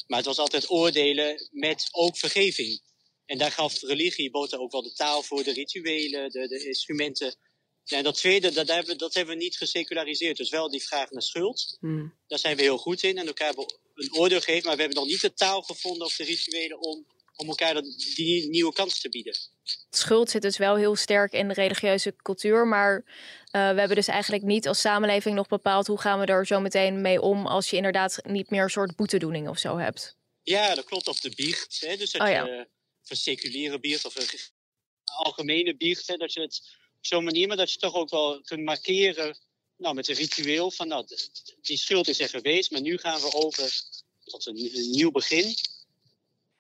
Maar 0.07 0.19
het 0.19 0.27
was 0.27 0.39
altijd 0.39 0.71
oordelen 0.71 1.49
met 1.51 1.89
ook 1.91 2.17
vergeving. 2.17 2.81
En 3.27 3.39
daar 3.39 3.53
gaf 3.53 3.83
religie, 3.83 4.31
bood 4.31 4.53
er 4.53 4.59
ook 4.59 4.73
wel 4.73 4.83
de 4.83 4.93
taal 4.93 5.23
voor, 5.23 5.45
de 5.45 5.53
rituelen, 5.53 6.31
de, 6.31 6.49
de 6.49 6.67
instrumenten. 6.67 7.35
Ja, 7.85 8.03
dat 8.03 8.15
tweede, 8.17 8.51
dat 8.53 8.69
hebben, 8.69 8.87
we- 8.93 8.97
dat 8.99 9.15
hebben 9.15 9.37
we 9.37 9.43
niet 9.43 9.57
geseculariseerd. 9.57 10.37
Dus 10.37 10.51
wel 10.51 10.71
die 10.71 10.83
vraag 10.83 11.11
naar 11.11 11.23
schuld. 11.23 11.77
Hmm. 11.81 12.15
Daar 12.27 12.39
zijn 12.39 12.57
we 12.57 12.63
heel 12.63 12.79
goed 12.79 13.03
in 13.03 13.19
en 13.19 13.27
elkaar 13.27 13.55
een 13.95 14.15
oordeel 14.15 14.41
geven. 14.41 14.67
Maar 14.67 14.75
we 14.77 14.83
hebben 14.83 15.01
nog 15.01 15.09
niet 15.09 15.21
de 15.21 15.35
taal 15.35 15.63
gevonden 15.63 16.07
of 16.07 16.17
de 16.17 16.25
rituelen 16.25 16.81
om, 16.81 17.07
om 17.37 17.49
elkaar 17.49 17.75
dat, 17.75 17.85
die 18.15 18.49
nieuwe 18.49 18.73
kans 18.73 19.01
te 19.01 19.09
bieden. 19.09 19.37
Schuld 19.91 20.31
zit 20.31 20.43
dus 20.43 20.57
wel 20.59 20.77
heel 20.77 20.97
sterk 20.97 21.33
in 21.33 21.49
de 21.49 21.55
religieuze 21.55 22.17
cultuur. 22.23 22.67
Maar 22.67 22.97
eh, 23.51 23.71
we 23.71 23.79
hebben 23.79 23.97
dus 23.97 24.09
eigenlijk 24.09 24.43
niet 24.43 24.69
als 24.69 24.81
samenleving 24.81 25.35
nog 25.35 25.49
bepaald 25.49 25.87
hoe 25.87 26.01
gaan 26.01 26.21
we 26.21 26.27
er 26.27 26.47
zo 26.47 26.61
meteen 26.61 27.01
mee 27.01 27.21
om 27.21 27.47
als 27.47 27.71
je 27.71 27.77
inderdaad 27.77 28.19
niet 28.27 28.51
meer 28.51 28.63
een 28.63 28.71
soort 28.71 28.97
boetedoening 28.97 29.49
of 29.49 29.59
zo 29.59 29.77
hebt. 29.79 30.17
Ja, 30.43 30.75
dat 30.75 30.85
klopt. 30.85 31.09
Of 31.09 31.21
de 31.21 31.31
biecht. 31.35 31.81
Hè? 31.81 31.97
Dus 31.97 32.11
dat 32.11 32.23
Oh 32.23 32.29
ja. 32.29 32.45
je 32.45 32.69
een 33.09 33.17
seculiere 33.17 33.81
biecht 33.81 34.05
of 34.05 34.17
een 34.17 34.39
algemene 35.05 35.77
biecht. 35.77 36.07
Hè? 36.07 36.17
Dat 36.17 36.33
je 36.33 36.41
het 36.41 36.63
zo'n 37.07 37.25
manier, 37.25 37.49
maar 37.49 37.57
dat 37.57 37.73
je 37.73 37.79
toch 37.79 37.95
ook 37.95 38.11
wel 38.11 38.41
kunt 38.41 38.65
markeren 38.65 39.37
nou, 39.77 39.95
met 39.95 40.09
een 40.09 40.15
ritueel 40.15 40.71
van 40.71 40.89
nou, 40.89 41.07
die 41.61 41.77
schuld 41.77 42.09
is 42.09 42.21
er 42.21 42.29
geweest, 42.29 42.71
maar 42.71 42.81
nu 42.81 42.99
gaan 42.99 43.21
we 43.21 43.33
over 43.33 43.83
tot 44.25 44.47
een, 44.47 44.71
een 44.75 44.91
nieuw 44.91 45.11
begin. 45.11 45.55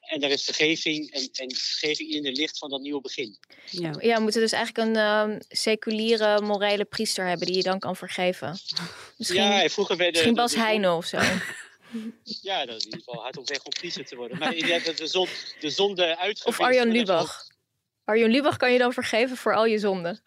En 0.01 0.21
daar 0.21 0.31
is 0.31 0.45
vergeving 0.45 1.11
en, 1.11 1.29
en 1.33 1.55
vergeving 1.55 2.11
in 2.11 2.27
het 2.27 2.37
licht 2.37 2.59
van 2.59 2.71
dat 2.71 2.81
nieuwe 2.81 3.01
begin. 3.01 3.39
Ja. 3.71 3.95
Ja, 4.01 4.17
we 4.17 4.23
moeten 4.23 4.41
dus 4.41 4.53
eigenlijk 4.53 4.89
een 4.89 4.97
ehm, 4.97 5.41
seculiere 5.49 6.41
morele 6.41 6.85
priester 6.85 7.27
hebben 7.27 7.47
die 7.47 7.57
je 7.57 7.63
dan 7.63 7.79
kan 7.79 7.97
vergeven. 7.97 8.59
Misschien, 9.19 9.43
ja, 9.43 9.69
vroeger 9.69 9.97
werden 9.97 10.13
misschien 10.15 10.35
Bas 10.35 10.55
Heijnen 10.55 10.97
of 10.97 11.07
zo. 11.07 11.19
Ja, 12.43 12.67
dat 12.67 12.77
is 12.77 12.85
in 12.85 12.91
ieder 12.91 13.05
geval 13.05 13.23
hard 13.23 13.37
op 13.37 13.49
weg 13.49 13.65
om 13.65 13.71
priester 13.71 14.05
te 14.05 14.17
worden. 14.17 14.39
Maar 14.39 14.51
de, 14.51 15.07
zon, 15.07 15.29
de 15.61 15.71
zonde 15.71 16.17
uitgewezen 16.17 16.47
Of 16.47 16.61
Arjan 16.61 16.89
Lubach. 16.89 17.47
Arjan 18.05 18.31
Lubach 18.31 18.57
kan 18.57 18.73
je 18.73 18.79
dan 18.79 18.93
vergeven 18.93 19.37
voor 19.37 19.55
al 19.55 19.65
je 19.67 19.79
zonden. 19.79 20.21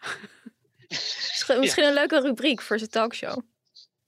Misschien 1.60 1.84
een 1.84 1.92
leuke 1.94 2.20
rubriek 2.20 2.60
voor 2.62 2.78
zijn 2.78 2.90
talkshow. 2.90 3.38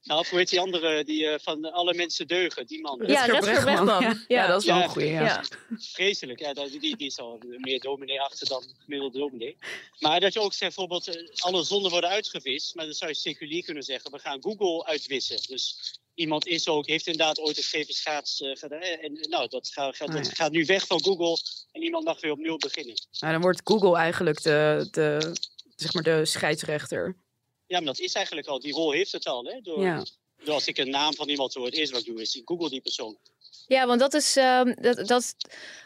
Nou, 0.02 0.20
of 0.20 0.28
hoe 0.30 0.38
heet 0.38 0.48
die 0.50 0.60
andere, 0.60 1.04
die 1.04 1.26
eh, 1.26 1.38
van 1.42 1.72
alle 1.72 1.94
mensen 1.94 2.26
deugen, 2.26 2.66
die 2.66 2.80
man. 2.80 3.02
Ja, 3.06 3.24
Rutger 3.24 3.62
Bregman. 3.62 4.02
Ja, 4.02 4.14
ja, 4.28 4.46
dat 4.46 4.60
is 4.60 4.66
wel 4.66 4.76
Ja. 4.76 4.82
een 4.82 4.88
goeie. 4.88 5.08
Ja. 5.10 5.22
Ja. 5.24 5.42
Vreselijk, 5.78 6.38
ja, 6.40 6.52
dat- 6.52 6.70
die, 6.70 6.96
die 6.96 7.06
is 7.06 7.18
al 7.18 7.40
meer 7.46 7.80
dominee 7.80 8.20
achter 8.20 8.48
dan 8.48 8.64
gemiddelde 8.84 9.18
dominee. 9.18 9.56
Maar 9.98 10.20
dat 10.20 10.32
je 10.32 10.40
ook 10.40 10.52
zegt, 10.52 10.76
bijvoorbeeld, 10.76 11.08
eh, 11.16 11.28
alle 11.44 11.62
zonden 11.62 11.90
worden 11.90 12.10
uitgewist. 12.10 12.74
Maar 12.74 12.84
dan 12.84 12.94
zou 12.94 13.10
je 13.10 13.16
seculier 13.16 13.64
kunnen 13.64 13.82
zeggen, 13.82 14.10
we 14.10 14.18
gaan 14.18 14.42
Google 14.42 14.84
uitwissen. 14.86 15.36
Dus 15.48 15.76
iemand 16.20 16.46
is 16.46 16.68
ook, 16.68 16.86
heeft 16.86 17.06
inderdaad 17.06 17.38
ooit 17.38 17.56
een 17.56 17.62
certificaat 17.62 18.36
eh, 18.38 18.56
gedaan. 18.56 18.80
En 18.80 19.16
eh, 19.16 19.28
nou, 19.28 19.48
dat, 19.48 19.68
gaat, 19.68 19.96
gaat, 19.96 20.08
Ah, 20.08 20.14
dat 20.14 20.34
gaat 20.34 20.50
nu 20.52 20.64
weg 20.64 20.86
van 20.86 21.02
Google 21.02 21.38
en 21.72 21.82
iemand 21.82 22.04
mag 22.04 22.20
weer 22.20 22.30
opnieuw 22.32 22.56
beginnen. 22.56 22.94
Nou, 23.20 23.32
dan 23.32 23.42
wordt 23.42 23.60
Google 23.64 23.96
eigenlijk 23.96 24.42
de, 24.42 24.88
de, 24.90 25.32
zeg 25.76 25.92
maar 25.92 26.02
de 26.02 26.24
scheidsrechter. 26.24 27.16
Ja, 27.66 27.76
maar 27.76 27.86
dat 27.86 27.98
is 27.98 28.12
eigenlijk 28.12 28.46
al, 28.46 28.60
die 28.60 28.72
rol 28.72 28.92
heeft 28.92 29.12
het 29.12 29.26
al. 29.26 29.44
Hè? 29.44 29.60
Door, 29.60 29.82
Ja. 29.82 30.04
door 30.44 30.54
als 30.54 30.66
ik 30.66 30.78
een 30.78 30.90
naam 30.90 31.14
van 31.14 31.28
iemand 31.28 31.54
hoor, 31.54 31.64
het 31.64 31.74
eerste 31.74 31.94
wat 31.94 32.06
ik 32.06 32.12
doe 32.12 32.20
is, 32.20 32.34
ik 32.36 32.42
Google 32.44 32.68
die 32.70 32.80
persoon. 32.80 33.18
Ja, 33.66 33.86
want 33.86 34.00
dat 34.00 34.14
is, 34.14 34.36
ehm, 34.36 34.74
dat, 34.80 35.06
dat, 35.06 35.34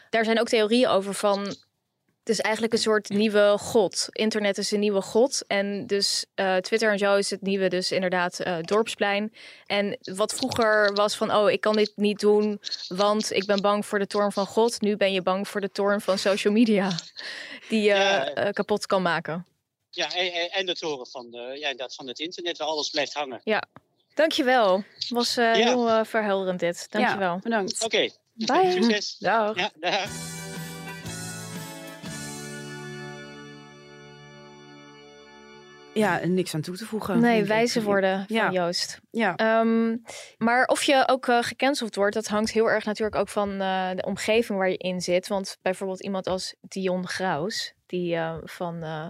daar 0.09 0.25
zijn 0.25 0.39
ook 0.39 0.47
theorieën 0.49 0.87
over 0.87 1.13
van. 1.13 1.55
Het 2.25 2.33
is 2.37 2.41
eigenlijk 2.41 2.73
een 2.73 2.79
soort 2.79 3.09
nieuwe 3.09 3.55
god. 3.59 4.07
Internet 4.11 4.57
is 4.57 4.71
een 4.71 4.79
nieuwe 4.79 5.01
god. 5.01 5.43
En 5.47 5.87
dus 5.87 6.25
eh, 6.35 6.55
Twitter 6.55 6.91
en 6.91 6.97
zo 6.97 7.15
is 7.15 7.29
het 7.29 7.41
nieuwe, 7.41 7.69
dus 7.69 7.91
inderdaad 7.91 8.39
eh, 8.39 8.57
dorpsplein. 8.61 9.33
En 9.65 9.97
wat 10.01 10.33
vroeger 10.33 10.93
was 10.93 11.15
van, 11.15 11.35
oh, 11.35 11.51
ik 11.51 11.61
kan 11.61 11.75
dit 11.75 11.91
niet 11.95 12.19
doen, 12.19 12.59
want 12.87 13.31
ik 13.31 13.45
ben 13.45 13.61
bang 13.61 13.85
voor 13.85 13.99
de 13.99 14.07
toorn 14.07 14.31
van 14.31 14.45
God. 14.45 14.81
Nu 14.81 14.97
ben 14.97 15.13
je 15.13 15.21
bang 15.21 15.47
voor 15.47 15.61
de 15.61 15.71
toorn 15.71 16.01
van 16.01 16.17
social 16.17 16.53
media, 16.53 16.91
die 17.69 17.81
je 17.81 17.87
Ja. 17.87 18.25
eh, 18.33 18.51
kapot 18.51 18.85
kan 18.85 19.01
maken. 19.01 19.45
Ja, 19.89 20.13
en, 20.49 20.65
de 20.65 20.75
toren 20.75 21.07
van, 21.07 21.25
eh, 21.25 21.39
ja, 21.39 21.69
inderdaad, 21.69 21.95
van 21.95 22.07
het 22.07 22.19
internet 22.19 22.57
waar 22.57 22.67
alles 22.67 22.89
blijft 22.89 23.13
hangen. 23.13 23.41
Dankjewel. 24.13 24.83
Was 25.09 25.37
eh, 25.37 25.43
Ja. 25.45 25.53
heel 25.53 26.05
verhelderend 26.05 26.59
dit. 26.59 26.87
Dankjewel. 26.91 27.33
Ja, 27.33 27.39
bedankt. 27.43 27.83
Oké, 27.83 28.09
Bye. 28.33 28.71
succes. 28.71 29.15
Dag. 29.19 29.55
Ja, 29.57 29.71
dag. 29.79 30.09
Ja, 35.99 36.19
en 36.19 36.33
niks 36.33 36.53
aan 36.53 36.61
toe 36.61 36.77
te 36.77 36.85
voegen. 36.85 37.19
Nee, 37.19 37.43
wijze 37.43 37.83
worden 37.83 38.25
van 38.27 38.35
Ja. 38.35 38.51
Joost. 38.51 38.99
Ja. 39.11 39.35
Ehm, 39.35 39.97
maar 40.37 40.65
of 40.65 40.83
je 40.83 41.03
ook 41.07 41.27
eh, 41.27 41.37
gecanceld 41.41 41.95
wordt, 41.95 42.13
dat 42.15 42.27
hangt 42.27 42.51
heel 42.51 42.69
erg 42.69 42.85
natuurlijk 42.85 43.15
ook 43.15 43.29
van 43.29 43.61
eh, 43.61 43.89
de 43.95 44.05
omgeving 44.05 44.57
waar 44.59 44.69
je 44.69 44.77
in 44.77 45.01
zit. 45.01 45.27
Want 45.27 45.57
bijvoorbeeld 45.61 46.03
iemand 46.03 46.27
als 46.27 46.55
Dion 46.61 47.07
Graus, 47.07 47.73
die 47.85 48.15
eh, 48.15 48.35
van 48.43 48.83
eh, 48.83 49.07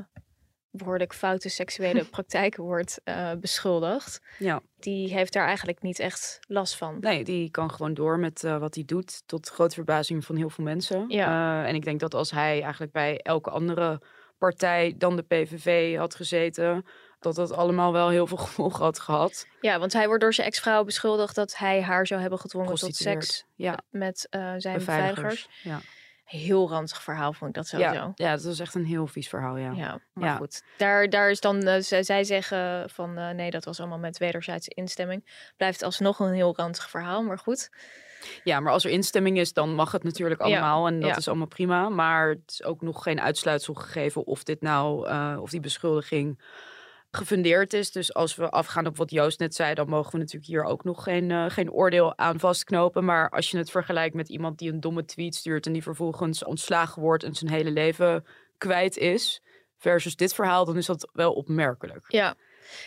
behoorlijk 0.71 1.13
foute 1.13 1.49
seksuele 1.49 2.05
praktijken 2.15 2.63
wordt 2.63 3.01
beschuldigd, 3.39 4.21
ja. 4.39 4.61
die 4.79 5.13
heeft 5.13 5.33
daar 5.33 5.45
eigenlijk 5.47 5.81
niet 5.81 5.99
echt 5.99 6.39
last 6.47 6.75
van. 6.75 6.97
Nee, 6.99 7.23
die 7.23 7.51
kan 7.51 7.71
gewoon 7.71 7.93
door 7.93 8.19
met 8.19 8.41
wat 8.41 8.75
hij 8.75 8.83
doet. 8.85 9.23
Tot 9.25 9.49
grote 9.49 9.75
verbazing 9.75 10.25
van 10.25 10.35
heel 10.35 10.49
veel 10.49 10.63
mensen. 10.63 11.05
Ja. 11.07 11.65
En 11.65 11.75
ik 11.75 11.83
denk 11.83 11.99
dat 11.99 12.13
als 12.13 12.31
hij 12.31 12.61
eigenlijk 12.61 12.91
bij 12.91 13.19
elke 13.19 13.49
andere 13.49 14.01
partij 14.49 14.93
dan 14.97 15.15
de 15.15 15.21
PVV 15.21 15.97
had 15.97 16.15
gezeten, 16.15 16.85
dat 17.19 17.35
dat 17.35 17.51
allemaal 17.51 17.91
wel 17.93 18.09
heel 18.09 18.27
veel 18.27 18.37
gevolgen 18.47 18.83
had 18.83 18.99
gehad. 18.99 19.47
Ja, 19.61 19.79
want 19.79 19.93
hij 19.93 20.07
wordt 20.07 20.21
door 20.21 20.33
zijn 20.33 20.47
ex-vrouw 20.47 20.83
beschuldigd 20.83 21.35
dat 21.35 21.57
hij 21.57 21.81
haar 21.81 22.07
zou 22.07 22.21
hebben 22.21 22.39
gedwongen 22.39 22.75
tot 22.75 22.95
seks 22.95 23.45
Ja, 23.55 23.79
met 23.89 24.27
eh, 24.29 24.53
zijn 24.57 24.77
beveiligers. 24.77 25.47
beveiligers. 25.47 25.47
Ja. 25.63 25.79
Heel 26.25 26.69
ranzig 26.69 27.01
verhaal 27.03 27.33
vond 27.33 27.49
ik 27.49 27.55
dat 27.55 27.67
sowieso. 27.67 27.93
Ja, 27.93 28.11
ja, 28.15 28.31
dat 28.35 28.43
was 28.43 28.59
echt 28.59 28.75
een 28.75 28.85
heel 28.85 29.07
vies 29.07 29.29
verhaal, 29.29 29.57
ja. 29.57 29.71
Ja, 29.71 29.99
maar 30.13 30.29
Ja. 30.29 30.35
goed. 30.35 30.63
Daar, 30.77 31.09
daar 31.09 31.29
is 31.29 31.39
dan, 31.39 31.61
eh, 31.67 31.81
zij, 31.81 32.03
zij 32.03 32.23
zeggen 32.23 32.89
van 32.89 33.17
eh, 33.17 33.29
nee, 33.29 33.49
dat 33.51 33.65
was 33.65 33.79
allemaal 33.79 33.97
met 33.99 34.17
wederzijdse 34.17 34.69
instemming. 34.73 35.51
Blijft 35.57 35.83
alsnog 35.83 36.19
een 36.19 36.33
heel 36.33 36.55
ranzig 36.55 36.89
verhaal, 36.89 37.23
maar 37.23 37.37
goed. 37.39 37.69
Ja, 38.43 38.59
maar 38.59 38.71
als 38.71 38.85
er 38.85 38.91
instemming 38.91 39.37
is, 39.37 39.53
dan 39.53 39.75
mag 39.75 39.91
het 39.91 40.03
natuurlijk 40.03 40.39
Ja, 40.39 40.47
allemaal. 40.47 40.87
En 40.87 40.99
dat 40.99 41.09
ja. 41.09 41.15
is 41.17 41.27
allemaal 41.27 41.47
prima. 41.47 41.89
Maar 41.89 42.29
het 42.29 42.51
is 42.51 42.63
ook 42.63 42.81
nog 42.81 43.03
geen 43.03 43.21
uitsluitsel 43.21 43.73
gegeven 43.73 44.25
of 44.25 44.43
dit 44.43 44.61
nou, 44.61 45.07
eh, 45.07 45.37
of 45.41 45.49
die 45.49 45.59
beschuldiging 45.59 46.41
gefundeerd 47.11 47.73
is. 47.73 47.91
Dus 47.91 48.13
als 48.13 48.35
we 48.35 48.49
afgaan 48.49 48.87
op 48.87 48.97
wat 48.97 49.11
Joost 49.11 49.39
net 49.39 49.55
zei, 49.55 49.73
dan 49.73 49.89
mogen 49.89 50.11
we 50.11 50.17
natuurlijk 50.17 50.45
hier 50.45 50.63
ook 50.63 50.83
nog 50.83 51.03
geen, 51.03 51.31
eh, 51.31 51.45
geen 51.47 51.71
oordeel 51.71 52.17
aan 52.17 52.39
vastknopen. 52.39 53.05
Maar 53.05 53.29
als 53.29 53.51
je 53.51 53.57
het 53.57 53.71
vergelijkt 53.71 54.15
met 54.15 54.29
iemand 54.29 54.57
die 54.57 54.71
een 54.71 54.79
domme 54.79 55.05
tweet 55.05 55.35
stuurt 55.35 55.65
en 55.65 55.73
die 55.73 55.83
vervolgens 55.83 56.43
ontslagen 56.43 57.01
wordt 57.01 57.23
en 57.23 57.35
zijn 57.35 57.51
hele 57.51 57.71
leven 57.71 58.25
kwijt 58.57 58.97
is, 58.97 59.41
versus 59.77 60.15
dit 60.15 60.33
verhaal, 60.33 60.65
dan 60.65 60.77
is 60.77 60.85
dat 60.85 61.09
wel 61.13 61.33
opmerkelijk. 61.33 62.05
Ja. 62.07 62.35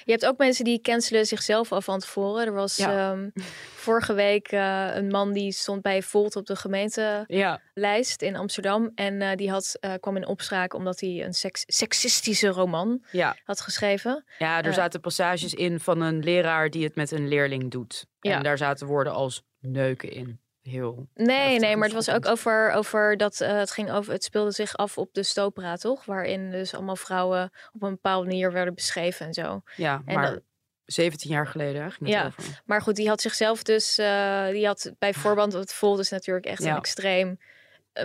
Je 0.04 0.10
hebt 0.10 0.26
ook 0.26 0.38
mensen 0.38 0.64
die 0.64 0.80
cancelen 0.80 1.26
zichzelf 1.26 1.72
al 1.72 1.80
van 1.80 1.98
tevoren. 1.98 2.46
Er 2.46 2.52
was 2.52 2.76
Ja. 2.76 3.10
ehm, 3.12 3.28
vorige 3.86 4.14
week 4.14 4.48
eh, 4.48 4.88
een 4.94 5.08
man 5.08 5.32
die 5.32 5.52
stond 5.52 5.82
bij 5.82 6.02
Volt 6.02 6.36
op 6.36 6.46
de 6.46 6.56
gemeentelijst 6.56 8.20
Ja, 8.20 8.26
in 8.26 8.36
Amsterdam. 8.36 8.92
En 8.94 9.22
eh, 9.22 9.36
die 9.36 9.50
had, 9.50 9.76
eh, 9.80 9.92
kwam 10.00 10.16
in 10.16 10.26
opspraak 10.26 10.74
omdat 10.74 11.00
hij 11.00 11.24
een 11.24 11.34
seks 11.34 11.64
seksistische 11.66 12.48
roman 12.48 13.04
ja. 13.10 13.36
had 13.44 13.60
geschreven. 13.60 14.24
Ja, 14.38 14.62
er 14.62 14.74
zaten 14.74 15.00
passages 15.00 15.54
in 15.54 15.80
van 15.80 16.00
een 16.00 16.22
leraar 16.22 16.70
die 16.70 16.84
het 16.84 16.94
met 16.94 17.10
een 17.10 17.28
leerling 17.28 17.70
doet. 17.70 18.06
En 18.20 18.42
daar 18.42 18.58
zaten 18.58 18.86
woorden 18.86 19.12
als 19.12 19.42
neuken 19.60 20.10
in. 20.10 20.40
Heel. 20.68 21.08
Nee, 21.14 21.58
nee, 21.58 21.76
maar 21.76 21.84
het 21.84 21.96
was 21.96 22.10
ook 22.10 22.26
over, 22.26 22.72
over 22.72 23.16
dat 23.16 23.40
eh, 23.40 23.56
het 23.58 23.70
ging 23.70 23.90
over. 23.92 24.12
Het 24.12 24.24
speelde 24.24 24.50
zich 24.50 24.76
af 24.76 24.98
op 24.98 25.08
de 25.14 25.22
Stopra, 25.22 25.76
toch? 25.76 26.04
Waarin 26.04 26.50
dus 26.50 26.74
allemaal 26.74 26.96
vrouwen 26.96 27.50
op 27.72 27.82
een 27.82 27.90
bepaalde 27.90 28.26
manier 28.26 28.52
werden 28.52 28.74
beschreven 28.74 29.26
en 29.26 29.34
zo. 29.34 29.62
Ja, 29.76 30.02
En 30.04 30.14
maar 30.14 30.30
dat- 30.30 30.42
17 30.84 31.30
jaar 31.30 31.46
geleden 31.46 31.92
Ja. 32.00 32.26
over. 32.26 32.62
Maar 32.66 32.82
goed, 32.82 32.96
die 32.96 33.08
had 33.08 33.20
zichzelf 33.20 33.62
dus, 33.62 33.98
eh, 33.98 34.46
die 34.48 34.66
had 34.66 34.92
bij 34.98 35.14
voorband, 35.22 35.52
het 35.52 35.72
Volt 35.72 35.98
is 35.98 36.10
natuurlijk 36.10 36.46
echt 36.46 36.62
Ja. 36.62 36.70
een 36.70 36.76
extreem 36.76 37.38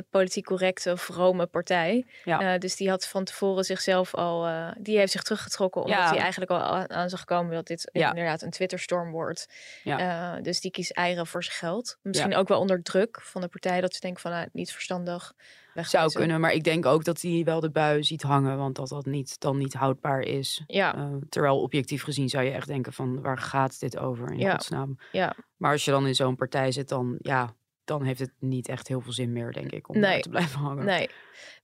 politiek 0.10 0.46
correcte 0.46 0.92
of 0.92 1.02
vrome 1.02 1.46
partij. 1.46 2.06
Ja. 2.24 2.54
Eh, 2.54 2.60
dus 2.60 2.76
die 2.76 2.90
had 2.90 3.08
van 3.08 3.24
tevoren 3.24 3.64
zichzelf 3.64 4.16
al, 4.16 4.48
eh, 4.48 4.68
die 4.80 4.98
heeft 4.98 5.12
zich 5.12 5.24
teruggetrokken 5.24 5.82
omdat 5.82 5.98
Ja. 5.98 6.10
hij 6.10 6.18
eigenlijk 6.18 6.52
al 6.52 6.60
aan, 6.62 6.90
aan 6.90 7.10
zag 7.10 7.24
komen 7.24 7.54
dat 7.54 7.68
dit 7.68 7.90
Ja. 7.94 8.10
inderdaad 8.10 8.42
een 8.42 8.50
Twitterstorm 8.52 9.12
wordt. 9.12 9.48
Ja. 9.84 10.00
Eh, 10.36 10.44
dus 10.44 10.62
die 10.62 10.72
kiest 10.72 10.92
eieren 10.92 11.28
voor 11.28 11.44
zijn 11.44 11.56
geld. 11.58 11.98
Misschien 12.02 12.36
ook 12.36 12.48
wel 12.48 12.60
onder 12.60 12.84
druk 12.84 13.22
van 13.22 13.42
de 13.42 13.48
partij 13.48 13.82
dat 13.82 13.94
ze 13.94 14.00
denken 14.00 14.22
van 14.22 14.32
nou, 14.32 14.48
niet 14.52 14.72
verstandig. 14.72 15.34
Zou 15.76 16.12
kunnen, 16.12 16.40
maar 16.40 16.52
ik 16.52 16.64
denk 16.64 16.86
ook 16.86 17.04
dat 17.04 17.22
hij 17.22 17.42
wel 17.46 17.60
de 17.60 17.72
bui 17.72 18.04
ziet 18.04 18.22
hangen, 18.22 18.58
want 18.58 18.76
dat 18.76 18.88
dat 18.90 19.06
niet, 19.06 19.40
dan 19.40 19.58
niet 19.58 19.74
houdbaar 19.74 20.20
is. 20.22 20.64
Ja, 20.68 20.96
Eh, 20.96 21.06
terwijl 21.30 21.62
objectief 21.62 22.04
gezien 22.04 22.30
zou 22.30 22.44
je 22.44 22.52
echt 22.52 22.68
denken 22.68 22.94
van 22.94 23.22
waar 23.22 23.38
gaat 23.38 23.80
dit 23.80 23.98
over 23.98 24.32
in 24.32 24.38
Ja. 24.38 24.52
godsnaam. 24.52 24.98
ja. 25.12 25.36
Maar 25.58 25.72
als 25.72 25.86
je 25.86 25.92
dan 25.92 26.08
in 26.08 26.16
zo'n 26.16 26.36
partij 26.36 26.72
zit, 26.72 26.90
dan 26.90 27.16
ja, 27.22 27.54
dan 27.86 28.04
heeft 28.04 28.20
het 28.20 28.32
niet 28.40 28.68
echt 28.68 28.88
heel 28.88 29.02
veel 29.02 29.12
zin 29.14 29.32
meer, 29.32 29.52
denk 29.52 29.72
ik, 29.72 29.90
om 29.90 30.00
Nee. 30.00 30.12
daar 30.12 30.22
te 30.22 30.30
blijven 30.30 30.60
hangen. 30.68 30.86
Nee. 30.86 31.10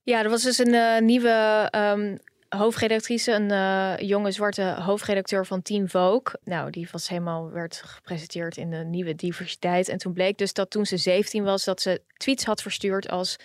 Ja, 0.03 0.23
er 0.23 0.29
was 0.29 0.43
dus 0.43 0.57
een 0.57 0.73
eh, 0.73 1.01
nieuwe 1.01 1.67
ehm, 1.69 2.17
hoofdredactrice, 2.49 3.31
een 3.31 3.51
eh, 3.51 4.07
jonge 4.07 4.31
zwarte 4.31 4.63
hoofdredacteur 4.63 5.45
van 5.45 5.61
Teen 5.61 5.89
Vogue. 5.89 6.39
Nou, 6.43 6.69
die 6.69 6.87
was 6.91 7.09
helemaal, 7.09 7.51
werd 7.51 7.81
gepresenteerd 7.85 8.57
in 8.57 8.69
de 8.69 8.77
nieuwe 8.77 9.15
diversiteit. 9.15 9.89
En 9.89 9.97
toen 9.97 10.13
bleek 10.13 10.37
dus 10.37 10.53
dat 10.53 10.69
toen 10.69 10.85
ze 10.85 10.97
17 10.97 11.43
was, 11.43 11.63
dat 11.63 11.81
ze 11.81 12.01
tweets 12.17 12.45
had 12.45 12.61
verstuurd 12.61 13.09
als... 13.09 13.35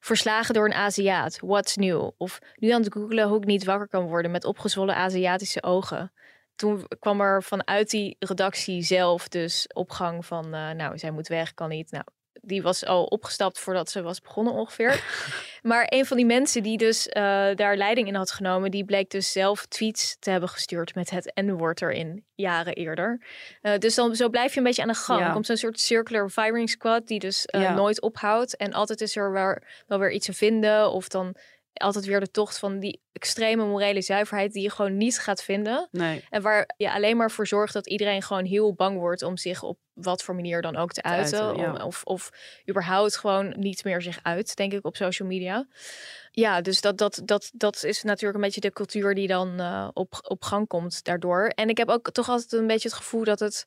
Verslagen 0.00 0.54
door 0.54 0.64
een 0.64 0.72
Aziat. 0.74 1.38
What's 1.40 1.76
new? 1.76 2.10
Of 2.16 2.38
nu 2.56 2.70
aan 2.70 2.82
het 2.82 2.92
googelen 2.92 3.28
hoe 3.28 3.36
ik 3.36 3.44
niet 3.44 3.64
wakker 3.64 3.88
kan 3.88 4.04
worden 4.06 4.30
met 4.30 4.44
opgezwollen 4.44 4.94
Aziatische 4.94 5.62
ogen. 5.62 6.12
Toen 6.56 6.86
kwam 6.98 7.20
er 7.20 7.42
vanuit 7.42 7.90
die 7.90 8.16
redactie 8.18 8.82
zelf 8.82 9.28
dus 9.28 9.66
opgang 9.74 10.26
van, 10.26 10.54
eh, 10.54 10.70
nou, 10.70 10.98
zij 10.98 11.10
moet 11.10 11.28
weg, 11.28 11.54
kan 11.54 11.68
niet. 11.68 11.90
Nou, 11.90 12.04
die 12.46 12.62
was 12.62 12.84
al 12.84 13.04
opgestapt 13.04 13.58
voordat 13.58 13.90
ze 13.90 14.02
was 14.02 14.20
begonnen 14.20 14.52
ongeveer. 14.52 15.02
maar 15.62 15.86
een 15.88 16.06
van 16.06 16.16
die 16.16 16.26
mensen 16.26 16.62
die 16.62 16.78
dus 16.78 17.08
eh, 17.08 17.22
daar 17.54 17.76
leiding 17.76 18.08
in 18.08 18.14
had 18.14 18.30
genomen, 18.30 18.70
die 18.70 18.84
bleek 18.84 19.10
dus 19.10 19.32
zelf 19.32 19.66
tweets 19.66 20.16
te 20.18 20.30
hebben 20.30 20.48
gestuurd 20.48 20.94
met 20.94 21.10
het 21.10 21.32
N-woord 21.34 21.82
erin, 21.82 22.24
jaren 22.34 22.74
eerder. 22.74 23.26
Eh, 23.60 23.78
dus 23.78 23.94
dan 23.94 24.16
zo 24.16 24.28
blijf 24.28 24.52
je 24.52 24.58
een 24.58 24.64
beetje 24.64 24.82
aan 24.82 24.88
de 24.88 24.94
gang. 24.94 25.20
Ja. 25.20 25.26
Er 25.26 25.32
komt 25.32 25.46
zo'n 25.46 25.56
soort 25.56 25.80
circular 25.80 26.28
firing 26.28 26.70
squad 26.70 27.06
die 27.06 27.18
dus 27.18 27.42
Ja. 27.46 27.74
nooit 27.74 28.00
ophoudt. 28.00 28.56
En 28.56 28.72
altijd 28.72 29.00
is 29.00 29.16
er 29.16 29.32
wel, 29.32 29.56
wel 29.86 29.98
weer 29.98 30.12
iets 30.12 30.26
te 30.26 30.32
vinden 30.32 30.90
of 30.90 31.08
dan 31.08 31.36
altijd 31.76 32.04
weer 32.04 32.20
de 32.20 32.30
tocht 32.30 32.58
van 32.58 32.78
die 32.78 33.00
extreme 33.12 33.64
morele 33.64 34.02
zuiverheid 34.02 34.52
die 34.52 34.62
je 34.62 34.70
gewoon 34.70 34.96
niet 34.96 35.18
gaat 35.18 35.42
vinden. 35.42 35.88
Nee. 35.90 36.24
En 36.30 36.42
waar 36.42 36.70
je 36.76 36.92
alleen 36.92 37.16
maar 37.16 37.30
voor 37.30 37.46
zorgt 37.46 37.72
dat 37.72 37.86
iedereen 37.88 38.22
gewoon 38.22 38.44
heel 38.44 38.74
bang 38.74 38.98
wordt 38.98 39.22
om 39.22 39.36
zich 39.36 39.62
op 39.62 39.78
wat 39.92 40.22
voor 40.22 40.34
manier 40.34 40.62
dan 40.62 40.76
ook 40.76 40.92
te 40.92 41.02
uiten. 41.02 41.40
uiten, 41.40 41.62
ja. 41.62 41.72
Om- 41.72 41.80
Of, 41.80 42.02
of 42.04 42.30
überhaupt 42.68 43.16
gewoon 43.16 43.54
niet 43.58 43.84
meer 43.84 44.02
zich 44.02 44.18
uit, 44.22 44.56
denk 44.56 44.72
ik, 44.72 44.84
op 44.84 44.96
social 44.96 45.28
media. 45.28 45.66
Ja, 46.30 46.60
dus 46.60 46.80
dat, 46.80 46.98
dat, 46.98 47.20
dat, 47.24 47.50
dat 47.54 47.84
is 47.84 48.02
natuurlijk 48.02 48.34
een 48.34 48.44
beetje 48.44 48.60
de 48.60 48.72
cultuur 48.72 49.14
die 49.14 49.26
dan 49.28 49.60
eh, 49.60 49.88
op, 49.92 50.18
op 50.22 50.42
gang 50.42 50.66
komt 50.66 51.04
daardoor. 51.04 51.46
En 51.54 51.68
ik 51.68 51.76
heb 51.76 51.88
ook 51.88 52.10
toch 52.12 52.28
altijd 52.28 52.52
een 52.52 52.66
beetje 52.66 52.88
het 52.88 52.96
gevoel 52.96 53.24
dat 53.24 53.38
het 53.40 53.66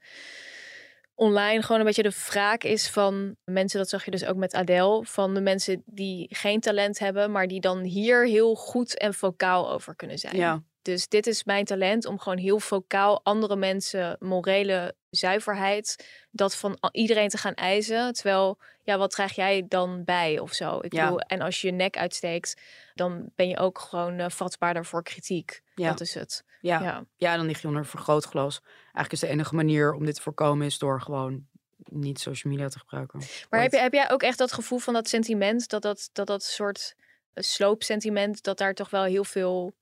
online 1.20 1.62
gewoon 1.62 1.80
een 1.80 1.86
beetje 1.86 2.04
de 2.04 2.16
wraak 2.30 2.64
is 2.64 2.90
van 2.90 3.36
mensen, 3.44 3.80
dat 3.80 3.90
zag 3.90 4.06
je 4.06 4.12
dus 4.12 4.26
ook 4.26 4.36
met 4.36 4.54
Adele, 4.54 5.06
van 5.06 5.34
de 5.34 5.42
mensen 5.42 5.84
die 5.86 6.28
geen 6.30 6.60
talent 6.60 7.00
hebben, 7.00 7.32
maar 7.32 7.48
die 7.48 7.60
dan 7.62 7.80
hier 7.80 8.28
heel 8.28 8.56
goed 8.56 8.98
en 8.98 9.14
vocaal 9.14 9.72
over 9.72 9.96
kunnen 9.96 10.20
zijn. 10.20 10.36
Ja. 10.36 10.64
Dus 10.82 11.08
dit 11.08 11.28
is 11.28 11.44
mijn 11.44 11.66
talent 11.66 12.06
om 12.06 12.20
gewoon 12.20 12.38
heel 12.38 12.60
vocaal 12.60 13.20
andere 13.24 13.56
mensen 13.56 14.16
morele 14.20 14.96
zuiverheid, 15.10 16.06
dat 16.32 16.56
van 16.56 16.78
iedereen 16.92 17.30
te 17.30 17.38
gaan 17.38 17.54
eisen. 17.54 18.14
Terwijl, 18.14 18.58
ja, 18.84 18.98
wat 18.98 19.12
draag 19.12 19.36
jij 19.36 19.66
dan 19.68 20.04
bij 20.04 20.40
of 20.40 20.54
zo? 20.54 20.80
Ik 20.82 20.94
Ja. 20.94 21.04
bedoel, 21.04 21.20
en 21.20 21.42
als 21.42 21.62
je 21.62 21.68
je 21.68 21.74
nek 21.74 21.98
uitsteekt, 21.98 22.62
dan 22.94 23.32
ben 23.36 23.48
je 23.48 23.58
ook 23.58 23.80
gewoon 23.80 24.20
eh, 24.20 24.30
vatbaarder 24.30 24.86
voor 24.86 25.04
kritiek. 25.04 25.62
Ja. 25.76 25.90
Dat 25.90 26.02
is 26.02 26.14
het. 26.14 26.44
Ja. 26.60 26.82
Ja. 26.82 27.06
ja, 27.16 27.36
dan 27.38 27.46
lig 27.46 27.62
je 27.62 27.68
onder 27.68 27.82
een 27.82 27.88
vergrootglas. 27.90 28.62
Eigenlijk 28.84 29.12
is 29.12 29.20
de 29.20 29.28
enige 29.28 29.56
manier 29.56 29.94
om 29.94 30.06
dit 30.06 30.16
te 30.16 30.22
voorkomen 30.22 30.66
is 30.66 30.78
door 30.78 31.02
gewoon 31.02 31.48
niet 31.84 32.20
social 32.20 32.54
media 32.54 32.68
te 32.70 32.80
gebruiken. 32.80 33.20
Maar 33.50 33.62
heb, 33.62 33.72
je, 33.72 33.80
heb 33.80 33.94
jij 33.94 34.12
ook 34.12 34.24
echt 34.24 34.38
dat 34.38 34.52
gevoel 34.54 34.80
van 34.80 34.94
dat 34.94 35.08
sentiment, 35.08 35.70
dat 35.70 35.82
dat, 35.82 36.10
dat, 36.14 36.28
dat 36.28 36.44
soort 36.44 36.96
eh, 37.34 37.44
sloopsentiment, 37.44 38.44
dat 38.44 38.58
daar 38.58 38.74
toch 38.74 38.90
wel 38.90 39.04
heel 39.04 39.24
veel 39.24 39.74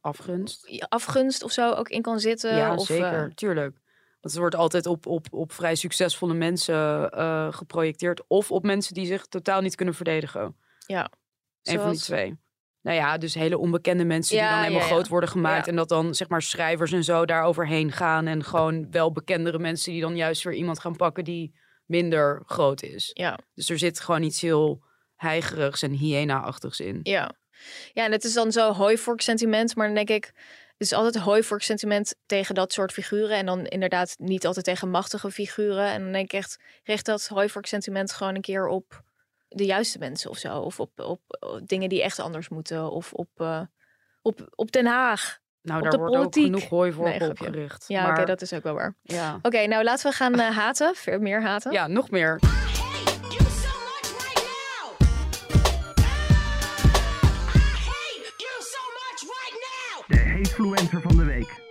Afgunst? 0.00 0.84
afgunst 0.88 1.42
of 1.42 1.52
zo 1.52 1.72
ook 1.72 1.88
in 1.88 2.02
kan 2.02 2.20
zitten? 2.20 2.56
Ja, 2.56 2.74
of, 2.74 2.86
zeker. 2.86 3.24
eh, 3.28 3.34
Tuurlijk. 3.34 3.78
Want 4.20 4.34
het 4.34 4.36
wordt 4.36 4.54
altijd 4.54 4.86
op, 4.86 5.06
op, 5.06 5.26
op 5.30 5.52
vrij 5.52 5.74
succesvolle 5.74 6.34
mensen 6.34 7.10
eh, 7.10 7.52
geprojecteerd. 7.52 8.22
Of 8.26 8.50
op 8.50 8.64
mensen 8.64 8.94
die 8.94 9.06
zich 9.06 9.26
totaal 9.26 9.60
niet 9.60 9.74
kunnen 9.74 9.94
verdedigen. 9.94 10.56
ja. 10.86 11.10
Een 11.62 11.80
van 11.80 11.90
die 11.90 12.00
twee. 12.00 12.38
Nou 12.82 12.96
ja, 12.96 13.18
dus 13.18 13.34
hele 13.34 13.58
onbekende 13.58 14.04
mensen 14.04 14.36
die 14.36 14.46
dan 14.46 14.58
helemaal 14.58 14.80
ja, 14.80 14.86
ja. 14.86 14.92
groot 14.92 15.08
worden 15.08 15.30
gemaakt. 15.30 15.68
En 15.68 15.76
dat 15.76 15.88
dan 15.88 16.14
zeg 16.14 16.28
maar 16.28 16.42
schrijvers 16.42 16.92
en 16.92 17.04
zo 17.04 17.24
daar 17.24 17.44
overheen 17.44 17.92
gaan. 17.92 18.26
En 18.26 18.44
gewoon 18.44 18.90
wel 18.90 19.12
bekendere 19.12 19.58
mensen 19.58 19.92
die 19.92 20.00
dan 20.00 20.16
juist 20.16 20.42
weer 20.42 20.54
iemand 20.54 20.80
gaan 20.80 20.96
pakken 20.96 21.24
die 21.24 21.54
minder 21.86 22.42
groot 22.46 22.82
is. 22.82 23.10
Ja. 23.12 23.38
Dus 23.54 23.70
er 23.70 23.78
zit 23.78 24.00
gewoon 24.00 24.22
iets 24.22 24.40
heel 24.40 24.82
heigerigs 25.16 25.82
en 25.82 25.92
hyena-achtigs 25.92 26.80
in. 26.80 27.00
Ja. 27.02 27.34
Ja, 27.92 28.04
en 28.04 28.12
het 28.12 28.24
is 28.24 28.32
dan 28.32 28.52
zo 28.52 28.72
hooivork 28.72 29.20
sentiment, 29.20 29.76
maar 29.76 29.86
dan 29.86 29.94
denk 29.94 30.10
ik, 30.10 30.24
het 30.24 30.88
is 30.88 30.92
altijd 30.92 31.24
hooivork 31.24 31.62
sentiment 31.62 32.14
tegen 32.26 32.54
dat 32.54 32.72
soort 32.72 32.92
figuren 32.92 33.36
en 33.36 33.46
dan 33.46 33.66
inderdaad 33.66 34.14
niet 34.18 34.46
altijd 34.46 34.64
tegen 34.64 34.90
machtige 34.90 35.30
figuren. 35.30 35.86
En 35.86 36.02
dan 36.02 36.12
denk 36.12 36.24
ik 36.24 36.32
echt, 36.32 36.56
richt 36.84 37.06
dat 37.06 37.28
hooivork 37.28 37.66
sentiment 37.66 38.12
gewoon 38.12 38.34
een 38.34 38.40
keer 38.40 38.66
op 38.66 39.02
de 39.56 39.64
juiste 39.64 39.98
mensen 39.98 40.30
of 40.30 40.38
zo, 40.38 40.58
of 40.58 40.80
op, 40.80 41.00
op, 41.00 41.20
op 41.28 41.60
dingen 41.68 41.88
die 41.88 42.02
echt 42.02 42.18
anders 42.18 42.48
moeten, 42.48 42.90
of 42.90 43.12
op, 43.12 43.28
eh, 43.34 43.60
op, 44.22 44.48
op 44.54 44.72
Den 44.72 44.86
Haag. 44.86 45.38
Nou, 45.62 45.76
Op 45.78 45.82
daar 45.82 45.92
de 45.92 45.98
wordt 45.98 46.16
ook 46.16 46.32
genoeg 46.34 46.68
hooi 46.68 46.92
voor 46.92 47.04
Nee, 47.08 47.28
opgericht. 47.28 47.84
Ja, 47.88 48.02
maar, 48.02 48.12
oké, 48.16 48.24
dat 48.24 48.42
is 48.42 48.52
ook 48.52 48.62
wel 48.62 48.74
waar. 48.74 48.96
ja. 49.02 49.38
Oké, 49.42 49.66
nou 49.66 49.84
laten 49.84 50.10
we 50.10 50.16
gaan 50.16 50.34
eh, 50.40 50.56
haten, 50.56 50.94
Ver- 50.94 51.20
meer 51.20 51.42
haten. 51.42 51.72
ja, 51.72 51.86
nog 51.86 52.10
meer. 52.10 52.38
De 60.06 60.18
hatefluencer 60.18 61.00
van 61.00 61.16
de 61.16 61.24
week. 61.24 61.69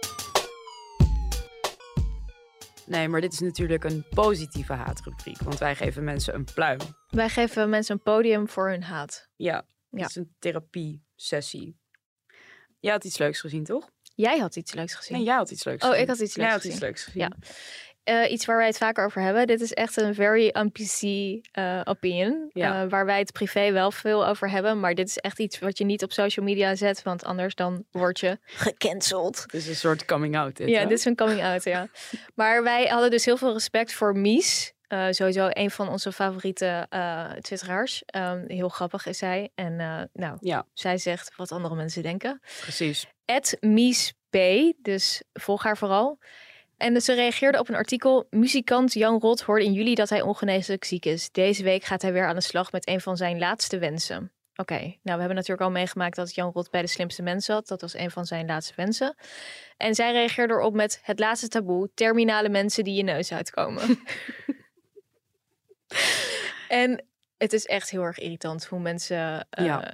Nee, 2.89 3.07
maar 3.07 3.21
dit 3.21 3.33
is 3.33 3.39
natuurlijk 3.39 3.83
een 3.83 4.05
positieve 4.09 4.73
haatrubriek. 4.73 5.37
Want 5.39 5.57
wij 5.59 5.75
geven 5.75 6.03
mensen 6.03 6.35
een 6.35 6.47
pluim. 6.53 6.79
Wij 7.09 7.29
geven 7.29 7.69
mensen 7.69 7.95
een 7.95 8.01
podium 8.01 8.47
voor 8.49 8.69
hun 8.69 8.83
haat. 8.83 9.29
Ja, 9.35 9.65
Ja. 9.89 9.99
het 10.01 10.09
is 10.09 10.15
een 10.15 10.35
therapie-sessie. 10.39 11.77
Jij 12.79 12.91
had 12.91 13.03
iets 13.03 13.17
leuks 13.17 13.39
gezien, 13.39 13.63
toch? 13.63 13.89
Jij 14.15 14.37
had 14.39 14.55
iets 14.55 14.73
leuks 14.73 14.93
gezien. 14.95 15.17
Nee, 15.17 15.25
jij 15.25 15.35
had 15.35 15.51
iets 15.51 15.63
leuks 15.63 15.83
Oh, 15.83 15.89
gezien. 15.89 16.03
ik 16.03 16.09
had 16.09 16.19
iets 16.19 16.33
Jij 16.35 16.43
leuks 16.49 16.53
had 16.55 16.61
gezien. 16.61 16.75
iets 16.77 16.85
leuks 16.85 17.03
gezien. 17.03 17.21
Ja. 17.21 17.31
Eh, 18.09 18.31
iets 18.31 18.45
waar 18.45 18.57
wij 18.57 18.65
het 18.67 18.77
vaker 18.77 19.05
over 19.05 19.21
hebben. 19.21 19.47
Dit 19.47 19.61
is 19.61 19.73
echt 19.73 19.97
een 19.97 20.13
very 20.15 20.49
NPC 20.53 21.01
eh 21.51 21.81
opinion. 21.83 22.49
Ja. 22.53 22.83
eh, 22.83 22.89
waar 22.89 23.05
wij 23.05 23.19
het 23.19 23.31
privé 23.31 23.71
wel 23.71 23.91
veel 23.91 24.27
over 24.27 24.49
hebben. 24.49 24.79
Maar 24.79 24.93
dit 24.95 25.07
is 25.07 25.17
echt 25.17 25.39
iets 25.39 25.59
wat 25.59 25.77
je 25.77 25.83
niet 25.85 26.03
op 26.03 26.11
social 26.11 26.45
media 26.45 26.75
zet. 26.75 27.03
Want 27.03 27.23
anders 27.23 27.55
dan 27.55 27.85
word 27.91 28.19
je 28.19 28.37
gecanceld. 28.65 29.41
Het 29.41 29.53
is 29.53 29.67
een 29.67 29.75
soort 29.75 30.05
coming 30.05 30.37
out. 30.37 30.57
Dit, 30.57 30.69
ja, 30.69 30.79
hè? 30.79 30.87
dit 30.87 30.97
is 30.97 31.05
een 31.05 31.15
coming 31.15 31.43
out, 31.43 31.63
ja. 31.63 31.87
Maar 32.35 32.63
wij 32.63 32.85
hadden 32.85 33.09
dus 33.11 33.25
heel 33.25 33.37
veel 33.37 33.53
respect 33.53 33.93
voor 33.93 34.17
Mies. 34.17 34.73
Eh, 34.87 35.05
sowieso 35.09 35.47
een 35.49 35.71
van 35.71 35.89
onze 35.89 36.11
favoriete 36.11 36.85
eh 36.89 37.31
twitteraars. 37.31 38.03
Ehm, 38.05 38.43
heel 38.47 38.69
grappig 38.69 39.05
is 39.05 39.17
zij. 39.17 39.49
En 39.55 39.79
eh, 39.79 40.01
nou, 40.13 40.37
Ja. 40.39 40.65
zij 40.73 40.97
zegt 40.97 41.35
wat 41.35 41.51
andere 41.51 41.75
mensen 41.75 42.03
denken. 42.03 42.41
Precies. 42.61 43.07
Ed 43.25 43.57
Mies 43.59 44.13
P. 44.29 44.37
Dus 44.81 45.23
volg 45.33 45.63
haar 45.63 45.77
vooral. 45.77 46.17
En 46.79 47.01
ze 47.01 47.13
reageerde 47.13 47.59
op 47.59 47.69
een 47.69 47.75
artikel. 47.75 48.27
Muzikant 48.29 48.93
Jan 48.93 49.19
Rot 49.19 49.41
hoorde 49.41 49.65
in 49.65 49.73
juli 49.73 49.95
dat 49.95 50.09
hij 50.09 50.21
ongeneeslijk 50.21 50.83
ziek 50.83 51.05
is. 51.05 51.31
Deze 51.31 51.63
week 51.63 51.83
gaat 51.83 52.01
hij 52.01 52.13
weer 52.13 52.27
aan 52.27 52.35
de 52.35 52.41
slag 52.41 52.71
met 52.71 52.87
een 52.87 53.01
van 53.01 53.17
zijn 53.17 53.39
laatste 53.39 53.77
wensen. 53.77 54.31
Oké, 54.55 54.75
nou 54.79 54.95
we 55.01 55.09
hebben 55.09 55.35
natuurlijk 55.35 55.61
al 55.61 55.71
meegemaakt 55.71 56.15
dat 56.15 56.35
Jan 56.35 56.51
Rot 56.53 56.71
bij 56.71 56.81
de 56.81 56.87
slimste 56.87 57.21
mensen 57.21 57.53
zat. 57.53 57.67
Dat 57.67 57.81
was 57.81 57.93
een 57.93 58.11
van 58.11 58.25
zijn 58.25 58.45
laatste 58.45 58.73
wensen. 58.75 59.15
En 59.77 59.95
zij 59.95 60.11
reageerde 60.11 60.53
erop 60.53 60.73
met 60.73 60.99
het 61.03 61.19
laatste 61.19 61.47
taboe. 61.47 61.89
Terminale 61.93 62.49
mensen 62.49 62.83
die 62.83 62.95
je 62.95 63.03
neus 63.03 63.31
uitkomen. 63.31 63.83
en 66.67 67.05
het 67.37 67.53
is 67.53 67.65
echt 67.65 67.89
heel 67.89 68.03
erg 68.03 68.19
irritant 68.19 68.65
hoe 68.65 68.79
mensen... 68.79 69.47
eh, 69.49 69.65
Ja. 69.65 69.93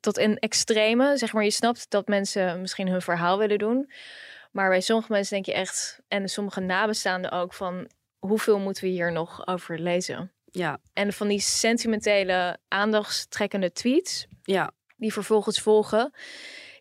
tot 0.00 0.18
in 0.18 0.38
extreme, 0.38 1.16
zeg 1.16 1.32
maar, 1.32 1.44
je 1.44 1.50
snapt 1.50 1.90
dat 1.90 2.08
mensen 2.08 2.60
misschien 2.60 2.88
hun 2.88 3.02
verhaal 3.02 3.38
willen 3.38 3.58
doen. 3.58 3.90
Maar 4.50 4.68
bij 4.68 4.80
sommige 4.80 5.12
mensen 5.12 5.34
denk 5.34 5.46
je 5.46 5.52
echt, 5.54 6.00
en 6.08 6.28
sommige 6.28 6.60
nabestaanden 6.60 7.30
ook, 7.32 7.54
van 7.54 7.90
hoeveel 8.18 8.58
moeten 8.58 8.84
we 8.84 8.88
hier 8.90 9.12
nog 9.12 9.46
over 9.46 9.78
lezen? 9.80 10.32
Ja. 10.50 10.78
En 10.92 11.12
van 11.12 11.28
die 11.28 11.40
sentimentele, 11.40 12.58
aandachtstrekkende 12.68 13.72
tweets, 13.72 14.26
Ja. 14.42 14.70
die 14.96 15.12
vervolgens 15.12 15.60
volgen. 15.60 16.12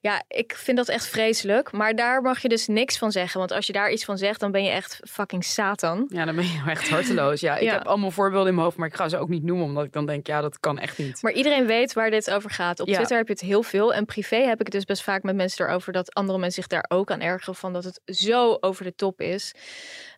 Ja, 0.07 0.23
ik 0.27 0.53
vind 0.55 0.77
dat 0.77 0.87
echt 0.87 1.07
vreselijk. 1.07 1.71
Maar 1.71 1.95
daar 1.95 2.21
mag 2.21 2.41
je 2.41 2.47
dus 2.49 2.67
niks 2.67 2.97
van 2.97 3.11
zeggen. 3.11 3.39
Want 3.39 3.51
als 3.51 3.67
je 3.67 3.73
daar 3.73 3.91
iets 3.91 4.05
van 4.05 4.17
zegt, 4.17 4.39
dan 4.39 4.51
ben 4.51 4.63
je 4.63 4.69
echt 4.69 4.99
fucking 5.09 5.43
Satan. 5.43 6.05
ja, 6.09 6.25
dan 6.25 6.35
ben 6.35 6.43
je 6.45 6.63
echt 6.67 6.89
harteloos. 6.89 7.39
Ja, 7.39 7.55
ik 7.55 7.63
Ja. 7.63 7.73
heb 7.73 7.85
allemaal 7.87 8.11
voorbeelden 8.11 8.47
in 8.47 8.53
mijn 8.53 8.65
hoofd, 8.65 8.77
maar 8.77 8.87
ik 8.87 8.93
ga 8.95 9.09
ze 9.09 9.17
ook 9.17 9.29
niet 9.29 9.43
noemen. 9.43 9.65
Omdat 9.65 9.83
ik 9.85 9.93
dan 9.93 10.05
denk, 10.05 10.27
ja, 10.27 10.41
dat 10.41 10.59
kan 10.59 10.79
echt 10.79 10.97
niet. 10.97 11.21
Maar 11.21 11.31
iedereen 11.31 11.65
weet 11.65 11.93
waar 11.93 12.09
dit 12.09 12.31
over 12.31 12.49
gaat. 12.49 12.79
Op 12.79 12.87
Ja. 12.87 12.93
Twitter 12.95 13.17
heb 13.17 13.27
je 13.27 13.33
het 13.33 13.41
heel 13.41 13.63
veel. 13.63 13.93
En 13.93 14.05
privé 14.05 14.35
heb 14.35 14.59
ik 14.59 14.65
het 14.65 14.71
dus 14.75 14.85
best 14.85 15.03
vaak 15.03 15.23
met 15.23 15.35
mensen 15.35 15.65
erover 15.67 15.93
dat 15.93 16.13
andere 16.13 16.37
mensen 16.39 16.61
zich 16.63 16.71
daar 16.71 16.85
ook 16.97 17.11
aan 17.11 17.21
ergeren 17.21 17.55
van 17.55 17.73
dat 17.73 17.83
het 17.83 18.01
zo 18.05 18.57
over 18.59 18.83
de 18.83 18.95
top 18.95 19.21
is. 19.21 19.53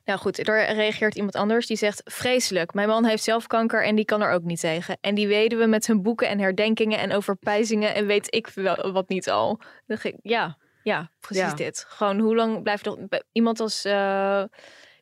Nou 0.10 0.22
goed, 0.22 0.47
er 0.47 0.74
reageert 0.74 1.16
iemand 1.16 1.36
anders 1.36 1.68
die 1.68 1.78
zegt: 1.78 2.01
Vreselijk, 2.05 2.74
mijn 2.74 2.88
man 2.88 3.05
heeft 3.05 3.24
zelf 3.24 3.47
kanker 3.47 3.84
en 3.84 3.95
die 3.95 4.05
kan 4.05 4.22
er 4.22 4.32
ook 4.32 4.43
niet 4.43 4.60
tegen. 4.60 4.97
En 5.01 5.16
die 5.16 5.28
weduwe 5.28 5.68
met 5.68 5.84
zijn 5.84 6.01
boeken 6.01 6.28
en 6.28 6.39
herdenkingen 6.39 6.99
en 6.99 7.12
overpijzingen 7.14 7.95
en 7.95 8.05
weet 8.05 8.36
ik 8.36 8.47
wel 8.47 8.91
wat 8.91 9.10
niet 9.10 9.30
al. 9.30 9.62
Ja, 10.22 10.57
ja, 10.84 11.12
precies 11.20 11.43
Ja. 11.43 11.53
dit. 11.53 11.86
Gewoon 11.88 12.20
hoe 12.20 12.36
lang 12.36 12.64
blijft 12.64 12.86
er 12.86 12.97
iemand 13.32 13.60
als 13.60 13.86
eh 13.86 14.43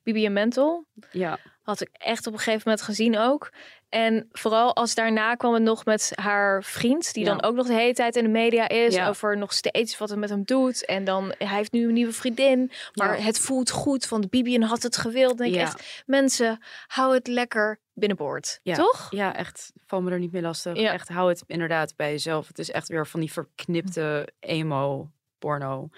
Bibi 0.03 0.25
en 0.25 0.33
Mental? 0.33 0.85
Ja. 1.11 1.39
Had 1.61 1.81
ik 1.81 1.89
echt 1.91 2.27
op 2.27 2.33
een 2.33 2.39
gegeven 2.39 2.61
moment 2.65 2.81
gezien 2.85 3.17
ook. 3.17 3.51
En 3.89 4.27
vooral 4.31 4.75
als 4.75 4.95
daarna 4.95 5.35
kwam 5.35 5.53
het 5.53 5.63
nog 5.63 5.85
met 5.85 6.11
haar 6.15 6.63
vriend, 6.63 7.13
die 7.13 7.23
Ja. 7.25 7.29
dan 7.35 7.43
ook 7.43 7.55
nog 7.55 7.67
de 7.67 7.73
hele 7.73 7.93
tijd 7.93 8.15
in 8.15 8.23
de 8.23 8.29
media 8.29 8.67
is. 8.69 8.95
Ja. 8.95 9.07
Over 9.07 9.37
nog 9.37 9.53
steeds 9.53 9.97
wat 9.97 10.09
het 10.09 10.19
met 10.19 10.29
hem 10.29 10.43
doet. 10.43 10.85
En 10.85 11.03
dan, 11.03 11.33
hij 11.37 11.57
heeft 11.57 11.71
nu 11.71 11.87
een 11.87 11.93
nieuwe 11.93 12.13
vriendin. 12.13 12.71
Maar 12.93 13.17
Ja. 13.17 13.23
het 13.23 13.39
voelt 13.39 13.71
goed, 13.71 14.09
want 14.09 14.29
Bibian 14.29 14.61
had 14.61 14.83
het 14.83 14.97
gewild. 14.97 15.37
Denk 15.37 15.49
ik 15.49 15.55
Ja. 15.55 15.61
echt, 15.61 16.03
mensen, 16.05 16.59
hou 16.87 17.13
het 17.13 17.27
lekker 17.27 17.79
binnenboord. 17.93 18.59
Ja. 18.63 18.75
Toch? 18.75 19.07
Ja, 19.09 19.35
echt. 19.35 19.71
Val 19.85 20.01
me 20.01 20.11
er 20.11 20.19
niet 20.19 20.31
meer 20.31 20.41
lastig. 20.41 20.77
Ja. 20.77 20.91
Echt, 20.93 21.07
hou 21.09 21.29
het 21.29 21.43
inderdaad 21.47 21.95
bij 21.95 22.11
jezelf. 22.11 22.47
Het 22.47 22.59
is 22.59 22.71
echt 22.71 22.87
weer 22.87 23.07
van 23.07 23.19
die 23.19 23.31
verknipte 23.31 24.27
emo-porno. 24.39 25.89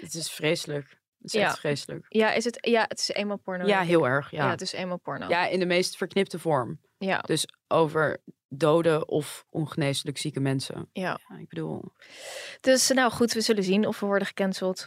Het 0.00 0.14
is 0.14 0.30
vreselijk. 0.30 0.88
Het 1.22 1.34
is 1.34 1.40
Ja. 1.40 1.46
echt 1.46 1.58
vreselijk. 1.58 2.06
Ja, 2.08 2.32
is 2.32 2.44
het, 2.44 2.58
ja, 2.60 2.84
het 2.88 2.98
is 2.98 3.08
emo 3.08 3.36
porno. 3.36 3.66
Ja, 3.66 3.80
heel 3.82 4.06
erg. 4.06 4.30
Ja, 4.30 4.44
Ja. 4.44 4.50
het 4.50 4.60
is 4.60 4.72
emo 4.72 4.96
porno. 4.96 5.28
ja, 5.28 5.46
in 5.46 5.58
de 5.58 5.66
meest 5.66 5.96
verknipte 5.96 6.38
vorm. 6.38 6.80
Ja. 7.00 7.18
Dus 7.18 7.46
over 7.68 8.18
dode 8.48 9.06
of 9.06 9.44
ongeneeslijk 9.50 10.18
zieke 10.18 10.40
mensen. 10.40 10.88
ja. 10.92 11.18
Ja, 11.28 11.36
ik 11.38 11.48
bedoel, 11.48 11.92
Dus 12.60 12.88
nou 12.88 13.10
goed, 13.12 13.32
we 13.32 13.40
zullen 13.40 13.64
zien 13.64 13.86
of 13.86 14.00
we 14.00 14.06
worden 14.06 14.26
gecanceld. 14.26 14.86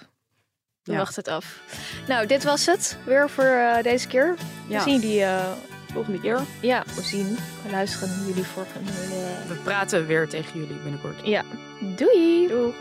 We 0.83 0.91
Ja. 0.91 0.97
wachten 0.97 1.23
het 1.23 1.27
af. 1.33 1.61
Nou, 2.07 2.27
dit 2.27 2.43
was 2.43 2.65
het 2.65 2.97
weer 3.05 3.29
voor 3.29 3.43
eh, 3.43 3.83
deze 3.83 4.07
keer. 4.07 4.35
We 4.67 4.79
zien 4.79 4.99
die. 4.99 5.21
eh, 5.23 5.51
volgende 5.91 6.19
keer. 6.19 6.39
ja, 6.61 6.83
we 6.95 7.01
zien. 7.01 7.35
We 7.63 7.69
luisteren 7.71 8.25
jullie 8.25 8.43
voor. 8.43 8.65
We 9.47 9.59
praten 9.63 10.07
weer 10.07 10.29
tegen 10.29 10.59
jullie 10.59 10.75
binnenkort. 10.81 11.25
Ja. 11.27 11.43
Doei. 11.95 12.47
Doeg. 12.47 12.75